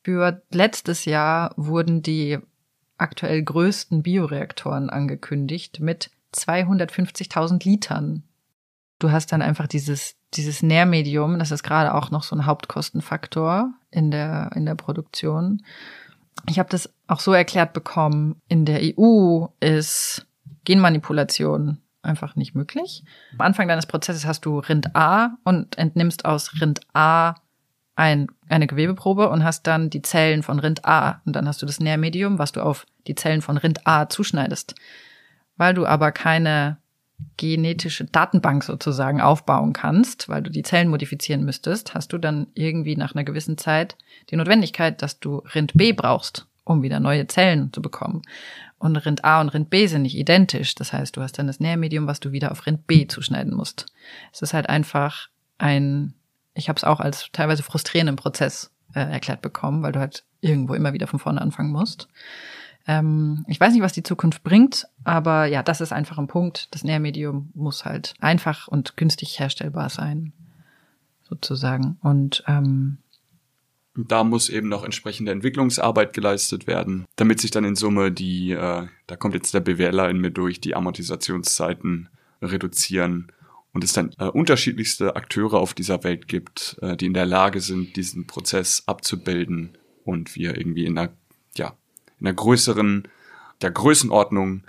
Für 0.02 0.42
letztes 0.50 1.04
Jahr 1.04 1.52
wurden 1.56 2.02
die 2.02 2.38
aktuell 2.96 3.42
größten 3.42 4.02
Bioreaktoren 4.02 4.90
angekündigt 4.90 5.80
mit 5.80 6.10
250.000 6.34 7.64
Litern 7.64 8.22
du 8.98 9.10
hast 9.10 9.32
dann 9.32 9.42
einfach 9.42 9.66
dieses, 9.66 10.16
dieses 10.34 10.62
Nährmedium, 10.62 11.38
das 11.38 11.50
ist 11.50 11.62
gerade 11.62 11.94
auch 11.94 12.10
noch 12.10 12.22
so 12.22 12.36
ein 12.36 12.46
Hauptkostenfaktor 12.46 13.72
in 13.90 14.10
der, 14.10 14.50
in 14.54 14.66
der 14.66 14.74
Produktion. 14.74 15.62
Ich 16.46 16.58
habe 16.58 16.68
das 16.68 16.92
auch 17.06 17.20
so 17.20 17.32
erklärt 17.32 17.72
bekommen, 17.72 18.40
in 18.48 18.64
der 18.64 18.80
EU 18.82 19.46
ist 19.60 20.26
Genmanipulation 20.64 21.78
einfach 22.02 22.36
nicht 22.36 22.54
möglich. 22.54 23.04
Am 23.34 23.40
Anfang 23.40 23.68
deines 23.68 23.86
Prozesses 23.86 24.26
hast 24.26 24.44
du 24.44 24.58
Rind 24.58 24.94
A 24.94 25.36
und 25.44 25.78
entnimmst 25.78 26.24
aus 26.24 26.60
Rind 26.60 26.80
A 26.94 27.34
ein, 27.96 28.28
eine 28.48 28.66
Gewebeprobe 28.66 29.28
und 29.28 29.44
hast 29.44 29.66
dann 29.66 29.90
die 29.90 30.02
Zellen 30.02 30.42
von 30.42 30.58
Rind 30.60 30.84
A 30.84 31.20
und 31.26 31.34
dann 31.34 31.48
hast 31.48 31.60
du 31.60 31.66
das 31.66 31.80
Nährmedium, 31.80 32.38
was 32.38 32.52
du 32.52 32.62
auf 32.62 32.86
die 33.06 33.14
Zellen 33.14 33.42
von 33.42 33.56
Rind 33.56 33.86
A 33.86 34.08
zuschneidest. 34.08 34.74
Weil 35.56 35.74
du 35.74 35.86
aber 35.86 36.12
keine 36.12 36.78
genetische 37.36 38.04
Datenbank 38.04 38.64
sozusagen 38.64 39.20
aufbauen 39.20 39.72
kannst, 39.72 40.28
weil 40.28 40.42
du 40.42 40.50
die 40.50 40.62
Zellen 40.62 40.88
modifizieren 40.88 41.44
müsstest, 41.44 41.94
hast 41.94 42.12
du 42.12 42.18
dann 42.18 42.48
irgendwie 42.54 42.96
nach 42.96 43.14
einer 43.14 43.24
gewissen 43.24 43.58
Zeit 43.58 43.96
die 44.30 44.36
Notwendigkeit, 44.36 45.02
dass 45.02 45.18
du 45.20 45.38
Rind 45.54 45.72
B 45.74 45.92
brauchst, 45.92 46.46
um 46.64 46.82
wieder 46.82 47.00
neue 47.00 47.26
Zellen 47.26 47.72
zu 47.72 47.82
bekommen. 47.82 48.22
Und 48.78 48.96
Rind 48.96 49.24
A 49.24 49.40
und 49.40 49.48
Rind 49.48 49.70
B 49.70 49.86
sind 49.86 50.02
nicht 50.02 50.16
identisch. 50.16 50.74
Das 50.74 50.92
heißt, 50.92 51.16
du 51.16 51.22
hast 51.22 51.38
dann 51.38 51.48
das 51.48 51.60
Nährmedium, 51.60 52.06
was 52.06 52.20
du 52.20 52.30
wieder 52.30 52.52
auf 52.52 52.66
Rind 52.66 52.86
B 52.86 53.06
zuschneiden 53.06 53.54
musst. 53.54 53.86
Es 54.32 54.42
ist 54.42 54.54
halt 54.54 54.68
einfach 54.68 55.28
ein, 55.58 56.14
ich 56.54 56.68
habe 56.68 56.76
es 56.76 56.84
auch 56.84 57.00
als 57.00 57.30
teilweise 57.32 57.64
frustrierenden 57.64 58.16
Prozess 58.16 58.70
äh, 58.94 59.00
erklärt 59.00 59.42
bekommen, 59.42 59.82
weil 59.82 59.92
du 59.92 59.98
halt 59.98 60.24
irgendwo 60.40 60.74
immer 60.74 60.92
wieder 60.92 61.08
von 61.08 61.18
vorne 61.18 61.40
anfangen 61.40 61.72
musst. 61.72 62.08
Ähm, 62.88 63.44
ich 63.46 63.60
weiß 63.60 63.74
nicht, 63.74 63.82
was 63.82 63.92
die 63.92 64.02
Zukunft 64.02 64.42
bringt, 64.42 64.88
aber 65.04 65.44
ja, 65.44 65.62
das 65.62 65.82
ist 65.82 65.92
einfach 65.92 66.18
ein 66.18 66.26
Punkt. 66.26 66.68
Das 66.74 66.84
Nährmedium 66.84 67.50
muss 67.54 67.84
halt 67.84 68.14
einfach 68.18 68.66
und 68.66 68.96
günstig 68.96 69.38
herstellbar 69.38 69.90
sein, 69.90 70.32
sozusagen. 71.28 71.98
Und 72.00 72.42
ähm, 72.48 72.96
da 73.94 74.24
muss 74.24 74.48
eben 74.48 74.68
noch 74.68 74.84
entsprechende 74.84 75.32
Entwicklungsarbeit 75.32 76.14
geleistet 76.14 76.66
werden, 76.66 77.04
damit 77.16 77.40
sich 77.40 77.50
dann 77.50 77.64
in 77.64 77.76
Summe 77.76 78.10
die, 78.10 78.52
äh, 78.52 78.86
da 79.06 79.16
kommt 79.16 79.34
jetzt 79.34 79.52
der 79.52 79.60
BWLer 79.60 80.08
in 80.08 80.18
mir 80.18 80.30
durch, 80.30 80.60
die 80.60 80.74
Amortisationszeiten 80.74 82.08
reduzieren 82.40 83.30
und 83.72 83.84
es 83.84 83.92
dann 83.92 84.12
äh, 84.18 84.26
unterschiedlichste 84.26 85.14
Akteure 85.14 85.54
auf 85.54 85.74
dieser 85.74 86.04
Welt 86.04 86.26
gibt, 86.26 86.78
äh, 86.80 86.96
die 86.96 87.06
in 87.06 87.14
der 87.14 87.26
Lage 87.26 87.60
sind, 87.60 87.96
diesen 87.96 88.26
Prozess 88.26 88.84
abzubilden 88.86 89.76
und 90.04 90.36
wir 90.36 90.56
irgendwie 90.56 90.86
in 90.86 90.96
einer, 90.96 91.12
ja, 91.54 91.74
in 92.20 92.26
einer 92.26 92.34
größeren, 92.34 93.08
der 93.62 93.70
Größenordnung 93.70 94.62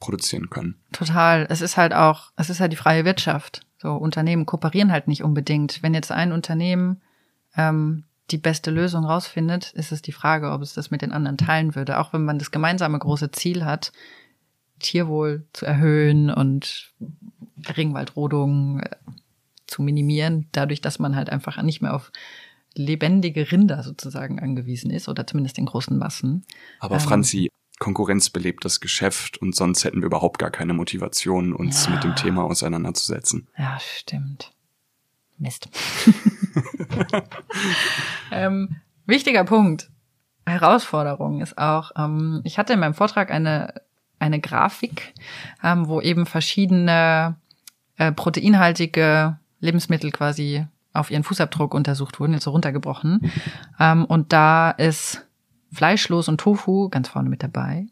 produzieren 0.00 0.50
können. 0.50 0.76
Total. 0.92 1.46
Es 1.48 1.60
ist 1.60 1.76
halt 1.76 1.94
auch, 1.94 2.32
es 2.36 2.50
ist 2.50 2.60
halt 2.60 2.72
die 2.72 2.76
freie 2.76 3.04
Wirtschaft. 3.04 3.64
So 3.78 3.94
Unternehmen 3.94 4.46
kooperieren 4.46 4.92
halt 4.92 5.08
nicht 5.08 5.22
unbedingt. 5.22 5.82
Wenn 5.82 5.94
jetzt 5.94 6.10
ein 6.10 6.32
Unternehmen 6.32 7.00
ähm, 7.56 8.04
die 8.30 8.38
beste 8.38 8.70
Lösung 8.70 9.04
rausfindet, 9.04 9.72
ist 9.72 9.92
es 9.92 10.02
die 10.02 10.12
Frage, 10.12 10.50
ob 10.50 10.62
es 10.62 10.74
das 10.74 10.90
mit 10.90 11.02
den 11.02 11.12
anderen 11.12 11.36
teilen 11.36 11.74
würde. 11.74 11.98
Auch 11.98 12.12
wenn 12.12 12.24
man 12.24 12.38
das 12.38 12.50
gemeinsame 12.50 12.98
große 12.98 13.30
Ziel 13.30 13.64
hat, 13.64 13.92
Tierwohl 14.80 15.46
zu 15.52 15.66
erhöhen 15.66 16.30
und 16.30 16.92
Regenwaldrodung 17.76 18.80
äh, 18.80 18.90
zu 19.66 19.82
minimieren, 19.82 20.48
dadurch, 20.52 20.80
dass 20.80 20.98
man 20.98 21.14
halt 21.14 21.30
einfach 21.30 21.62
nicht 21.62 21.80
mehr 21.80 21.94
auf 21.94 22.10
lebendige 22.76 23.52
Rinder 23.52 23.82
sozusagen 23.82 24.40
angewiesen 24.40 24.90
ist 24.90 25.08
oder 25.08 25.26
zumindest 25.26 25.58
in 25.58 25.66
großen 25.66 25.98
Massen. 25.98 26.44
Aber 26.80 26.96
ähm, 26.96 27.00
Franzi, 27.00 27.50
Konkurrenz 27.78 28.30
belebt 28.30 28.64
das 28.64 28.80
Geschäft 28.80 29.38
und 29.38 29.56
sonst 29.56 29.84
hätten 29.84 30.00
wir 30.00 30.06
überhaupt 30.06 30.38
gar 30.38 30.50
keine 30.50 30.72
Motivation, 30.72 31.52
uns 31.52 31.86
ja. 31.86 31.92
mit 31.92 32.04
dem 32.04 32.14
Thema 32.14 32.44
auseinanderzusetzen. 32.44 33.48
Ja, 33.58 33.78
stimmt. 33.80 34.52
Mist. 35.38 35.68
ähm, 38.30 38.76
wichtiger 39.06 39.44
Punkt. 39.44 39.90
Herausforderung 40.46 41.40
ist 41.40 41.58
auch, 41.58 41.92
ähm, 41.96 42.40
ich 42.44 42.58
hatte 42.58 42.72
in 42.72 42.80
meinem 42.80 42.94
Vortrag 42.94 43.30
eine, 43.30 43.74
eine 44.18 44.40
Grafik, 44.40 45.14
ähm, 45.62 45.88
wo 45.88 46.00
eben 46.00 46.26
verschiedene 46.26 47.36
äh, 47.96 48.12
proteinhaltige 48.12 49.38
Lebensmittel 49.60 50.10
quasi 50.10 50.66
auf 50.92 51.10
ihren 51.10 51.24
Fußabdruck 51.24 51.74
untersucht 51.74 52.20
wurden, 52.20 52.34
jetzt 52.34 52.44
so 52.44 52.50
runtergebrochen. 52.50 53.32
Ähm, 53.80 54.04
und 54.04 54.32
da 54.32 54.70
ist 54.70 55.26
Fleischlos 55.72 56.28
und 56.28 56.40
Tofu 56.40 56.88
ganz 56.88 57.08
vorne 57.08 57.28
mit 57.28 57.42
dabei. 57.42 57.86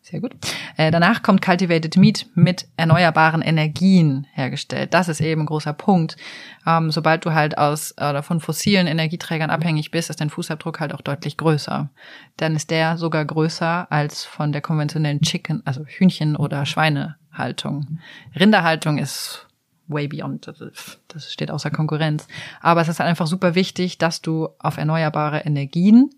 Sehr 0.00 0.20
gut. 0.20 0.36
Äh, 0.76 0.90
danach 0.90 1.22
kommt 1.22 1.42
Cultivated 1.42 1.96
Meat 1.96 2.26
mit 2.34 2.68
erneuerbaren 2.76 3.42
Energien 3.42 4.26
hergestellt. 4.32 4.94
Das 4.94 5.08
ist 5.08 5.20
eben 5.20 5.42
ein 5.42 5.46
großer 5.46 5.72
Punkt. 5.72 6.16
Ähm, 6.64 6.90
sobald 6.90 7.24
du 7.26 7.34
halt 7.34 7.58
aus 7.58 7.92
oder 7.98 8.22
von 8.22 8.40
fossilen 8.40 8.86
Energieträgern 8.86 9.50
abhängig 9.50 9.90
bist, 9.90 10.08
ist 10.08 10.20
dein 10.20 10.30
Fußabdruck 10.30 10.80
halt 10.80 10.94
auch 10.94 11.00
deutlich 11.00 11.36
größer. 11.36 11.90
Dann 12.36 12.54
ist 12.54 12.70
der 12.70 12.96
sogar 12.96 13.24
größer 13.24 13.90
als 13.90 14.24
von 14.24 14.52
der 14.52 14.60
konventionellen 14.60 15.20
Chicken, 15.22 15.62
also 15.64 15.84
Hühnchen- 15.84 16.36
oder 16.36 16.64
Schweinehaltung. 16.66 17.98
Rinderhaltung 18.38 18.98
ist 18.98 19.45
way 19.88 20.08
beyond. 20.08 20.52
Das 21.08 21.32
steht 21.32 21.50
außer 21.50 21.70
Konkurrenz. 21.70 22.26
Aber 22.60 22.80
es 22.80 22.88
ist 22.88 22.98
halt 22.98 23.08
einfach 23.08 23.26
super 23.26 23.54
wichtig, 23.54 23.98
dass 23.98 24.22
du 24.22 24.48
auf 24.58 24.76
erneuerbare 24.76 25.40
Energien 25.40 26.10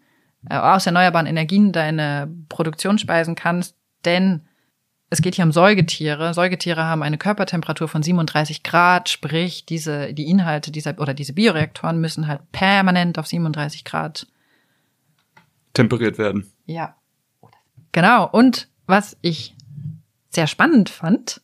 äh, 0.49 0.57
aus 0.57 0.87
erneuerbaren 0.87 1.27
Energien 1.27 1.73
deine 1.73 2.33
Produktion 2.49 2.99
speisen 2.99 3.35
kannst, 3.35 3.77
denn 4.05 4.43
es 5.11 5.23
geht 5.23 5.35
hier 5.35 5.45
um 5.45 5.53
Säugetiere. 5.53 6.35
Säugetiere 6.35 6.85
haben 6.85 7.03
eine 7.03 7.19
Körpertemperatur 7.19 7.89
von 7.89 8.03
37 8.03 8.63
Grad, 8.63 9.09
sprich 9.09 9.65
diese 9.65 10.13
die 10.13 10.29
Inhalte 10.29 10.71
dieser 10.71 10.99
oder 11.01 11.15
diese 11.15 11.33
Bioreaktoren 11.33 11.99
müssen 11.99 12.27
halt 12.27 12.53
permanent 12.53 13.19
auf 13.19 13.27
37 13.27 13.85
Grad 13.85 14.27
temperiert 15.73 16.19
werden. 16.19 16.53
Ja. 16.67 16.97
Genau. 17.93 18.29
Und 18.29 18.69
was 18.87 19.17
ich 19.23 19.57
sehr 20.29 20.47
spannend 20.47 20.91
fand, 20.91 21.41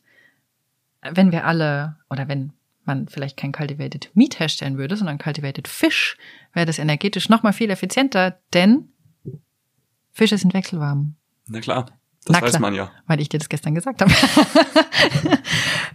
wenn 1.11 1.31
wir 1.31 1.45
alle 1.45 1.97
oder 2.09 2.27
wenn 2.27 2.53
man 2.85 3.07
vielleicht 3.07 3.37
kein 3.37 3.51
Cultivated 3.51 4.11
Meat 4.13 4.39
herstellen 4.39 4.77
würde, 4.77 4.95
sondern 4.95 5.17
Cultivated 5.17 5.67
Fish, 5.67 6.17
wäre 6.53 6.65
das 6.65 6.79
energetisch 6.79 7.29
noch 7.29 7.43
mal 7.43 7.53
viel 7.53 7.69
effizienter, 7.69 8.39
denn 8.53 8.89
Fische 10.11 10.37
sind 10.37 10.53
wechselwarm. 10.53 11.15
Na 11.47 11.59
klar. 11.59 11.87
Das 12.25 12.37
Na 12.37 12.41
weiß 12.41 12.59
man 12.59 12.73
ja. 12.73 12.91
Weil 13.05 13.21
ich 13.21 13.29
dir 13.29 13.37
das 13.37 13.49
gestern 13.49 13.75
gesagt 13.75 14.01
habe. 14.01 14.11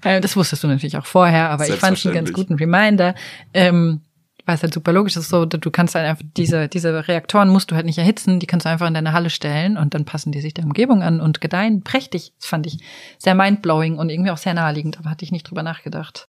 Äh, 0.02 0.22
das 0.22 0.34
wusstest 0.34 0.64
du 0.64 0.68
natürlich 0.68 0.96
auch 0.96 1.04
vorher, 1.04 1.50
aber 1.50 1.68
ich 1.68 1.74
fand 1.74 1.98
es 1.98 2.06
einen 2.06 2.14
ganz 2.14 2.32
guten 2.32 2.54
Reminder. 2.54 3.14
Ähm, 3.52 4.00
es 4.46 4.62
halt 4.62 4.74
super 4.74 4.92
logisch 4.92 5.16
ist, 5.16 5.28
so, 5.28 5.44
du 5.44 5.70
kannst 5.70 5.94
halt 5.94 6.06
einfach 6.06 6.24
diese, 6.36 6.68
diese 6.68 7.06
Reaktoren 7.08 7.48
musst 7.48 7.70
du 7.70 7.74
halt 7.74 7.86
nicht 7.86 7.98
erhitzen, 7.98 8.40
die 8.40 8.46
kannst 8.46 8.66
du 8.66 8.70
einfach 8.70 8.86
in 8.86 8.94
deine 8.94 9.12
Halle 9.12 9.30
stellen 9.30 9.76
und 9.76 9.94
dann 9.94 10.04
passen 10.04 10.32
die 10.32 10.40
sich 10.40 10.54
der 10.54 10.64
Umgebung 10.64 11.02
an 11.02 11.20
und 11.20 11.40
gedeihen 11.40 11.82
prächtig. 11.82 12.32
Das 12.38 12.48
fand 12.48 12.66
ich 12.66 12.78
sehr 13.18 13.34
mindblowing 13.34 13.98
und 13.98 14.10
irgendwie 14.10 14.30
auch 14.30 14.38
sehr 14.38 14.54
naheliegend, 14.54 14.98
aber 14.98 15.10
hatte 15.10 15.24
ich 15.24 15.32
nicht 15.32 15.48
drüber 15.48 15.62
nachgedacht. 15.62 16.26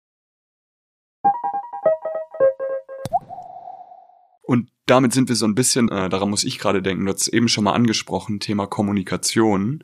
Und 4.41 4.69
damit 4.87 5.13
sind 5.13 5.29
wir 5.29 5.35
so 5.35 5.45
ein 5.45 5.53
bisschen, 5.53 5.89
äh, 5.89 6.09
daran 6.09 6.31
muss 6.31 6.43
ich 6.43 6.57
gerade 6.57 6.81
denken, 6.81 7.05
du 7.05 7.13
hast 7.13 7.27
eben 7.27 7.47
schon 7.47 7.65
mal 7.65 7.73
angesprochen, 7.73 8.39
Thema 8.39 8.65
Kommunikation. 8.65 9.83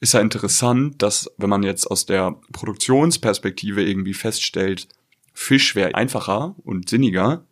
Ist 0.00 0.12
ja 0.12 0.20
interessant, 0.20 1.00
dass 1.00 1.32
wenn 1.38 1.48
man 1.48 1.62
jetzt 1.62 1.90
aus 1.90 2.04
der 2.04 2.36
Produktionsperspektive 2.52 3.82
irgendwie 3.82 4.12
feststellt, 4.12 4.88
Fisch 5.32 5.74
wäre 5.74 5.94
einfacher 5.94 6.54
und 6.64 6.88
sinniger, 6.88 7.44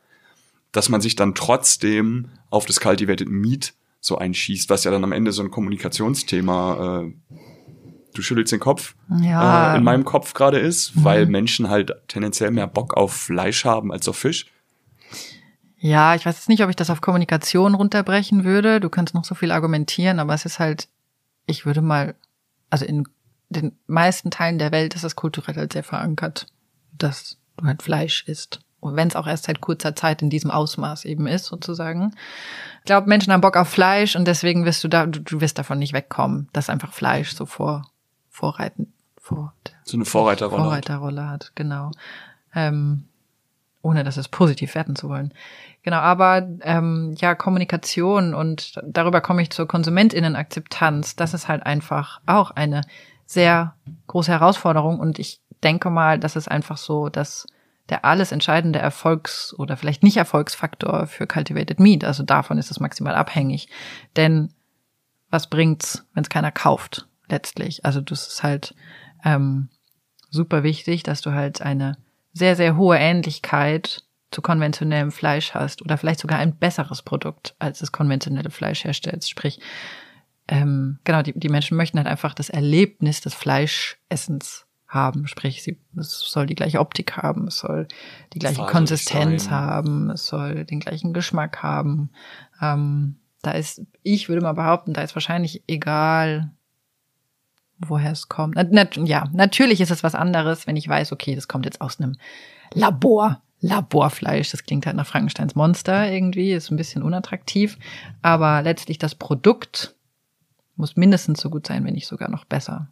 dass 0.73 0.89
man 0.89 1.01
sich 1.01 1.17
dann 1.17 1.35
trotzdem 1.35 2.31
auf 2.51 2.67
das 2.67 2.81
Cultivated 2.81 3.29
Meat 3.29 3.75
so 4.01 4.19
einschießt, 4.19 4.69
was 4.69 4.85
ja 4.85 4.91
dann 4.91 5.05
am 5.05 5.13
Ende 5.13 5.33
so 5.33 5.43
ein 5.43 5.51
Kommunikationsthema, 5.51 7.03
äh, 7.03 7.13
du 8.15 8.23
schüttelst 8.23 8.53
den 8.53 8.61
Kopf, 8.61 8.97
ja. 9.21 9.75
äh, 9.75 9.79
in 9.79 9.85
meinem 9.85 10.05
Kopf 10.05 10.35
gerade 10.35 10.59
ist, 10.59 10.97
mhm. 10.97 11.05
weil 11.05 11.27
Menschen 11.27 11.69
halt 11.69 11.93
tendenziell 12.09 12.51
mehr 12.51 12.67
Bock 12.67 12.95
auf 12.95 13.13
Fleisch 13.13 13.65
haben 13.65 13.93
als 13.93 14.09
auf 14.09 14.17
Fisch. 14.17 14.47
Ja, 15.77 16.15
ich 16.15 16.27
weiß 16.27 16.37
jetzt 16.37 16.49
nicht, 16.49 16.63
ob 16.63 16.71
ich 16.71 16.77
das 16.77 16.91
auf 16.91 17.01
Kommunikation 17.01 17.75
runterbrechen 17.75 18.45
würde. 18.45 18.81
Du 18.81 18.89
kannst 18.89 19.15
noch 19.15 19.25
so 19.25 19.35
viel 19.35 19.51
argumentieren, 19.51 20.21
aber 20.21 20.35
es 20.35 20.45
ist 20.45 20.59
halt, 20.59 20.89
ich 21.47 21.67
würde 21.67 21.83
mal, 21.83 22.15
also 22.71 22.85
in 22.85 23.05
den 23.49 23.77
meisten 23.87 24.31
Teilen 24.31 24.59
der 24.59 24.73
Welt 24.73 24.95
ist 24.95 25.05
es 25.05 25.17
kulturell 25.17 25.57
halt 25.57 25.73
sehr 25.73 25.83
verankert, 25.83 26.47
dass 26.97 27.39
du 27.57 27.67
halt 27.67 27.83
Fleisch 27.83 28.25
isst. 28.27 28.61
Wenn 28.83 29.09
es 29.09 29.17
auch 29.17 29.27
erst 29.27 29.45
seit 29.45 29.61
kurzer 29.61 29.95
Zeit 29.95 30.23
in 30.23 30.31
diesem 30.31 30.51
Ausmaß 30.51 31.05
eben 31.05 31.27
ist, 31.27 31.47
sozusagen. 31.47 32.15
Ich 32.81 32.87
glaube, 32.87 33.09
Menschen 33.09 33.33
haben 33.33 33.41
Bock 33.41 33.57
auf 33.57 33.69
Fleisch 33.69 34.17
und 34.17 34.27
deswegen 34.27 34.65
wirst 34.65 34.83
du 34.83 34.89
da, 34.89 35.07
du, 35.07 35.21
du 35.21 35.41
wirst 35.41 35.59
davon 35.59 35.79
nicht 35.79 35.93
wegkommen, 35.93 36.49
dass 36.53 36.69
einfach 36.69 36.93
Fleisch 36.93 37.33
so 37.35 37.47
vor, 37.47 37.87
vorreiten, 38.29 38.93
vor. 39.17 39.55
So 39.85 39.97
eine 39.97 40.05
Vorreiterrolle. 40.05 40.65
Vorreiterrolle 40.65 41.25
hat, 41.29 41.45
hat 41.47 41.53
genau. 41.55 41.93
Ähm, 42.55 43.05
ohne 43.83 44.05
das 44.05 44.17
es 44.17 44.29
positiv 44.29 44.75
werten 44.75 44.97
zu 44.97 45.09
wollen. 45.09 45.33
Genau, 45.83 45.97
aber 45.97 46.49
ähm, 46.63 47.15
ja, 47.19 47.35
Kommunikation 47.35 48.35
und 48.35 48.81
darüber 48.85 49.21
komme 49.21 49.43
ich 49.43 49.51
zur 49.51 49.67
KonsumentInnenakzeptanz. 49.67 51.17
Das 51.17 51.35
ist 51.35 51.49
halt 51.49 51.67
einfach 51.67 52.21
auch 52.27 52.53
eine 52.53 52.83
sehr 53.27 53.75
große 54.07 54.31
Herausforderung 54.31 55.01
und 55.01 55.19
ich 55.19 55.41
denke 55.63 55.91
mal, 55.91 56.19
das 56.19 56.37
ist 56.37 56.49
einfach 56.49 56.77
so, 56.77 57.09
dass 57.09 57.47
der 57.93 58.07
alles 58.07 58.33
entscheidende 58.33 58.79
Erfolgs- 58.79 59.53
oder 59.59 59.77
vielleicht 59.77 60.03
nicht 60.03 60.17
Erfolgsfaktor 60.17 61.07
für 61.07 61.27
Cultivated 61.27 61.79
Meat. 61.79 62.05
Also 62.05 62.23
davon 62.23 62.57
ist 62.57 62.71
es 62.71 62.81
maximal 62.81 63.15
abhängig. 63.15 63.69
Denn 64.17 64.55
was 65.29 65.51
bringt's, 65.51 66.07
wenn 66.15 66.23
es 66.23 66.31
keiner 66.31 66.51
kauft, 66.51 67.07
letztlich? 67.29 67.85
Also 67.85 68.01
das 68.01 68.29
ist 68.29 68.43
halt 68.43 68.75
ähm, 69.27 69.69
super 70.31 70.63
wichtig, 70.63 71.03
dass 71.03 71.21
du 71.21 71.33
halt 71.33 71.61
eine 71.61 71.99
sehr, 72.33 72.57
sehr 72.57 72.79
hohe 72.79 72.97
Ähnlichkeit 72.97 74.05
zu 74.31 74.41
konventionellem 74.41 75.13
Fleisch 75.13 75.53
hast 75.53 75.83
oder 75.83 75.99
vielleicht 75.99 76.21
sogar 76.21 76.39
ein 76.39 76.57
besseres 76.57 77.03
Produkt, 77.03 77.55
als 77.59 77.81
das 77.81 77.93
konventionelle 77.93 78.49
Fleisch 78.49 78.85
herstellt. 78.85 79.29
Sprich, 79.29 79.61
ähm, 80.49 80.99
genau, 81.05 81.21
die, 81.21 81.39
die 81.39 81.51
Menschen 81.51 81.77
möchten 81.77 81.99
halt 81.99 82.09
einfach 82.09 82.33
das 82.33 82.49
Erlebnis 82.49 83.21
des 83.21 83.35
Fleischessens 83.35 84.65
haben. 84.93 85.27
Sprich, 85.27 85.63
sie, 85.63 85.79
es 85.97 86.21
soll 86.21 86.47
die 86.47 86.55
gleiche 86.55 86.81
Optik 86.81 87.17
haben, 87.17 87.49
es 87.49 87.59
soll 87.59 87.89
die 88.33 88.39
gleiche 88.39 88.57
Faserig 88.57 88.73
Konsistenz 88.73 89.45
sein. 89.45 89.53
haben, 89.53 90.11
es 90.11 90.27
soll 90.27 90.65
den 90.65 90.81
gleichen 90.81 91.13
Geschmack 91.13 91.63
haben. 91.63 92.11
Ähm, 92.61 93.17
da 93.43 93.53
ist, 93.53 93.83
ich 94.03 94.29
würde 94.29 94.43
mal 94.43 94.53
behaupten, 94.53 94.93
da 94.93 95.03
ist 95.03 95.17
wahrscheinlich 95.17 95.65
egal, 95.67 96.51
woher 97.79 98.13
es 98.13 98.29
kommt. 98.29 98.55
Na, 98.55 98.65
na, 98.71 98.87
ja, 99.05 99.29
natürlich 99.33 99.81
ist 99.81 99.91
es 99.91 100.03
was 100.03 100.15
anderes, 100.15 100.67
wenn 100.67 100.77
ich 100.77 100.89
weiß, 100.89 101.13
okay, 101.13 101.35
das 101.35 101.49
kommt 101.49 101.65
jetzt 101.65 101.81
aus 101.81 102.01
einem 102.01 102.17
Labor. 102.73 103.43
Laborfleisch, 103.65 104.51
das 104.51 104.65
klingt 104.65 104.87
halt 104.87 104.97
nach 104.97 105.07
Frankensteins 105.07 105.55
Monster 105.55 106.11
irgendwie, 106.11 106.51
ist 106.51 106.73
ein 106.73 106.77
bisschen 106.77 107.05
unattraktiv, 107.05 107.79
aber 108.21 108.61
letztlich 108.61 108.99
das 108.99 109.15
Produkt 109.15 109.95
muss 110.75 110.97
mindestens 110.97 111.41
so 111.41 111.49
gut 111.49 111.69
sein, 111.69 111.85
wenn 111.85 111.95
nicht 111.95 112.09
sogar 112.09 112.29
noch 112.29 112.45
besser. 112.45 112.89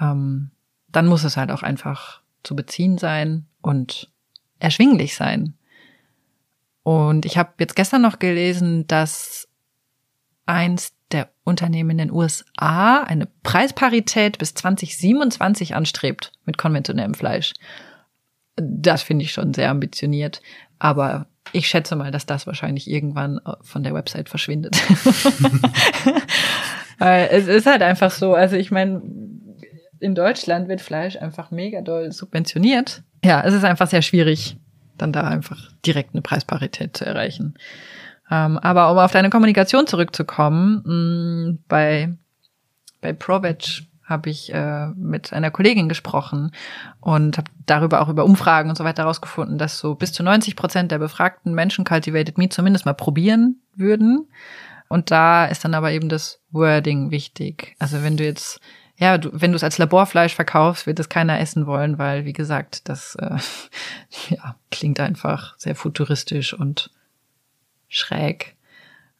Ähm, 0.00 0.50
dann 0.92 1.06
muss 1.06 1.24
es 1.24 1.36
halt 1.36 1.50
auch 1.50 1.62
einfach 1.62 2.20
zu 2.42 2.54
beziehen 2.54 2.98
sein 2.98 3.46
und 3.60 4.10
erschwinglich 4.58 5.14
sein. 5.14 5.54
Und 6.82 7.26
ich 7.26 7.38
habe 7.38 7.52
jetzt 7.58 7.76
gestern 7.76 8.02
noch 8.02 8.18
gelesen, 8.18 8.86
dass 8.86 9.48
eins 10.46 10.92
der 11.12 11.30
Unternehmen 11.44 11.90
in 11.90 11.98
den 11.98 12.10
USA 12.10 13.02
eine 13.02 13.28
Preisparität 13.42 14.38
bis 14.38 14.54
2027 14.54 15.74
anstrebt 15.74 16.32
mit 16.44 16.58
konventionellem 16.58 17.14
Fleisch. 17.14 17.52
Das 18.56 19.02
finde 19.02 19.24
ich 19.24 19.32
schon 19.32 19.54
sehr 19.54 19.70
ambitioniert. 19.70 20.42
Aber 20.78 21.26
ich 21.52 21.68
schätze 21.68 21.96
mal, 21.96 22.10
dass 22.10 22.26
das 22.26 22.46
wahrscheinlich 22.46 22.88
irgendwann 22.88 23.38
äh, 23.44 23.52
von 23.62 23.82
der 23.82 23.94
Website 23.94 24.28
verschwindet. 24.28 24.76
Weil 26.98 27.28
es 27.32 27.46
ist 27.46 27.66
halt 27.66 27.82
einfach 27.82 28.10
so. 28.10 28.34
Also 28.34 28.56
ich 28.56 28.70
meine, 28.70 29.02
in 30.02 30.16
Deutschland 30.16 30.68
wird 30.68 30.80
Fleisch 30.80 31.16
einfach 31.16 31.50
mega 31.52 31.80
doll 31.80 32.10
subventioniert. 32.10 33.02
Ja, 33.24 33.40
es 33.42 33.54
ist 33.54 33.64
einfach 33.64 33.86
sehr 33.86 34.02
schwierig, 34.02 34.56
dann 34.98 35.12
da 35.12 35.22
einfach 35.22 35.70
direkt 35.86 36.14
eine 36.14 36.22
Preisparität 36.22 36.96
zu 36.96 37.06
erreichen. 37.06 37.54
Ähm, 38.28 38.58
aber 38.58 38.90
um 38.90 38.98
auf 38.98 39.12
deine 39.12 39.30
Kommunikation 39.30 39.86
zurückzukommen, 39.86 40.82
mh, 40.84 40.92
mm, 41.52 41.58
bei, 41.68 42.12
bei 43.00 43.12
ProVeg 43.12 43.84
habe 44.04 44.28
ich 44.28 44.52
äh, 44.52 44.88
mit 44.88 45.32
einer 45.32 45.52
Kollegin 45.52 45.88
gesprochen 45.88 46.50
und 47.00 47.38
habe 47.38 47.50
darüber 47.66 48.00
auch 48.00 48.08
über 48.08 48.24
Umfragen 48.24 48.68
und 48.70 48.76
so 48.76 48.82
weiter 48.82 49.04
herausgefunden, 49.04 49.56
dass 49.56 49.78
so 49.78 49.94
bis 49.94 50.12
zu 50.12 50.24
90 50.24 50.56
Prozent 50.56 50.90
der 50.90 50.98
befragten 50.98 51.54
Menschen 51.54 51.84
Cultivated 51.84 52.38
Meat 52.38 52.52
zumindest 52.52 52.86
mal 52.86 52.92
probieren 52.92 53.60
würden. 53.76 54.28
Und 54.88 55.12
da 55.12 55.46
ist 55.46 55.64
dann 55.64 55.74
aber 55.74 55.92
eben 55.92 56.08
das 56.08 56.40
Wording 56.50 57.12
wichtig. 57.12 57.76
Also 57.78 58.02
wenn 58.02 58.16
du 58.16 58.24
jetzt 58.24 58.60
ja, 59.02 59.18
du, 59.18 59.30
wenn 59.32 59.50
du 59.50 59.56
es 59.56 59.64
als 59.64 59.78
Laborfleisch 59.78 60.36
verkaufst, 60.36 60.86
wird 60.86 61.00
es 61.00 61.08
keiner 61.08 61.40
essen 61.40 61.66
wollen, 61.66 61.98
weil, 61.98 62.24
wie 62.24 62.32
gesagt, 62.32 62.88
das 62.88 63.16
äh, 63.16 63.36
ja, 64.28 64.54
klingt 64.70 65.00
einfach 65.00 65.58
sehr 65.58 65.74
futuristisch 65.74 66.54
und 66.54 66.88
schräg. 67.88 68.56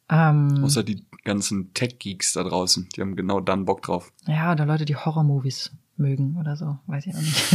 Ähm, 0.09 0.63
Außer 0.63 0.83
die 0.83 1.05
ganzen 1.25 1.73
Tech-Geeks 1.73 2.31
da 2.31 2.43
draußen, 2.43 2.87
die 2.95 3.01
haben 3.01 3.17
genau 3.17 3.41
dann 3.41 3.65
Bock 3.65 3.81
drauf. 3.81 4.13
Ja, 4.25 4.53
oder 4.53 4.65
Leute, 4.65 4.85
die 4.85 4.95
Horror-Movies 4.95 5.71
mögen 5.97 6.37
oder 6.39 6.55
so, 6.55 6.77
weiß 6.87 7.05
ich 7.05 7.15
auch 7.15 7.19
nicht. 7.19 7.53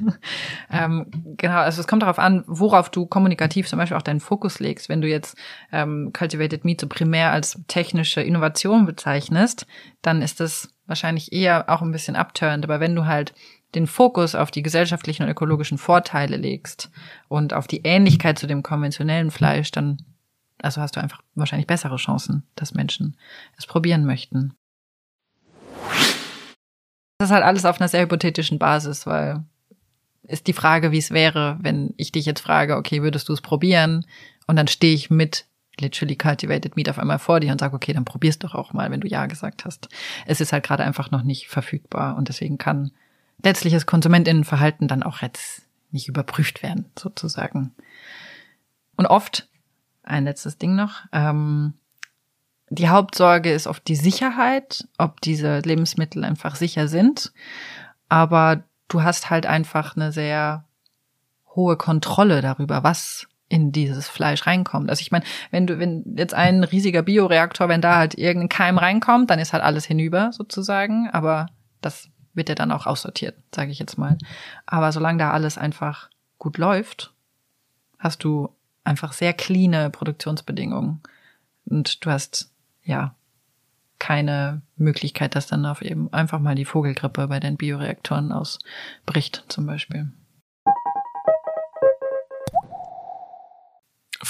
ähm, 0.70 1.06
genau, 1.36 1.56
also 1.56 1.80
es 1.80 1.88
kommt 1.88 2.02
darauf 2.02 2.20
an, 2.20 2.44
worauf 2.46 2.90
du 2.90 3.06
kommunikativ 3.06 3.68
zum 3.68 3.78
Beispiel 3.78 3.96
auch 3.96 4.02
deinen 4.02 4.20
Fokus 4.20 4.60
legst. 4.60 4.88
Wenn 4.88 5.00
du 5.00 5.08
jetzt 5.08 5.36
ähm, 5.72 6.12
Cultivated 6.12 6.64
Meat 6.64 6.80
so 6.80 6.86
primär 6.86 7.32
als 7.32 7.60
technische 7.66 8.22
Innovation 8.22 8.86
bezeichnest, 8.86 9.66
dann 10.00 10.22
ist 10.22 10.38
das 10.38 10.68
wahrscheinlich 10.90 11.32
eher 11.32 11.70
auch 11.70 11.80
ein 11.80 11.92
bisschen 11.92 12.16
abturnt. 12.16 12.64
Aber 12.64 12.80
wenn 12.80 12.94
du 12.94 13.06
halt 13.06 13.32
den 13.74 13.86
Fokus 13.86 14.34
auf 14.34 14.50
die 14.50 14.62
gesellschaftlichen 14.62 15.22
und 15.22 15.30
ökologischen 15.30 15.78
Vorteile 15.78 16.36
legst 16.36 16.90
und 17.28 17.54
auf 17.54 17.66
die 17.66 17.82
Ähnlichkeit 17.84 18.38
zu 18.38 18.46
dem 18.46 18.62
konventionellen 18.62 19.30
Fleisch, 19.30 19.70
dann 19.70 20.04
also 20.58 20.82
hast 20.82 20.96
du 20.96 21.00
einfach 21.00 21.22
wahrscheinlich 21.34 21.66
bessere 21.66 21.96
Chancen, 21.96 22.42
dass 22.54 22.74
Menschen 22.74 23.16
es 23.56 23.66
probieren 23.66 24.04
möchten. 24.04 24.52
Das 27.18 27.28
ist 27.28 27.34
halt 27.34 27.44
alles 27.44 27.64
auf 27.64 27.80
einer 27.80 27.88
sehr 27.88 28.02
hypothetischen 28.02 28.58
Basis, 28.58 29.06
weil 29.06 29.44
ist 30.22 30.46
die 30.46 30.52
Frage, 30.52 30.92
wie 30.92 30.98
es 30.98 31.10
wäre, 31.10 31.58
wenn 31.60 31.94
ich 31.96 32.12
dich 32.12 32.26
jetzt 32.26 32.40
frage, 32.40 32.76
okay, 32.76 33.02
würdest 33.02 33.28
du 33.28 33.32
es 33.32 33.40
probieren? 33.40 34.06
Und 34.46 34.56
dann 34.56 34.68
stehe 34.68 34.94
ich 34.94 35.10
mit 35.10 35.46
literally 35.80 36.16
cultivated 36.16 36.76
meat 36.76 36.88
auf 36.88 36.98
einmal 36.98 37.18
vor 37.18 37.40
dir 37.40 37.52
und 37.52 37.60
sage, 37.60 37.74
okay, 37.74 37.92
dann 37.92 38.04
probier's 38.04 38.38
doch 38.38 38.54
auch 38.54 38.72
mal, 38.72 38.90
wenn 38.90 39.00
du 39.00 39.08
ja 39.08 39.26
gesagt 39.26 39.64
hast. 39.64 39.88
Es 40.26 40.40
ist 40.40 40.52
halt 40.52 40.64
gerade 40.64 40.84
einfach 40.84 41.10
noch 41.10 41.22
nicht 41.22 41.48
verfügbar 41.48 42.16
und 42.16 42.28
deswegen 42.28 42.58
kann 42.58 42.92
letztliches 43.42 43.86
Konsumentinnenverhalten 43.86 44.88
dann 44.88 45.02
auch 45.02 45.22
jetzt 45.22 45.62
nicht 45.90 46.08
überprüft 46.08 46.62
werden, 46.62 46.86
sozusagen. 46.98 47.72
Und 48.96 49.06
oft, 49.06 49.48
ein 50.02 50.24
letztes 50.24 50.58
Ding 50.58 50.76
noch, 50.76 51.02
ähm, 51.12 51.74
die 52.68 52.88
Hauptsorge 52.88 53.52
ist 53.52 53.66
oft 53.66 53.86
die 53.88 53.96
Sicherheit, 53.96 54.86
ob 54.96 55.20
diese 55.20 55.58
Lebensmittel 55.60 56.24
einfach 56.24 56.54
sicher 56.54 56.86
sind. 56.86 57.32
Aber 58.08 58.62
du 58.88 59.02
hast 59.02 59.28
halt 59.28 59.44
einfach 59.46 59.96
eine 59.96 60.12
sehr 60.12 60.64
hohe 61.54 61.76
Kontrolle 61.76 62.42
darüber, 62.42 62.84
was 62.84 63.26
in 63.50 63.72
dieses 63.72 64.08
Fleisch 64.08 64.46
reinkommt. 64.46 64.88
Also 64.88 65.02
ich 65.02 65.10
meine, 65.10 65.24
wenn 65.50 65.66
du, 65.66 65.78
wenn 65.78 66.04
jetzt 66.16 66.32
ein 66.32 66.64
riesiger 66.64 67.02
Bioreaktor, 67.02 67.68
wenn 67.68 67.82
da 67.82 67.96
halt 67.96 68.16
irgendein 68.16 68.48
Keim 68.48 68.78
reinkommt, 68.78 69.28
dann 69.28 69.40
ist 69.40 69.52
halt 69.52 69.62
alles 69.62 69.84
hinüber 69.84 70.30
sozusagen. 70.32 71.10
Aber 71.10 71.46
das 71.82 72.08
wird 72.32 72.48
ja 72.48 72.54
dann 72.54 72.70
auch 72.70 72.86
aussortiert, 72.86 73.36
sage 73.54 73.72
ich 73.72 73.80
jetzt 73.80 73.98
mal. 73.98 74.16
Aber 74.66 74.92
solange 74.92 75.18
da 75.18 75.32
alles 75.32 75.58
einfach 75.58 76.08
gut 76.38 76.58
läuft, 76.58 77.12
hast 77.98 78.22
du 78.24 78.48
einfach 78.84 79.12
sehr 79.12 79.32
cleane 79.32 79.90
Produktionsbedingungen. 79.90 81.00
Und 81.66 82.04
du 82.04 82.10
hast 82.10 82.52
ja, 82.84 83.14
keine 83.98 84.62
Möglichkeit, 84.76 85.34
dass 85.34 85.48
dann 85.48 85.66
auf 85.66 85.82
eben 85.82 86.12
einfach 86.12 86.38
mal 86.38 86.54
die 86.54 86.64
Vogelgrippe 86.64 87.26
bei 87.26 87.40
den 87.40 87.56
Bioreaktoren 87.56 88.32
ausbricht, 88.32 89.44
zum 89.48 89.66
Beispiel. 89.66 90.10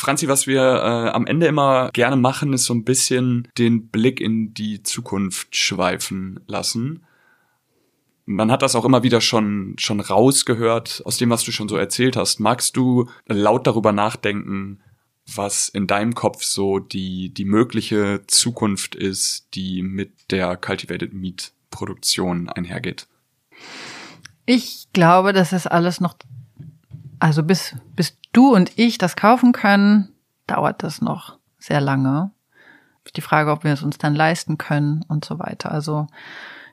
Franzi, 0.01 0.29
was 0.29 0.47
wir 0.47 0.63
äh, 0.63 1.11
am 1.11 1.27
Ende 1.27 1.47
immer 1.47 1.91
gerne 1.93 2.17
machen, 2.17 2.55
ist 2.55 2.65
so 2.65 2.73
ein 2.73 2.85
bisschen 2.85 3.49
den 3.59 3.89
Blick 3.89 4.21
in 4.21 4.55
die 4.55 4.83
Zukunft 4.83 5.55
schweifen 5.55 6.41
lassen. 6.47 7.05
Man 8.25 8.51
hat 8.51 8.63
das 8.63 8.75
auch 8.75 8.87
immer 8.87 9.03
wieder 9.03 9.21
schon, 9.21 9.75
schon 9.79 10.01
rausgehört 10.01 11.03
aus 11.05 11.19
dem, 11.19 11.29
was 11.29 11.45
du 11.45 11.53
schon 11.53 11.69
so 11.69 11.77
erzählt 11.77 12.17
hast. 12.17 12.41
Magst 12.41 12.77
du 12.77 13.11
laut 13.27 13.67
darüber 13.67 13.93
nachdenken, 13.93 14.81
was 15.27 15.69
in 15.69 15.87
deinem 15.87 16.15
Kopf 16.15 16.45
so 16.45 16.79
die, 16.79 17.35
die 17.35 17.45
mögliche 17.45 18.23
Zukunft 18.27 18.95
ist, 18.95 19.49
die 19.55 19.83
mit 19.83 20.31
der 20.31 20.57
Cultivated 20.57 21.13
Meat 21.13 21.53
Produktion 21.71 22.49
einhergeht? 22.49 23.07
Ich 24.47 24.89
glaube, 24.95 25.35
das 25.35 25.53
ist 25.53 25.67
alles 25.67 26.01
noch, 26.01 26.15
also 27.19 27.43
bis, 27.43 27.77
bis 27.95 28.17
du 28.33 28.55
und 28.55 28.79
ich 28.79 28.99
das 28.99 29.17
kaufen 29.17 29.53
können, 29.53 30.15
dauert 30.47 30.83
das 30.83 31.01
noch 31.01 31.39
sehr 31.59 31.81
lange. 31.81 32.31
Die 33.17 33.23
Frage, 33.23 33.51
ob 33.51 33.65
wir 33.65 33.73
es 33.73 33.83
uns 33.83 33.99
dann 33.99 34.15
leisten 34.15 34.57
können 34.57 35.05
und 35.09 35.25
so 35.25 35.39
weiter. 35.41 35.73
Also 35.73 36.07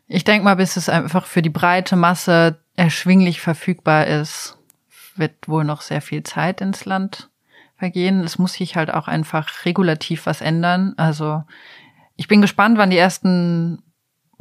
ich 0.07 0.23
denke 0.23 0.43
mal, 0.43 0.55
bis 0.55 0.77
es 0.77 0.87
einfach 0.87 1.25
für 1.25 1.41
die 1.41 1.49
breite 1.49 1.95
Masse 1.95 2.59
erschwinglich 2.75 3.41
verfügbar 3.41 4.05
ist, 4.05 4.57
wird 5.15 5.47
wohl 5.47 5.63
noch 5.63 5.81
sehr 5.81 6.01
viel 6.01 6.23
Zeit 6.23 6.61
ins 6.61 6.85
Land 6.85 7.29
vergehen. 7.75 8.21
Es 8.21 8.37
muss 8.37 8.53
sich 8.53 8.75
halt 8.75 8.93
auch 8.93 9.07
einfach 9.07 9.65
regulativ 9.65 10.25
was 10.25 10.41
ändern. 10.41 10.93
Also 10.97 11.43
ich 12.15 12.27
bin 12.27 12.41
gespannt, 12.41 12.77
wann 12.77 12.91
die 12.91 12.97
ersten 12.97 13.81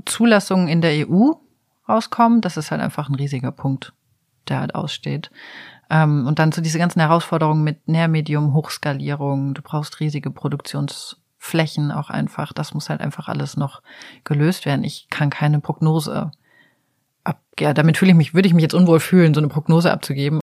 Zulassungen 0.05 0.69
in 0.69 0.81
der 0.81 1.09
EU 1.09 1.33
rauskommen. 1.89 2.41
Das 2.41 2.57
ist 2.57 2.71
halt 2.71 2.81
einfach 2.81 3.09
ein 3.09 3.15
riesiger 3.15 3.53
Punkt, 3.53 3.93
der 4.49 4.61
halt 4.61 4.75
aussteht. 4.75 5.31
Ähm, 5.91 6.27
und 6.27 6.39
dann 6.39 6.53
so 6.53 6.61
diese 6.61 6.79
ganzen 6.79 7.01
Herausforderungen 7.01 7.63
mit 7.63 7.87
Nährmedium, 7.89 8.55
Hochskalierung. 8.55 9.55
Du 9.55 9.63
brauchst 9.63 10.01
riesige 10.01 10.31
Produktionsflächen 10.31 11.93
auch 11.93 12.11
einfach. 12.11 12.53
Das 12.53 12.75
muss 12.75 12.91
halt 12.91 13.01
einfach 13.01 13.29
alles 13.29 13.57
noch 13.57 13.83
gelöst 14.25 14.67
werden. 14.67 14.85
Ich 14.85 15.09
kann 15.11 15.31
keine 15.31 15.61
Prognose 15.61 16.33
ab, 17.27 17.43
ja, 17.59 17.75
damit 17.75 17.99
fühle 17.99 18.13
ich 18.13 18.17
mich, 18.17 18.35
würde 18.35 18.49
ich 18.49 18.55
mich 18.55 18.63
jetzt 18.63 18.75
unwohl 18.75 19.01
fühlen, 19.01 19.35
so 19.35 19.41
eine 19.41 19.49
Prognose 19.49 19.91
abzugeben. 19.91 20.41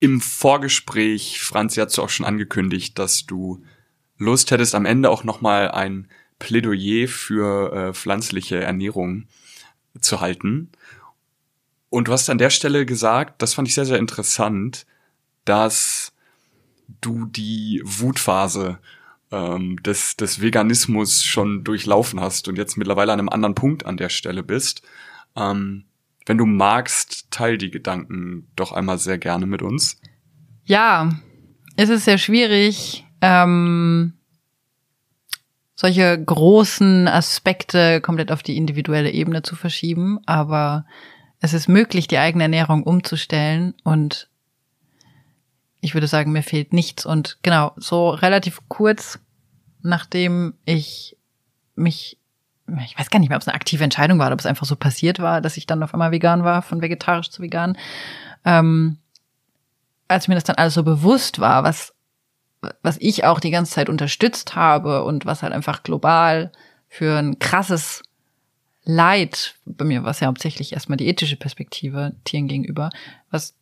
Im 0.00 0.20
Vorgespräch, 0.20 1.40
Franzi, 1.40 1.80
hast 1.80 1.96
du 1.96 2.02
auch 2.02 2.10
schon 2.10 2.26
angekündigt, 2.26 2.98
dass 2.98 3.26
du 3.26 3.64
Lust 4.18 4.50
hättest, 4.50 4.74
am 4.74 4.86
Ende 4.86 5.10
auch 5.10 5.24
nochmal 5.24 5.70
ein 5.70 6.08
Plädoyer 6.38 7.08
für 7.08 7.72
äh, 7.72 7.94
pflanzliche 7.94 8.60
Ernährung 8.60 9.26
zu 10.00 10.20
halten. 10.20 10.70
Und 11.94 12.08
du 12.08 12.12
hast 12.12 12.28
an 12.28 12.38
der 12.38 12.50
Stelle 12.50 12.86
gesagt, 12.86 13.40
das 13.40 13.54
fand 13.54 13.68
ich 13.68 13.74
sehr, 13.74 13.84
sehr 13.84 14.00
interessant, 14.00 14.84
dass 15.44 16.12
du 17.00 17.24
die 17.24 17.80
Wutphase 17.84 18.80
ähm, 19.30 19.80
des, 19.80 20.16
des 20.16 20.42
Veganismus 20.42 21.22
schon 21.22 21.62
durchlaufen 21.62 22.20
hast 22.20 22.48
und 22.48 22.58
jetzt 22.58 22.76
mittlerweile 22.76 23.12
an 23.12 23.20
einem 23.20 23.28
anderen 23.28 23.54
Punkt 23.54 23.86
an 23.86 23.96
der 23.96 24.08
Stelle 24.08 24.42
bist. 24.42 24.82
Ähm, 25.36 25.84
wenn 26.26 26.36
du 26.36 26.46
magst, 26.46 27.30
teil 27.30 27.58
die 27.58 27.70
Gedanken 27.70 28.48
doch 28.56 28.72
einmal 28.72 28.98
sehr 28.98 29.18
gerne 29.18 29.46
mit 29.46 29.62
uns. 29.62 30.00
Ja, 30.64 31.10
es 31.76 31.90
ist 31.90 32.06
sehr 32.06 32.18
schwierig, 32.18 33.06
ähm, 33.20 34.14
solche 35.76 36.20
großen 36.20 37.06
Aspekte 37.06 38.00
komplett 38.00 38.32
auf 38.32 38.42
die 38.42 38.56
individuelle 38.56 39.12
Ebene 39.12 39.42
zu 39.42 39.54
verschieben, 39.54 40.18
aber 40.26 40.86
es 41.44 41.52
ist 41.52 41.68
möglich, 41.68 42.08
die 42.08 42.16
eigene 42.16 42.44
Ernährung 42.44 42.84
umzustellen 42.84 43.74
und 43.84 44.30
ich 45.82 45.92
würde 45.92 46.06
sagen, 46.06 46.32
mir 46.32 46.42
fehlt 46.42 46.72
nichts. 46.72 47.04
Und 47.04 47.36
genau, 47.42 47.72
so 47.76 48.08
relativ 48.08 48.60
kurz, 48.68 49.18
nachdem 49.82 50.54
ich 50.64 51.18
mich, 51.76 52.18
ich 52.86 52.98
weiß 52.98 53.10
gar 53.10 53.18
nicht 53.18 53.28
mehr, 53.28 53.36
ob 53.36 53.42
es 53.42 53.48
eine 53.48 53.54
aktive 53.54 53.84
Entscheidung 53.84 54.18
war 54.18 54.32
ob 54.32 54.40
es 54.40 54.46
einfach 54.46 54.64
so 54.64 54.74
passiert 54.74 55.18
war, 55.18 55.42
dass 55.42 55.58
ich 55.58 55.66
dann 55.66 55.82
auf 55.82 55.92
einmal 55.92 56.12
vegan 56.12 56.44
war, 56.44 56.62
von 56.62 56.80
vegetarisch 56.80 57.28
zu 57.28 57.42
vegan, 57.42 57.76
ähm, 58.46 58.96
als 60.08 60.28
mir 60.28 60.36
das 60.36 60.44
dann 60.44 60.56
alles 60.56 60.72
so 60.72 60.82
bewusst 60.82 61.40
war, 61.40 61.62
was, 61.62 61.92
was 62.80 62.96
ich 63.00 63.24
auch 63.24 63.38
die 63.38 63.50
ganze 63.50 63.72
Zeit 63.72 63.90
unterstützt 63.90 64.56
habe 64.56 65.04
und 65.04 65.26
was 65.26 65.42
halt 65.42 65.52
einfach 65.52 65.82
global 65.82 66.52
für 66.88 67.18
ein 67.18 67.38
krasses 67.38 68.02
Leid, 68.84 69.54
bei 69.64 69.84
mir 69.84 70.02
war 70.02 70.10
es 70.10 70.20
ja 70.20 70.26
hauptsächlich 70.26 70.72
erstmal 70.72 70.96
die 70.96 71.08
ethische 71.08 71.36
Perspektive 71.36 72.14
Tieren 72.24 72.48
gegenüber, 72.48 72.90
was 73.30 73.54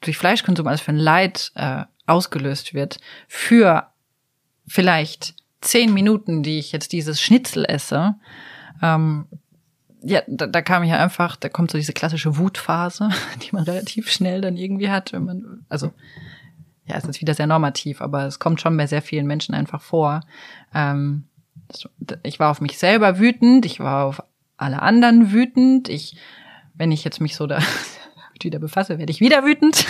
durch 0.00 0.16
Fleischkonsum 0.16 0.66
alles 0.66 0.80
für 0.80 0.92
ein 0.92 0.98
Leid 0.98 1.52
äh, 1.54 1.84
ausgelöst 2.06 2.74
wird, 2.74 2.98
für 3.28 3.86
vielleicht 4.66 5.34
zehn 5.60 5.92
Minuten, 5.92 6.42
die 6.42 6.58
ich 6.58 6.72
jetzt 6.72 6.92
dieses 6.92 7.20
Schnitzel 7.20 7.64
esse, 7.64 8.14
ähm, 8.82 9.26
ja, 10.02 10.22
da, 10.26 10.46
da 10.46 10.62
kam 10.62 10.82
ich 10.82 10.90
ja 10.90 11.02
einfach, 11.02 11.36
da 11.36 11.48
kommt 11.48 11.70
so 11.70 11.78
diese 11.78 11.92
klassische 11.92 12.36
Wutphase, 12.36 13.10
die 13.42 13.50
man 13.52 13.64
relativ 13.64 14.10
schnell 14.10 14.40
dann 14.40 14.56
irgendwie 14.56 14.90
hat, 14.90 15.12
wenn 15.12 15.24
man, 15.24 15.64
also 15.68 15.92
ja, 16.86 16.96
ist 16.96 17.06
jetzt 17.06 17.20
wieder 17.20 17.34
sehr 17.34 17.46
normativ, 17.46 18.00
aber 18.00 18.26
es 18.26 18.38
kommt 18.40 18.60
schon 18.60 18.76
bei 18.76 18.86
sehr 18.86 19.02
vielen 19.02 19.26
Menschen 19.26 19.54
einfach 19.54 19.80
vor. 19.80 20.22
Ähm, 20.74 21.24
ich 22.24 22.40
war 22.40 22.50
auf 22.50 22.60
mich 22.60 22.76
selber 22.76 23.18
wütend, 23.18 23.64
ich 23.64 23.78
war 23.78 24.06
auf 24.06 24.22
alle 24.62 24.82
anderen 24.82 25.32
wütend, 25.32 25.88
ich, 25.88 26.16
wenn 26.74 26.92
ich 26.92 27.04
jetzt 27.04 27.20
mich 27.20 27.36
so 27.36 27.46
da 27.46 27.58
wieder 28.42 28.58
befasse, 28.58 28.98
werde 28.98 29.12
ich 29.12 29.20
wieder 29.20 29.44
wütend. 29.44 29.86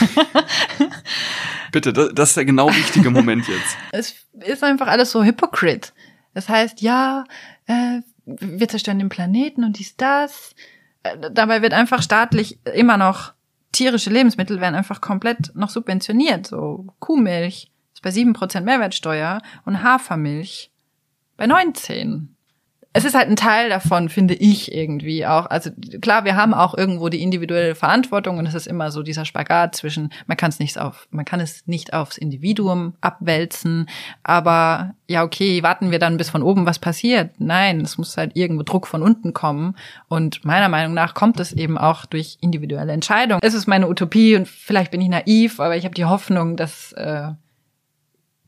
Bitte, 1.72 1.92
das 1.92 2.30
ist 2.30 2.36
der 2.36 2.44
genau 2.44 2.66
richtige 2.66 3.10
Moment 3.10 3.48
jetzt. 3.48 3.76
es 3.92 4.14
ist 4.34 4.62
einfach 4.62 4.88
alles 4.88 5.10
so 5.10 5.24
hypocrite. 5.24 5.92
Das 6.34 6.48
heißt, 6.48 6.82
ja, 6.82 7.24
äh, 7.66 8.00
wir 8.26 8.68
zerstören 8.68 8.98
den 8.98 9.08
Planeten 9.08 9.64
und 9.64 9.78
dies, 9.78 9.96
das. 9.96 10.54
Äh, 11.02 11.30
dabei 11.32 11.62
wird 11.62 11.72
einfach 11.72 12.02
staatlich 12.02 12.58
immer 12.74 12.98
noch 12.98 13.32
tierische 13.72 14.10
Lebensmittel 14.10 14.60
werden 14.60 14.74
einfach 14.74 15.00
komplett 15.00 15.54
noch 15.54 15.70
subventioniert. 15.70 16.46
So 16.46 16.86
Kuhmilch 16.98 17.70
ist 17.94 18.02
bei 18.02 18.10
sieben 18.10 18.34
Prozent 18.34 18.66
Mehrwertsteuer 18.66 19.40
und 19.64 19.82
Hafermilch 19.82 20.70
bei 21.36 21.46
19 21.46 22.31
es 22.94 23.04
ist 23.06 23.14
halt 23.14 23.28
ein 23.28 23.36
Teil 23.36 23.70
davon, 23.70 24.10
finde 24.10 24.34
ich 24.34 24.72
irgendwie 24.72 25.24
auch. 25.26 25.46
Also 25.46 25.70
klar, 26.02 26.24
wir 26.24 26.36
haben 26.36 26.52
auch 26.52 26.76
irgendwo 26.76 27.08
die 27.08 27.22
individuelle 27.22 27.74
Verantwortung 27.74 28.36
und 28.36 28.44
es 28.46 28.54
ist 28.54 28.66
immer 28.66 28.90
so 28.90 29.02
dieser 29.02 29.24
Spagat 29.24 29.74
zwischen, 29.74 30.12
man 30.26 30.36
kann 30.36 30.50
es 30.50 30.58
nicht 30.58 30.78
auf, 30.78 31.08
man 31.10 31.24
kann 31.24 31.40
es 31.40 31.66
nicht 31.66 31.94
aufs 31.94 32.18
Individuum 32.18 32.94
abwälzen, 33.00 33.88
aber 34.22 34.94
ja, 35.08 35.22
okay, 35.24 35.62
warten 35.62 35.90
wir 35.90 35.98
dann 35.98 36.18
bis 36.18 36.28
von 36.28 36.42
oben 36.42 36.66
was 36.66 36.78
passiert. 36.78 37.30
Nein, 37.38 37.80
es 37.80 37.96
muss 37.96 38.16
halt 38.16 38.36
irgendwo 38.36 38.62
Druck 38.62 38.86
von 38.86 39.02
unten 39.02 39.32
kommen. 39.32 39.76
Und 40.08 40.44
meiner 40.44 40.68
Meinung 40.68 40.94
nach 40.94 41.14
kommt 41.14 41.40
es 41.40 41.52
eben 41.52 41.78
auch 41.78 42.04
durch 42.06 42.38
individuelle 42.40 42.92
Entscheidungen. 42.92 43.40
Es 43.42 43.54
ist 43.54 43.66
meine 43.66 43.88
Utopie 43.88 44.36
und 44.36 44.48
vielleicht 44.48 44.90
bin 44.90 45.00
ich 45.00 45.08
naiv, 45.08 45.60
aber 45.60 45.76
ich 45.76 45.84
habe 45.84 45.94
die 45.94 46.04
Hoffnung, 46.04 46.56
dass 46.56 46.92
äh, 46.92 47.28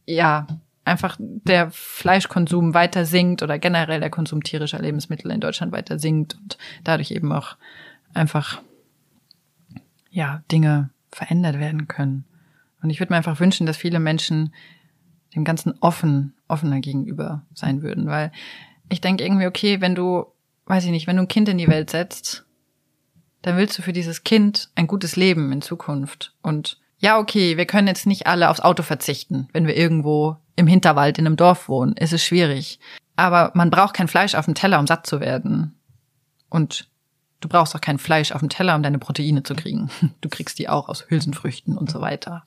ja 0.07 0.47
einfach 0.85 1.17
der 1.19 1.71
Fleischkonsum 1.71 2.75
weiter 2.75 3.05
sinkt 3.05 3.43
oder 3.43 3.59
generell 3.59 4.01
der 4.01 4.11
Konsum 4.11 4.43
tierischer 4.43 4.81
Lebensmittel 4.81 5.31
in 5.31 5.41
Deutschland 5.41 5.73
weiter 5.73 5.99
sinkt 5.99 6.35
und 6.35 6.59
dadurch 6.83 7.11
eben 7.11 7.33
auch 7.33 7.57
einfach 8.13 8.61
ja 10.11 10.43
Dinge 10.51 10.91
verändert 11.11 11.59
werden 11.59 11.89
können. 11.89 12.25
Und 12.83 12.91
ich 12.91 13.01
würde 13.01 13.13
mir 13.13 13.17
einfach 13.17 13.41
wünschen, 13.41 13.67
dass 13.67 13.77
viele 13.77 13.99
Menschen 13.99 14.53
dem 15.35 15.45
Ganzen 15.45 15.75
offen, 15.81 16.35
offener 16.49 16.81
gegenüber 16.81 17.43
sein 17.55 17.83
würden, 17.83 18.07
weil 18.07 18.31
ich 18.89 19.01
denke 19.01 19.25
irgendwie, 19.25 19.47
okay, 19.47 19.81
wenn 19.81 19.95
du, 19.95 20.27
weiß 20.67 20.85
ich 20.85 20.91
nicht, 20.91 21.07
wenn 21.07 21.17
du 21.17 21.23
ein 21.23 21.29
Kind 21.29 21.49
in 21.49 21.59
die 21.59 21.69
Welt 21.69 21.91
setzt, 21.91 22.45
dann 23.43 23.57
willst 23.57 23.77
du 23.79 23.83
für 23.83 23.93
dieses 23.93 24.23
Kind 24.25 24.71
ein 24.75 24.87
gutes 24.87 25.17
Leben 25.17 25.51
in 25.51 25.63
Zukunft. 25.63 26.35
Und 26.43 26.79
ja, 26.99 27.19
okay, 27.19 27.57
wir 27.57 27.67
können 27.67 27.89
jetzt 27.89 28.07
nicht 28.07 28.27
alle 28.27 28.49
aufs 28.49 28.61
Auto 28.61 28.83
verzichten, 28.83 29.49
wenn 29.53 29.67
wir 29.67 29.77
irgendwo 29.77 30.37
im 30.57 30.67
Hinterwald 30.67 31.19
in 31.19 31.27
einem 31.27 31.37
Dorf 31.37 31.69
wohnen, 31.69 31.97
ist 31.97 32.13
es 32.13 32.25
schwierig. 32.25 32.79
Aber 33.17 33.51
man 33.55 33.71
braucht 33.71 33.95
kein 33.95 34.09
Fleisch 34.09 34.35
auf 34.35 34.45
dem 34.45 34.55
Teller, 34.55 34.79
um 34.79 34.87
satt 34.87 35.07
zu 35.07 35.21
werden. 35.21 35.75
Und 36.49 36.89
du 37.41 37.49
brauchst 37.49 37.75
auch 37.75 37.81
kein 37.81 37.99
Fleisch 37.99 38.33
auf 38.33 38.41
dem 38.41 38.49
Teller, 38.49 38.75
um 38.75 38.83
deine 38.83 38.99
Proteine 38.99 39.43
zu 39.43 39.55
kriegen. 39.55 39.91
Du 40.21 40.29
kriegst 40.29 40.59
die 40.59 40.69
auch 40.69 40.89
aus 40.89 41.07
Hülsenfrüchten 41.09 41.77
und 41.77 41.91
so 41.91 42.01
weiter. 42.01 42.45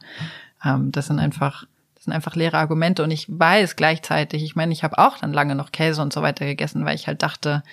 Ähm, 0.63 0.91
das 0.91 1.07
sind 1.07 1.19
einfach, 1.19 1.65
das 1.95 2.05
sind 2.05 2.13
einfach 2.13 2.35
leere 2.35 2.57
Argumente. 2.57 3.03
Und 3.03 3.11
ich 3.11 3.27
weiß 3.29 3.75
gleichzeitig, 3.75 4.43
ich 4.43 4.55
meine, 4.55 4.73
ich 4.73 4.83
habe 4.83 4.97
auch 4.97 5.17
dann 5.17 5.33
lange 5.33 5.55
noch 5.55 5.71
Käse 5.71 6.01
und 6.01 6.13
so 6.13 6.21
weiter 6.21 6.45
gegessen, 6.45 6.85
weil 6.85 6.95
ich 6.95 7.07
halt 7.07 7.21
dachte, 7.23 7.63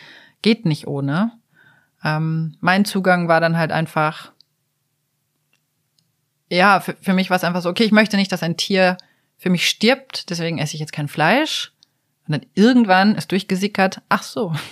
geht 0.42 0.66
nicht 0.66 0.86
ohne. 0.86 1.32
Ähm, 2.04 2.56
mein 2.60 2.84
Zugang 2.84 3.28
war 3.28 3.40
dann 3.40 3.56
halt 3.56 3.72
einfach, 3.72 4.32
ja, 6.50 6.80
für, 6.80 6.94
für 7.00 7.14
mich 7.14 7.30
war 7.30 7.38
es 7.38 7.44
einfach 7.44 7.62
so, 7.62 7.70
okay, 7.70 7.84
ich 7.84 7.92
möchte 7.92 8.16
nicht, 8.16 8.30
dass 8.30 8.42
ein 8.42 8.56
Tier 8.56 8.98
für 9.36 9.50
mich 9.50 9.68
stirbt, 9.68 10.30
deswegen 10.30 10.58
esse 10.58 10.74
ich 10.74 10.80
jetzt 10.80 10.92
kein 10.92 11.08
Fleisch. 11.08 11.72
Und 12.26 12.32
dann 12.32 12.46
irgendwann 12.54 13.14
ist 13.14 13.30
durchgesickert, 13.32 14.00
ach 14.08 14.22
so. 14.22 14.54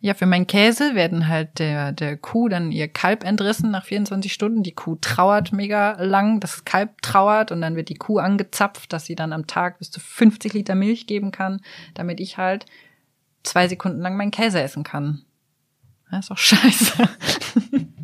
Ja, 0.00 0.14
für 0.14 0.26
meinen 0.26 0.46
Käse 0.46 0.94
werden 0.94 1.26
halt 1.26 1.58
der, 1.58 1.90
der 1.90 2.16
Kuh 2.16 2.48
dann 2.48 2.70
ihr 2.70 2.86
Kalb 2.86 3.24
entrissen 3.24 3.72
nach 3.72 3.84
24 3.84 4.32
Stunden. 4.32 4.62
Die 4.62 4.70
Kuh 4.70 4.96
trauert 5.00 5.52
mega 5.52 6.00
lang, 6.00 6.38
das 6.38 6.64
Kalb 6.64 7.02
trauert 7.02 7.50
und 7.50 7.60
dann 7.60 7.74
wird 7.74 7.88
die 7.88 7.96
Kuh 7.96 8.18
angezapft, 8.18 8.92
dass 8.92 9.06
sie 9.06 9.16
dann 9.16 9.32
am 9.32 9.48
Tag 9.48 9.80
bis 9.80 9.90
zu 9.90 9.98
50 9.98 10.52
Liter 10.52 10.76
Milch 10.76 11.08
geben 11.08 11.32
kann, 11.32 11.62
damit 11.94 12.20
ich 12.20 12.38
halt 12.38 12.66
zwei 13.42 13.66
Sekunden 13.66 14.00
lang 14.00 14.16
meinen 14.16 14.30
Käse 14.30 14.62
essen 14.62 14.84
kann. 14.84 15.24
Das 16.12 16.20
ist 16.20 16.30
doch 16.30 16.38
scheiße. 16.38 17.08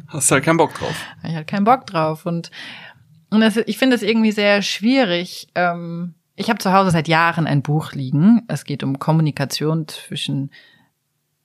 Hast 0.08 0.30
du 0.30 0.34
halt 0.34 0.44
keinen 0.44 0.56
Bock 0.56 0.74
drauf. 0.74 0.94
Ich 1.22 1.34
halt 1.34 1.46
keinen 1.46 1.64
Bock 1.64 1.86
drauf. 1.86 2.26
Und 2.26 2.50
und 3.34 3.40
das, 3.40 3.56
ich 3.56 3.78
finde 3.78 3.96
es 3.96 4.02
irgendwie 4.02 4.32
sehr 4.32 4.62
schwierig. 4.62 5.48
Ähm, 5.54 6.14
ich 6.36 6.48
habe 6.48 6.58
zu 6.58 6.72
Hause 6.72 6.90
seit 6.90 7.08
Jahren 7.08 7.46
ein 7.46 7.62
Buch 7.62 7.92
liegen. 7.92 8.42
Es 8.48 8.64
geht 8.64 8.82
um 8.82 8.98
Kommunikation 8.98 9.88
zwischen, 9.88 10.50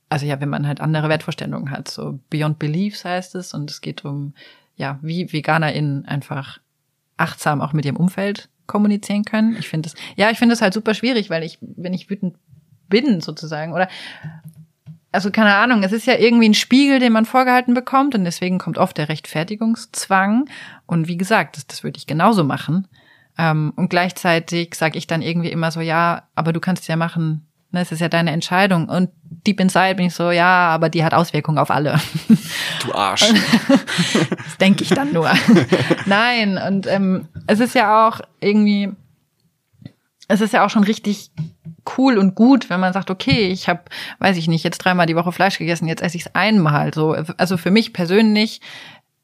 also 0.09 0.25
ja, 0.25 0.39
wenn 0.39 0.49
man 0.49 0.67
halt 0.67 0.81
andere 0.81 1.09
Wertvorstellungen 1.09 1.71
hat, 1.71 1.87
so 1.87 2.19
Beyond 2.29 2.59
Beliefs 2.59 3.05
heißt 3.05 3.35
es, 3.35 3.53
und 3.53 3.69
es 3.69 3.81
geht 3.81 4.05
um, 4.05 4.33
ja, 4.75 4.99
wie 5.01 5.31
VeganerInnen 5.31 6.05
einfach 6.05 6.59
achtsam 7.17 7.61
auch 7.61 7.73
mit 7.73 7.85
ihrem 7.85 7.97
Umfeld 7.97 8.49
kommunizieren 8.65 9.25
können. 9.25 9.55
Ich 9.57 9.67
finde 9.67 9.89
es, 9.89 9.95
ja, 10.15 10.29
ich 10.29 10.37
finde 10.37 10.53
es 10.53 10.61
halt 10.61 10.73
super 10.73 10.93
schwierig, 10.93 11.29
weil 11.29 11.43
ich, 11.43 11.57
wenn 11.61 11.93
ich 11.93 12.09
wütend 12.09 12.35
bin 12.87 13.21
sozusagen, 13.21 13.73
oder 13.73 13.89
also 15.12 15.32
keine 15.32 15.55
Ahnung, 15.55 15.84
es 15.84 15.91
ist 15.91 16.05
ja 16.05 16.16
irgendwie 16.16 16.49
ein 16.49 16.53
Spiegel, 16.53 16.99
den 16.99 17.14
man 17.14 17.26
vorgehalten 17.26 17.74
bekommt 17.74 18.14
und 18.16 18.24
deswegen 18.24 18.60
kommt 18.60 18.78
oft 18.78 18.97
der 18.97 19.10
Rechtfertigungszwang. 19.10 20.45
Und 20.86 21.07
wie 21.07 21.18
gesagt, 21.18 21.57
das, 21.57 21.66
das 21.66 21.84
würde 21.84 21.97
ich 21.97 22.07
genauso 22.07 22.43
machen. 22.43 22.88
Ähm, 23.38 23.74
und 23.76 23.89
gleichzeitig 23.89 24.76
sage 24.76 24.97
ich 24.97 25.07
dann 25.07 25.22
irgendwie 25.22 25.49
immer 25.49 25.72
so, 25.72 25.82
ja, 25.82 26.24
aber 26.36 26.53
du 26.53 26.60
kannst 26.60 26.84
es 26.84 26.88
ja 26.88 26.95
machen, 26.95 27.47
ne, 27.72 27.82
es 27.82 27.91
ist 27.91 28.01
ja 28.01 28.10
deine 28.10 28.32
Entscheidung. 28.32 28.88
Und 28.88 29.10
deep 29.47 29.60
inside 29.60 29.95
bin 29.95 30.07
ich 30.07 30.14
so, 30.14 30.30
ja, 30.30 30.70
aber 30.70 30.89
die 30.89 31.03
hat 31.03 31.14
Auswirkungen 31.14 31.57
auf 31.57 31.72
alle. 31.72 31.99
Du 32.86 32.93
Arsch. 32.93 33.26
das 34.30 34.57
denke 34.60 34.84
ich 34.84 34.89
dann 34.89 35.14
nur. 35.14 35.32
Nein, 36.05 36.57
und 36.57 36.86
ähm, 36.88 37.28
es 37.47 37.60
ist 37.60 37.76
ja 37.76 38.07
auch 38.07 38.22
irgendwie, 38.39 38.91
es 40.28 40.41
ist 40.41 40.53
ja 40.53 40.66
auch 40.66 40.70
schon 40.70 40.84
richtig 40.84 41.32
cool 41.97 42.17
und 42.17 42.35
gut, 42.35 42.69
wenn 42.69 42.79
man 42.79 42.93
sagt, 42.93 43.09
okay, 43.09 43.47
ich 43.47 43.69
habe, 43.69 43.81
weiß 44.19 44.37
ich 44.37 44.47
nicht, 44.47 44.63
jetzt 44.63 44.79
dreimal 44.79 45.05
die 45.05 45.15
Woche 45.15 45.31
Fleisch 45.31 45.57
gegessen, 45.57 45.87
jetzt 45.87 46.01
esse 46.01 46.17
ich 46.17 46.25
es 46.25 46.35
einmal. 46.35 46.93
So, 46.93 47.11
also 47.37 47.57
für 47.57 47.71
mich 47.71 47.93
persönlich, 47.93 48.61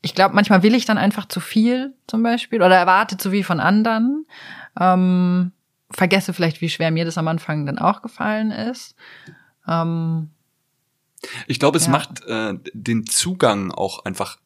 ich 0.01 0.13
glaube, 0.13 0.35
manchmal 0.35 0.63
will 0.63 0.75
ich 0.75 0.85
dann 0.85 0.97
einfach 0.97 1.25
zu 1.25 1.39
viel 1.39 1.93
zum 2.07 2.23
Beispiel 2.23 2.61
oder 2.61 2.75
erwarte 2.75 3.17
zu 3.17 3.31
viel 3.31 3.43
von 3.43 3.59
anderen. 3.59 4.25
Ähm, 4.79 5.51
vergesse 5.91 6.33
vielleicht, 6.33 6.61
wie 6.61 6.69
schwer 6.69 6.91
mir 6.91 7.05
das 7.05 7.17
am 7.17 7.27
Anfang 7.27 7.65
dann 7.65 7.79
auch 7.79 8.01
gefallen 8.01 8.51
ist. 8.51 8.95
Ähm, 9.67 10.29
ich 11.47 11.59
glaube, 11.59 11.77
es 11.77 11.85
ja. 11.85 11.91
macht 11.91 12.23
äh, 12.25 12.53
den 12.73 13.05
Zugang 13.05 13.71
auch 13.71 14.05
einfach 14.05 14.37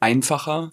einfacher 0.00 0.72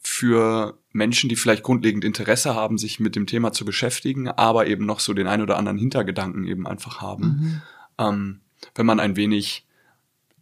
für 0.00 0.78
Menschen, 0.92 1.28
die 1.28 1.36
vielleicht 1.36 1.62
grundlegend 1.62 2.04
Interesse 2.04 2.54
haben, 2.54 2.78
sich 2.78 3.00
mit 3.00 3.14
dem 3.14 3.26
Thema 3.26 3.52
zu 3.52 3.64
beschäftigen, 3.64 4.28
aber 4.28 4.66
eben 4.66 4.86
noch 4.86 5.00
so 5.00 5.12
den 5.12 5.26
ein 5.26 5.42
oder 5.42 5.56
anderen 5.56 5.78
Hintergedanken 5.78 6.46
eben 6.46 6.66
einfach 6.66 7.00
haben. 7.00 7.24
Mhm. 7.24 7.62
Ähm, 7.98 8.40
wenn 8.74 8.86
man 8.86 8.98
ein 8.98 9.16
wenig, 9.16 9.66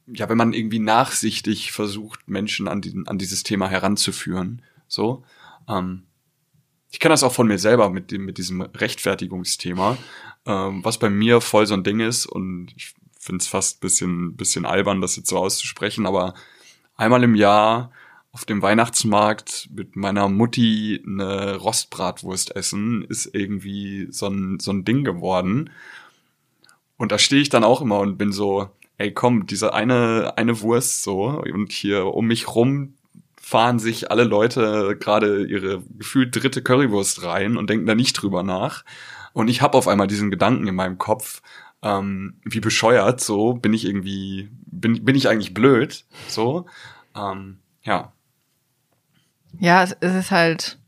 ja, 0.07 0.29
wenn 0.29 0.39
man 0.39 0.53
irgendwie 0.53 0.79
nachsichtig 0.79 1.73
versucht, 1.73 2.29
Menschen 2.29 2.69
an, 2.69 2.81
die, 2.81 3.03
an 3.07 3.19
dieses 3.19 3.43
Thema 3.43 3.69
heranzuführen, 3.69 4.63
so. 4.87 5.25
Ähm, 5.69 6.05
ich 6.91 7.01
kenne 7.01 7.13
das 7.13 7.23
auch 7.23 7.35
von 7.35 7.47
mir 7.47 7.59
selber 7.59 7.91
mit 7.91 8.11
dem, 8.11 8.25
mit 8.25 8.39
diesem 8.39 8.63
Rechtfertigungsthema, 8.63 9.99
ähm, 10.47 10.85
was 10.85 10.99
bei 10.99 11.11
mir 11.11 11.41
voll 11.41 11.67
so 11.67 11.75
ein 11.75 11.85
Ding 11.85 12.01
ist 12.01 12.25
und 12.25 12.73
ich 12.77 12.95
finde 13.19 13.43
es 13.43 13.49
fast 13.49 13.81
bisschen, 13.81 14.37
bisschen 14.37 14.65
albern, 14.65 15.03
das 15.03 15.17
jetzt 15.17 15.29
so 15.29 15.37
auszusprechen, 15.37 16.07
aber 16.07 16.33
einmal 16.97 17.23
im 17.25 17.35
Jahr 17.35 17.93
auf 18.39 18.45
dem 18.45 18.63
Weihnachtsmarkt 18.63 19.69
mit 19.75 19.97
meiner 19.97 20.29
Mutti 20.29 21.03
eine 21.05 21.57
Rostbratwurst 21.57 22.55
essen, 22.55 23.03
ist 23.03 23.35
irgendwie 23.35 24.07
so 24.13 24.29
ein, 24.29 24.61
so 24.61 24.71
ein 24.71 24.85
Ding 24.85 25.03
geworden. 25.03 25.71
Und 26.97 27.11
da 27.11 27.19
stehe 27.19 27.43
ich 27.43 27.49
dann 27.49 27.65
auch 27.65 27.81
immer 27.81 27.99
und 27.99 28.17
bin 28.17 28.31
so, 28.31 28.71
ey 28.97 29.13
komm, 29.13 29.47
diese 29.47 29.75
eine, 29.75 30.35
eine 30.37 30.61
Wurst 30.61 31.03
so, 31.03 31.43
und 31.53 31.73
hier 31.73 32.07
um 32.07 32.29
mich 32.29 32.55
rum 32.55 32.95
fahren 33.41 33.81
sich 33.81 34.13
alle 34.13 34.23
Leute 34.23 34.97
gerade 35.01 35.45
ihre 35.45 35.83
gefühlt 35.99 36.37
dritte 36.37 36.63
Currywurst 36.63 37.25
rein 37.25 37.57
und 37.57 37.69
denken 37.69 37.87
da 37.87 37.97
nicht 37.97 38.13
drüber 38.13 38.45
nach. 38.45 38.85
Und 39.33 39.49
ich 39.49 39.63
habe 39.63 39.77
auf 39.77 39.89
einmal 39.89 40.07
diesen 40.07 40.31
Gedanken 40.31 40.69
in 40.69 40.77
meinem 40.77 40.99
Kopf, 40.99 41.43
ähm, 41.83 42.35
wie 42.45 42.61
bescheuert, 42.61 43.21
so 43.21 43.55
bin 43.55 43.73
ich 43.73 43.85
irgendwie, 43.85 44.49
bin, 44.67 45.05
bin 45.05 45.17
ich 45.17 45.29
eigentlich 45.29 45.55
blöd, 45.55 46.05
so. 46.29 46.67
Ähm, 47.17 47.59
ja. 47.83 48.13
Ja, 49.59 49.83
es, 49.83 49.97
es 50.01 50.15
ist 50.15 50.31
halt, 50.31 50.79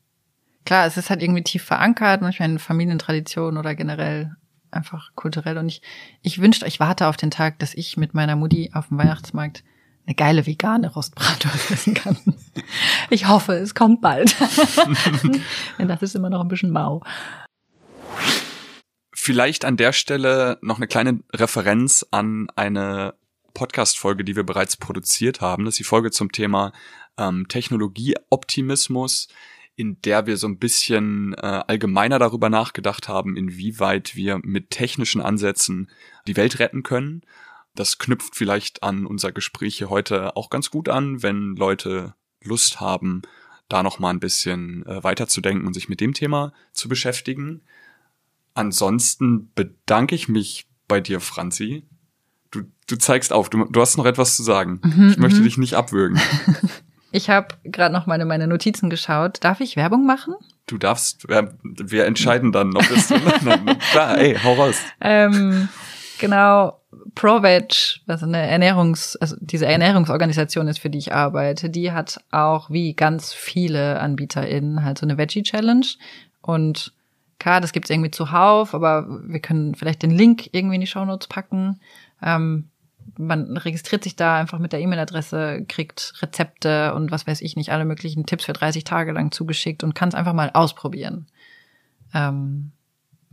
klar, 0.64 0.86
es 0.86 0.96
ist 0.96 1.10
halt 1.10 1.22
irgendwie 1.22 1.42
tief 1.42 1.64
verankert, 1.64 2.22
manchmal 2.22 2.50
in 2.50 2.58
Familientraditionen 2.58 3.58
oder 3.58 3.74
generell 3.74 4.36
einfach 4.70 5.10
kulturell. 5.14 5.58
Und 5.58 5.68
ich, 5.68 5.82
ich 6.22 6.40
wünschte, 6.40 6.66
ich 6.66 6.80
warte 6.80 7.08
auf 7.08 7.16
den 7.16 7.30
Tag, 7.30 7.58
dass 7.58 7.74
ich 7.74 7.96
mit 7.96 8.14
meiner 8.14 8.36
Mutti 8.36 8.70
auf 8.72 8.88
dem 8.88 8.98
Weihnachtsmarkt 8.98 9.64
eine 10.06 10.14
geile 10.14 10.46
vegane 10.46 10.92
Rostbratwurst 10.92 11.70
essen 11.70 11.94
kann. 11.94 12.16
Ich 13.10 13.28
hoffe, 13.28 13.54
es 13.54 13.74
kommt 13.74 14.00
bald. 14.00 14.34
Denn 15.78 15.88
das 15.88 16.02
ist 16.02 16.14
immer 16.14 16.30
noch 16.30 16.40
ein 16.40 16.48
bisschen 16.48 16.70
mau. 16.70 17.02
Vielleicht 19.12 19.64
an 19.64 19.76
der 19.76 19.92
Stelle 19.92 20.58
noch 20.62 20.78
eine 20.78 20.86
kleine 20.86 21.20
Referenz 21.32 22.06
an 22.10 22.48
eine 22.56 23.14
Podcast-Folge, 23.54 24.24
die 24.24 24.36
wir 24.36 24.44
bereits 24.44 24.76
produziert 24.76 25.40
haben. 25.40 25.64
Das 25.64 25.74
ist 25.74 25.80
die 25.80 25.84
Folge 25.84 26.10
zum 26.10 26.32
Thema 26.32 26.72
ähm, 27.18 27.48
Technologieoptimismus, 27.48 29.28
in 29.76 30.00
der 30.02 30.26
wir 30.26 30.36
so 30.36 30.46
ein 30.46 30.58
bisschen 30.58 31.34
äh, 31.34 31.62
allgemeiner 31.66 32.18
darüber 32.18 32.50
nachgedacht 32.50 33.08
haben, 33.08 33.36
inwieweit 33.36 34.14
wir 34.14 34.38
mit 34.42 34.70
technischen 34.70 35.22
Ansätzen 35.22 35.90
die 36.26 36.36
Welt 36.36 36.58
retten 36.58 36.82
können. 36.82 37.22
Das 37.74 37.98
knüpft 37.98 38.36
vielleicht 38.36 38.82
an 38.82 39.06
unser 39.06 39.32
Gespräch 39.32 39.78
hier 39.78 39.90
heute 39.90 40.36
auch 40.36 40.50
ganz 40.50 40.70
gut 40.70 40.88
an, 40.88 41.22
wenn 41.22 41.56
Leute 41.56 42.14
Lust 42.42 42.80
haben, 42.80 43.22
da 43.68 43.82
noch 43.82 43.98
mal 43.98 44.10
ein 44.10 44.20
bisschen 44.20 44.84
äh, 44.86 45.02
weiterzudenken 45.02 45.66
und 45.66 45.74
sich 45.74 45.88
mit 45.88 46.00
dem 46.00 46.12
Thema 46.12 46.52
zu 46.72 46.88
beschäftigen. 46.88 47.62
Ansonsten 48.54 49.50
bedanke 49.54 50.14
ich 50.14 50.28
mich 50.28 50.66
bei 50.88 51.00
dir, 51.00 51.20
Franzi. 51.20 51.84
Du, 52.50 52.62
du 52.88 52.96
zeigst 52.96 53.32
auf, 53.32 53.48
du, 53.48 53.64
du 53.64 53.80
hast 53.80 53.96
noch 53.96 54.06
etwas 54.06 54.36
zu 54.36 54.42
sagen. 54.42 54.80
Mhm, 54.82 55.10
ich 55.10 55.18
möchte 55.18 55.40
mhm. 55.40 55.44
dich 55.44 55.56
nicht 55.56 55.74
abwürgen. 55.74 56.20
Ich 57.12 57.28
habe 57.28 57.48
gerade 57.64 57.92
noch 57.92 58.06
meine, 58.06 58.24
meine 58.24 58.46
Notizen 58.46 58.90
geschaut. 58.90 59.38
Darf 59.42 59.60
ich 59.60 59.76
Werbung 59.76 60.06
machen? 60.06 60.34
Du 60.66 60.78
darfst, 60.78 61.28
wir, 61.28 62.06
entscheiden 62.06 62.52
dann 62.52 62.68
noch. 62.70 62.84
Klar, 63.90 64.18
ey, 64.18 64.36
hau 64.36 64.54
raus. 64.54 64.76
Ähm, 65.00 65.68
genau, 66.18 66.80
ProVeg, 67.14 68.00
was 68.06 68.22
eine 68.22 68.48
Ernährungs-, 68.48 69.16
also 69.20 69.36
diese 69.40 69.66
Ernährungsorganisation 69.66 70.68
ist, 70.68 70.78
für 70.78 70.90
die 70.90 70.98
ich 70.98 71.12
arbeite, 71.12 71.70
die 71.70 71.92
hat 71.92 72.20
auch 72.30 72.70
wie 72.70 72.94
ganz 72.94 73.32
viele 73.32 73.98
AnbieterInnen 74.00 74.84
halt 74.84 74.98
so 74.98 75.06
eine 75.06 75.18
Veggie 75.18 75.42
Challenge. 75.42 75.86
Und 76.40 76.92
klar, 77.38 77.60
das 77.60 77.72
gibt's 77.72 77.90
irgendwie 77.90 78.10
zuhauf, 78.10 78.74
aber 78.74 79.06
wir 79.24 79.40
können 79.40 79.74
vielleicht 79.74 80.02
den 80.02 80.12
Link 80.12 80.48
irgendwie 80.52 80.76
in 80.76 80.80
die 80.80 80.86
Show 80.86 81.04
Notes 81.04 81.26
packen. 81.26 81.80
Ähm, 82.22 82.68
man 83.18 83.56
registriert 83.56 84.04
sich 84.04 84.16
da 84.16 84.38
einfach 84.38 84.58
mit 84.58 84.72
der 84.72 84.80
E-Mail-Adresse, 84.80 85.64
kriegt 85.68 86.14
Rezepte 86.22 86.94
und 86.94 87.10
was 87.10 87.26
weiß 87.26 87.40
ich 87.40 87.56
nicht, 87.56 87.70
alle 87.70 87.84
möglichen 87.84 88.26
Tipps 88.26 88.44
für 88.44 88.52
30 88.52 88.84
Tage 88.84 89.12
lang 89.12 89.30
zugeschickt 89.30 89.84
und 89.84 89.94
kann 89.94 90.08
es 90.08 90.14
einfach 90.14 90.32
mal 90.32 90.50
ausprobieren. 90.52 91.26
Ähm, 92.14 92.72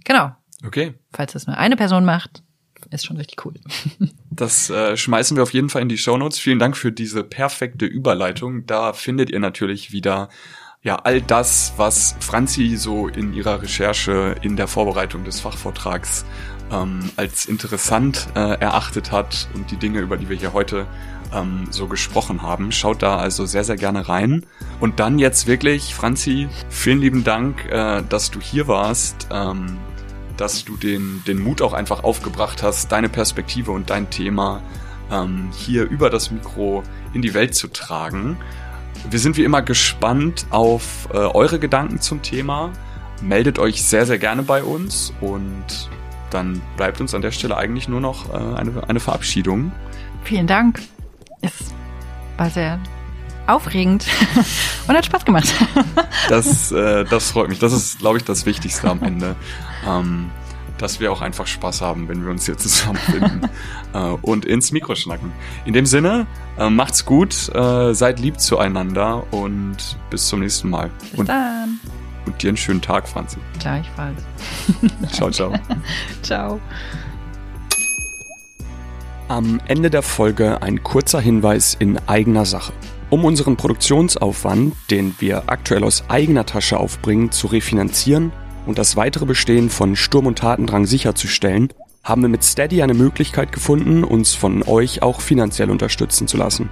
genau. 0.04 0.36
Okay. 0.66 0.96
Falls 1.14 1.34
das 1.34 1.48
nur 1.48 1.58
eine 1.58 1.76
Person 1.76 2.06
macht, 2.06 2.44
ist 2.92 3.06
schon 3.06 3.18
richtig 3.18 3.46
cool. 3.46 3.56
Das 4.30 4.70
äh, 4.70 4.96
schmeißen 4.96 5.36
wir 5.36 5.42
auf 5.42 5.52
jeden 5.52 5.72
Fall 5.72 5.82
in 5.82 5.90
die 5.90 5.98
Show 5.98 6.16
Notes. 6.16 6.38
Vielen 6.38 6.60
Dank 6.60 6.78
für 6.78 6.92
diese 6.92 7.24
perfekte 7.24 7.88
Überleitung. 7.88 8.68
Da 8.68 8.94
findet 8.94 9.32
ihr 9.32 9.40
natürlich 9.40 9.92
wieder 9.92 10.30
ja, 10.84 10.98
all 10.98 11.22
das, 11.22 11.74
was 11.78 12.16
Franzi 12.20 12.78
so 12.78 13.08
in 13.08 13.34
ihrer 13.34 13.64
Recherche 13.64 14.36
in 14.44 14.56
der 14.56 14.68
Vorbereitung 14.68 15.24
des 15.24 15.40
Fachvortrags 15.40 16.24
ähm, 16.72 17.00
als 17.16 17.46
interessant 17.46 18.28
äh, 18.36 18.60
erachtet 18.60 19.12
hat 19.12 19.48
und 19.54 19.72
die 19.72 19.78
Dinge, 19.78 20.00
über 20.00 20.18
die 20.18 20.30
wir 20.30 20.38
hier 20.38 20.54
heute 20.54 20.86
ähm, 21.34 21.68
so 21.70 21.88
gesprochen 21.88 22.42
haben. 22.42 22.72
Schaut 22.72 23.02
da 23.02 23.18
also 23.18 23.46
sehr, 23.46 23.64
sehr 23.64 23.76
gerne 23.76 24.08
rein. 24.08 24.46
Und 24.80 25.00
dann 25.00 25.20
jetzt 25.20 25.48
wirklich, 25.48 25.96
Franzi, 25.96 26.48
vielen 26.70 27.00
lieben 27.00 27.24
Dank, 27.24 27.66
äh, 27.66 28.04
dass 28.08 28.32
du 28.32 28.40
hier 28.40 28.68
warst, 28.68 29.28
ähm, 29.32 29.78
dass 30.36 30.66
du 30.66 30.78
den, 30.78 31.24
den 31.28 31.40
Mut 31.40 31.62
auch 31.62 31.74
einfach 31.74 32.04
aufgebracht 32.04 32.62
hast, 32.64 32.92
deine 32.92 33.10
Perspektive 33.10 33.72
und 33.72 33.90
dein 33.90 34.10
Thema 34.10 34.62
ähm, 35.12 35.50
hier 35.56 35.84
über 35.90 36.10
das 36.10 36.32
Mikro 36.32 36.84
in 37.14 37.22
die 37.22 37.34
Welt 37.34 37.56
zu 37.56 37.68
tragen. 37.70 38.38
Wir 39.10 39.20
sind 39.20 39.38
wie 39.38 39.44
immer 39.44 39.62
gespannt 39.62 40.46
auf 40.50 41.08
äh, 41.14 41.18
eure 41.18 41.60
Gedanken 41.60 42.02
zum 42.02 42.22
Thema. 42.22 42.72
Meldet 43.22 43.58
euch 43.58 43.84
sehr, 43.84 44.06
sehr 44.06 44.20
gerne 44.20 44.44
bei 44.44 44.64
uns 44.64 45.14
und 45.22 45.90
dann 46.38 46.62
bleibt 46.78 47.02
uns 47.02 47.16
an 47.16 47.24
der 47.24 47.32
Stelle 47.32 47.58
eigentlich 47.58 47.88
nur 47.88 48.00
noch 48.00 48.32
äh, 48.32 48.38
eine, 48.38 48.88
eine 48.88 49.00
Verabschiedung. 49.00 49.72
Vielen 50.24 50.46
Dank. 50.46 50.82
Es 51.42 51.74
war 52.38 52.50
sehr 52.50 52.80
aufregend 53.48 54.06
und 54.88 54.96
hat 54.96 55.06
Spaß 55.06 55.26
gemacht. 55.26 55.52
das, 56.30 56.72
äh, 56.72 57.06
das 57.06 57.32
freut 57.32 57.50
mich. 57.50 57.60
Das 57.60 57.74
ist, 57.74 58.00
glaube 58.00 58.18
ich, 58.18 58.24
das 58.24 58.46
Wichtigste 58.46 58.90
am 58.90 59.02
Ende. 59.02 59.36
Ähm, 59.88 60.30
dass 60.78 61.00
wir 61.00 61.12
auch 61.12 61.22
einfach 61.22 61.48
Spaß 61.48 61.82
haben, 61.82 62.08
wenn 62.08 62.24
wir 62.24 62.30
uns 62.30 62.46
hier 62.46 62.56
zusammenfinden 62.56 63.50
äh, 63.96 63.98
und 64.22 64.46
ins 64.46 64.72
Mikro 64.72 64.94
schnacken. 64.94 65.32
In 65.66 65.74
dem 65.74 65.88
Sinne, 65.88 66.28
äh, 66.60 66.70
macht's 66.70 67.04
gut, 67.04 67.50
äh, 67.56 67.96
seid 67.96 68.20
lieb 68.20 68.40
zueinander 68.40 69.24
und 69.34 69.78
bis 70.12 70.28
zum 70.28 70.42
nächsten 70.42 70.70
Mal. 70.70 70.92
Bis 71.00 71.20
und, 71.20 71.30
dann. 71.30 71.80
Und 72.28 72.44
dir 72.44 72.50
einen 72.50 72.58
schönen 72.58 72.82
Tag, 72.82 73.08
Franzi. 73.08 73.38
Gleichfalls. 73.60 74.22
ciao, 75.12 75.32
ciao. 75.32 75.54
ciao. 76.22 76.60
Am 79.30 79.62
Ende 79.68 79.90
der 79.90 80.02
Folge 80.02 80.62
ein 80.62 80.84
kurzer 80.84 81.22
Hinweis 81.22 81.76
in 81.80 81.98
eigener 82.08 82.46
Sache. 82.46 82.74
Um 83.10 83.24
unseren 83.24 83.56
Produktionsaufwand, 83.56 84.76
den 84.92 85.16
wir 85.20 85.44
aktuell 85.48 85.86
aus 85.86 86.04
eigener 86.10 86.46
Tasche 86.46 86.78
aufbringen, 86.78 87.32
zu 87.32 87.48
refinanzieren, 87.48 88.34
und 88.66 88.78
das 88.78 88.98
weitere 88.98 89.26
Bestehen 89.26 89.70
von 89.70 89.96
Sturm 89.96 90.26
und 90.28 90.40
Tatendrang 90.40 90.86
sicherzustellen, 90.86 91.70
haben 92.04 92.22
wir 92.22 92.30
mit 92.30 92.44
Steady 92.44 92.84
eine 92.84 92.94
Möglichkeit 92.94 93.54
gefunden, 93.54 94.04
uns 94.04 94.34
von 94.34 94.62
euch 94.64 95.02
auch 95.02 95.22
finanziell 95.22 95.72
unterstützen 95.72 96.28
zu 96.28 96.36
lassen. 96.36 96.70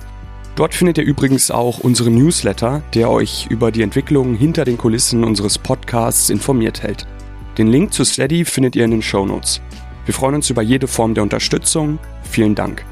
Dort 0.56 0.74
findet 0.74 0.98
ihr 0.98 1.04
übrigens 1.04 1.52
auch 1.52 1.80
unseren 1.80 2.16
Newsletter, 2.16 2.82
der 2.94 3.10
euch 3.10 3.48
über 3.50 3.72
die 3.72 3.82
Entwicklungen 3.82 4.36
hinter 4.36 4.64
den 4.64 4.78
Kulissen 4.78 5.26
unseres 5.26 5.58
Podcasts 5.58 6.30
informiert 6.30 6.82
hält. 6.82 7.06
Den 7.58 7.68
Link 7.68 7.94
zu 7.94 8.06
Steady 8.06 8.46
findet 8.46 8.76
ihr 8.76 8.86
in 8.86 8.92
den 8.92 9.02
Show 9.02 9.26
Notes. 9.26 9.62
Wir 10.06 10.14
freuen 10.14 10.36
uns 10.36 10.50
über 10.50 10.62
jede 10.62 10.88
Form 10.88 11.14
der 11.14 11.24
Unterstützung. 11.24 12.00
Vielen 12.24 12.56
Dank. 12.56 12.86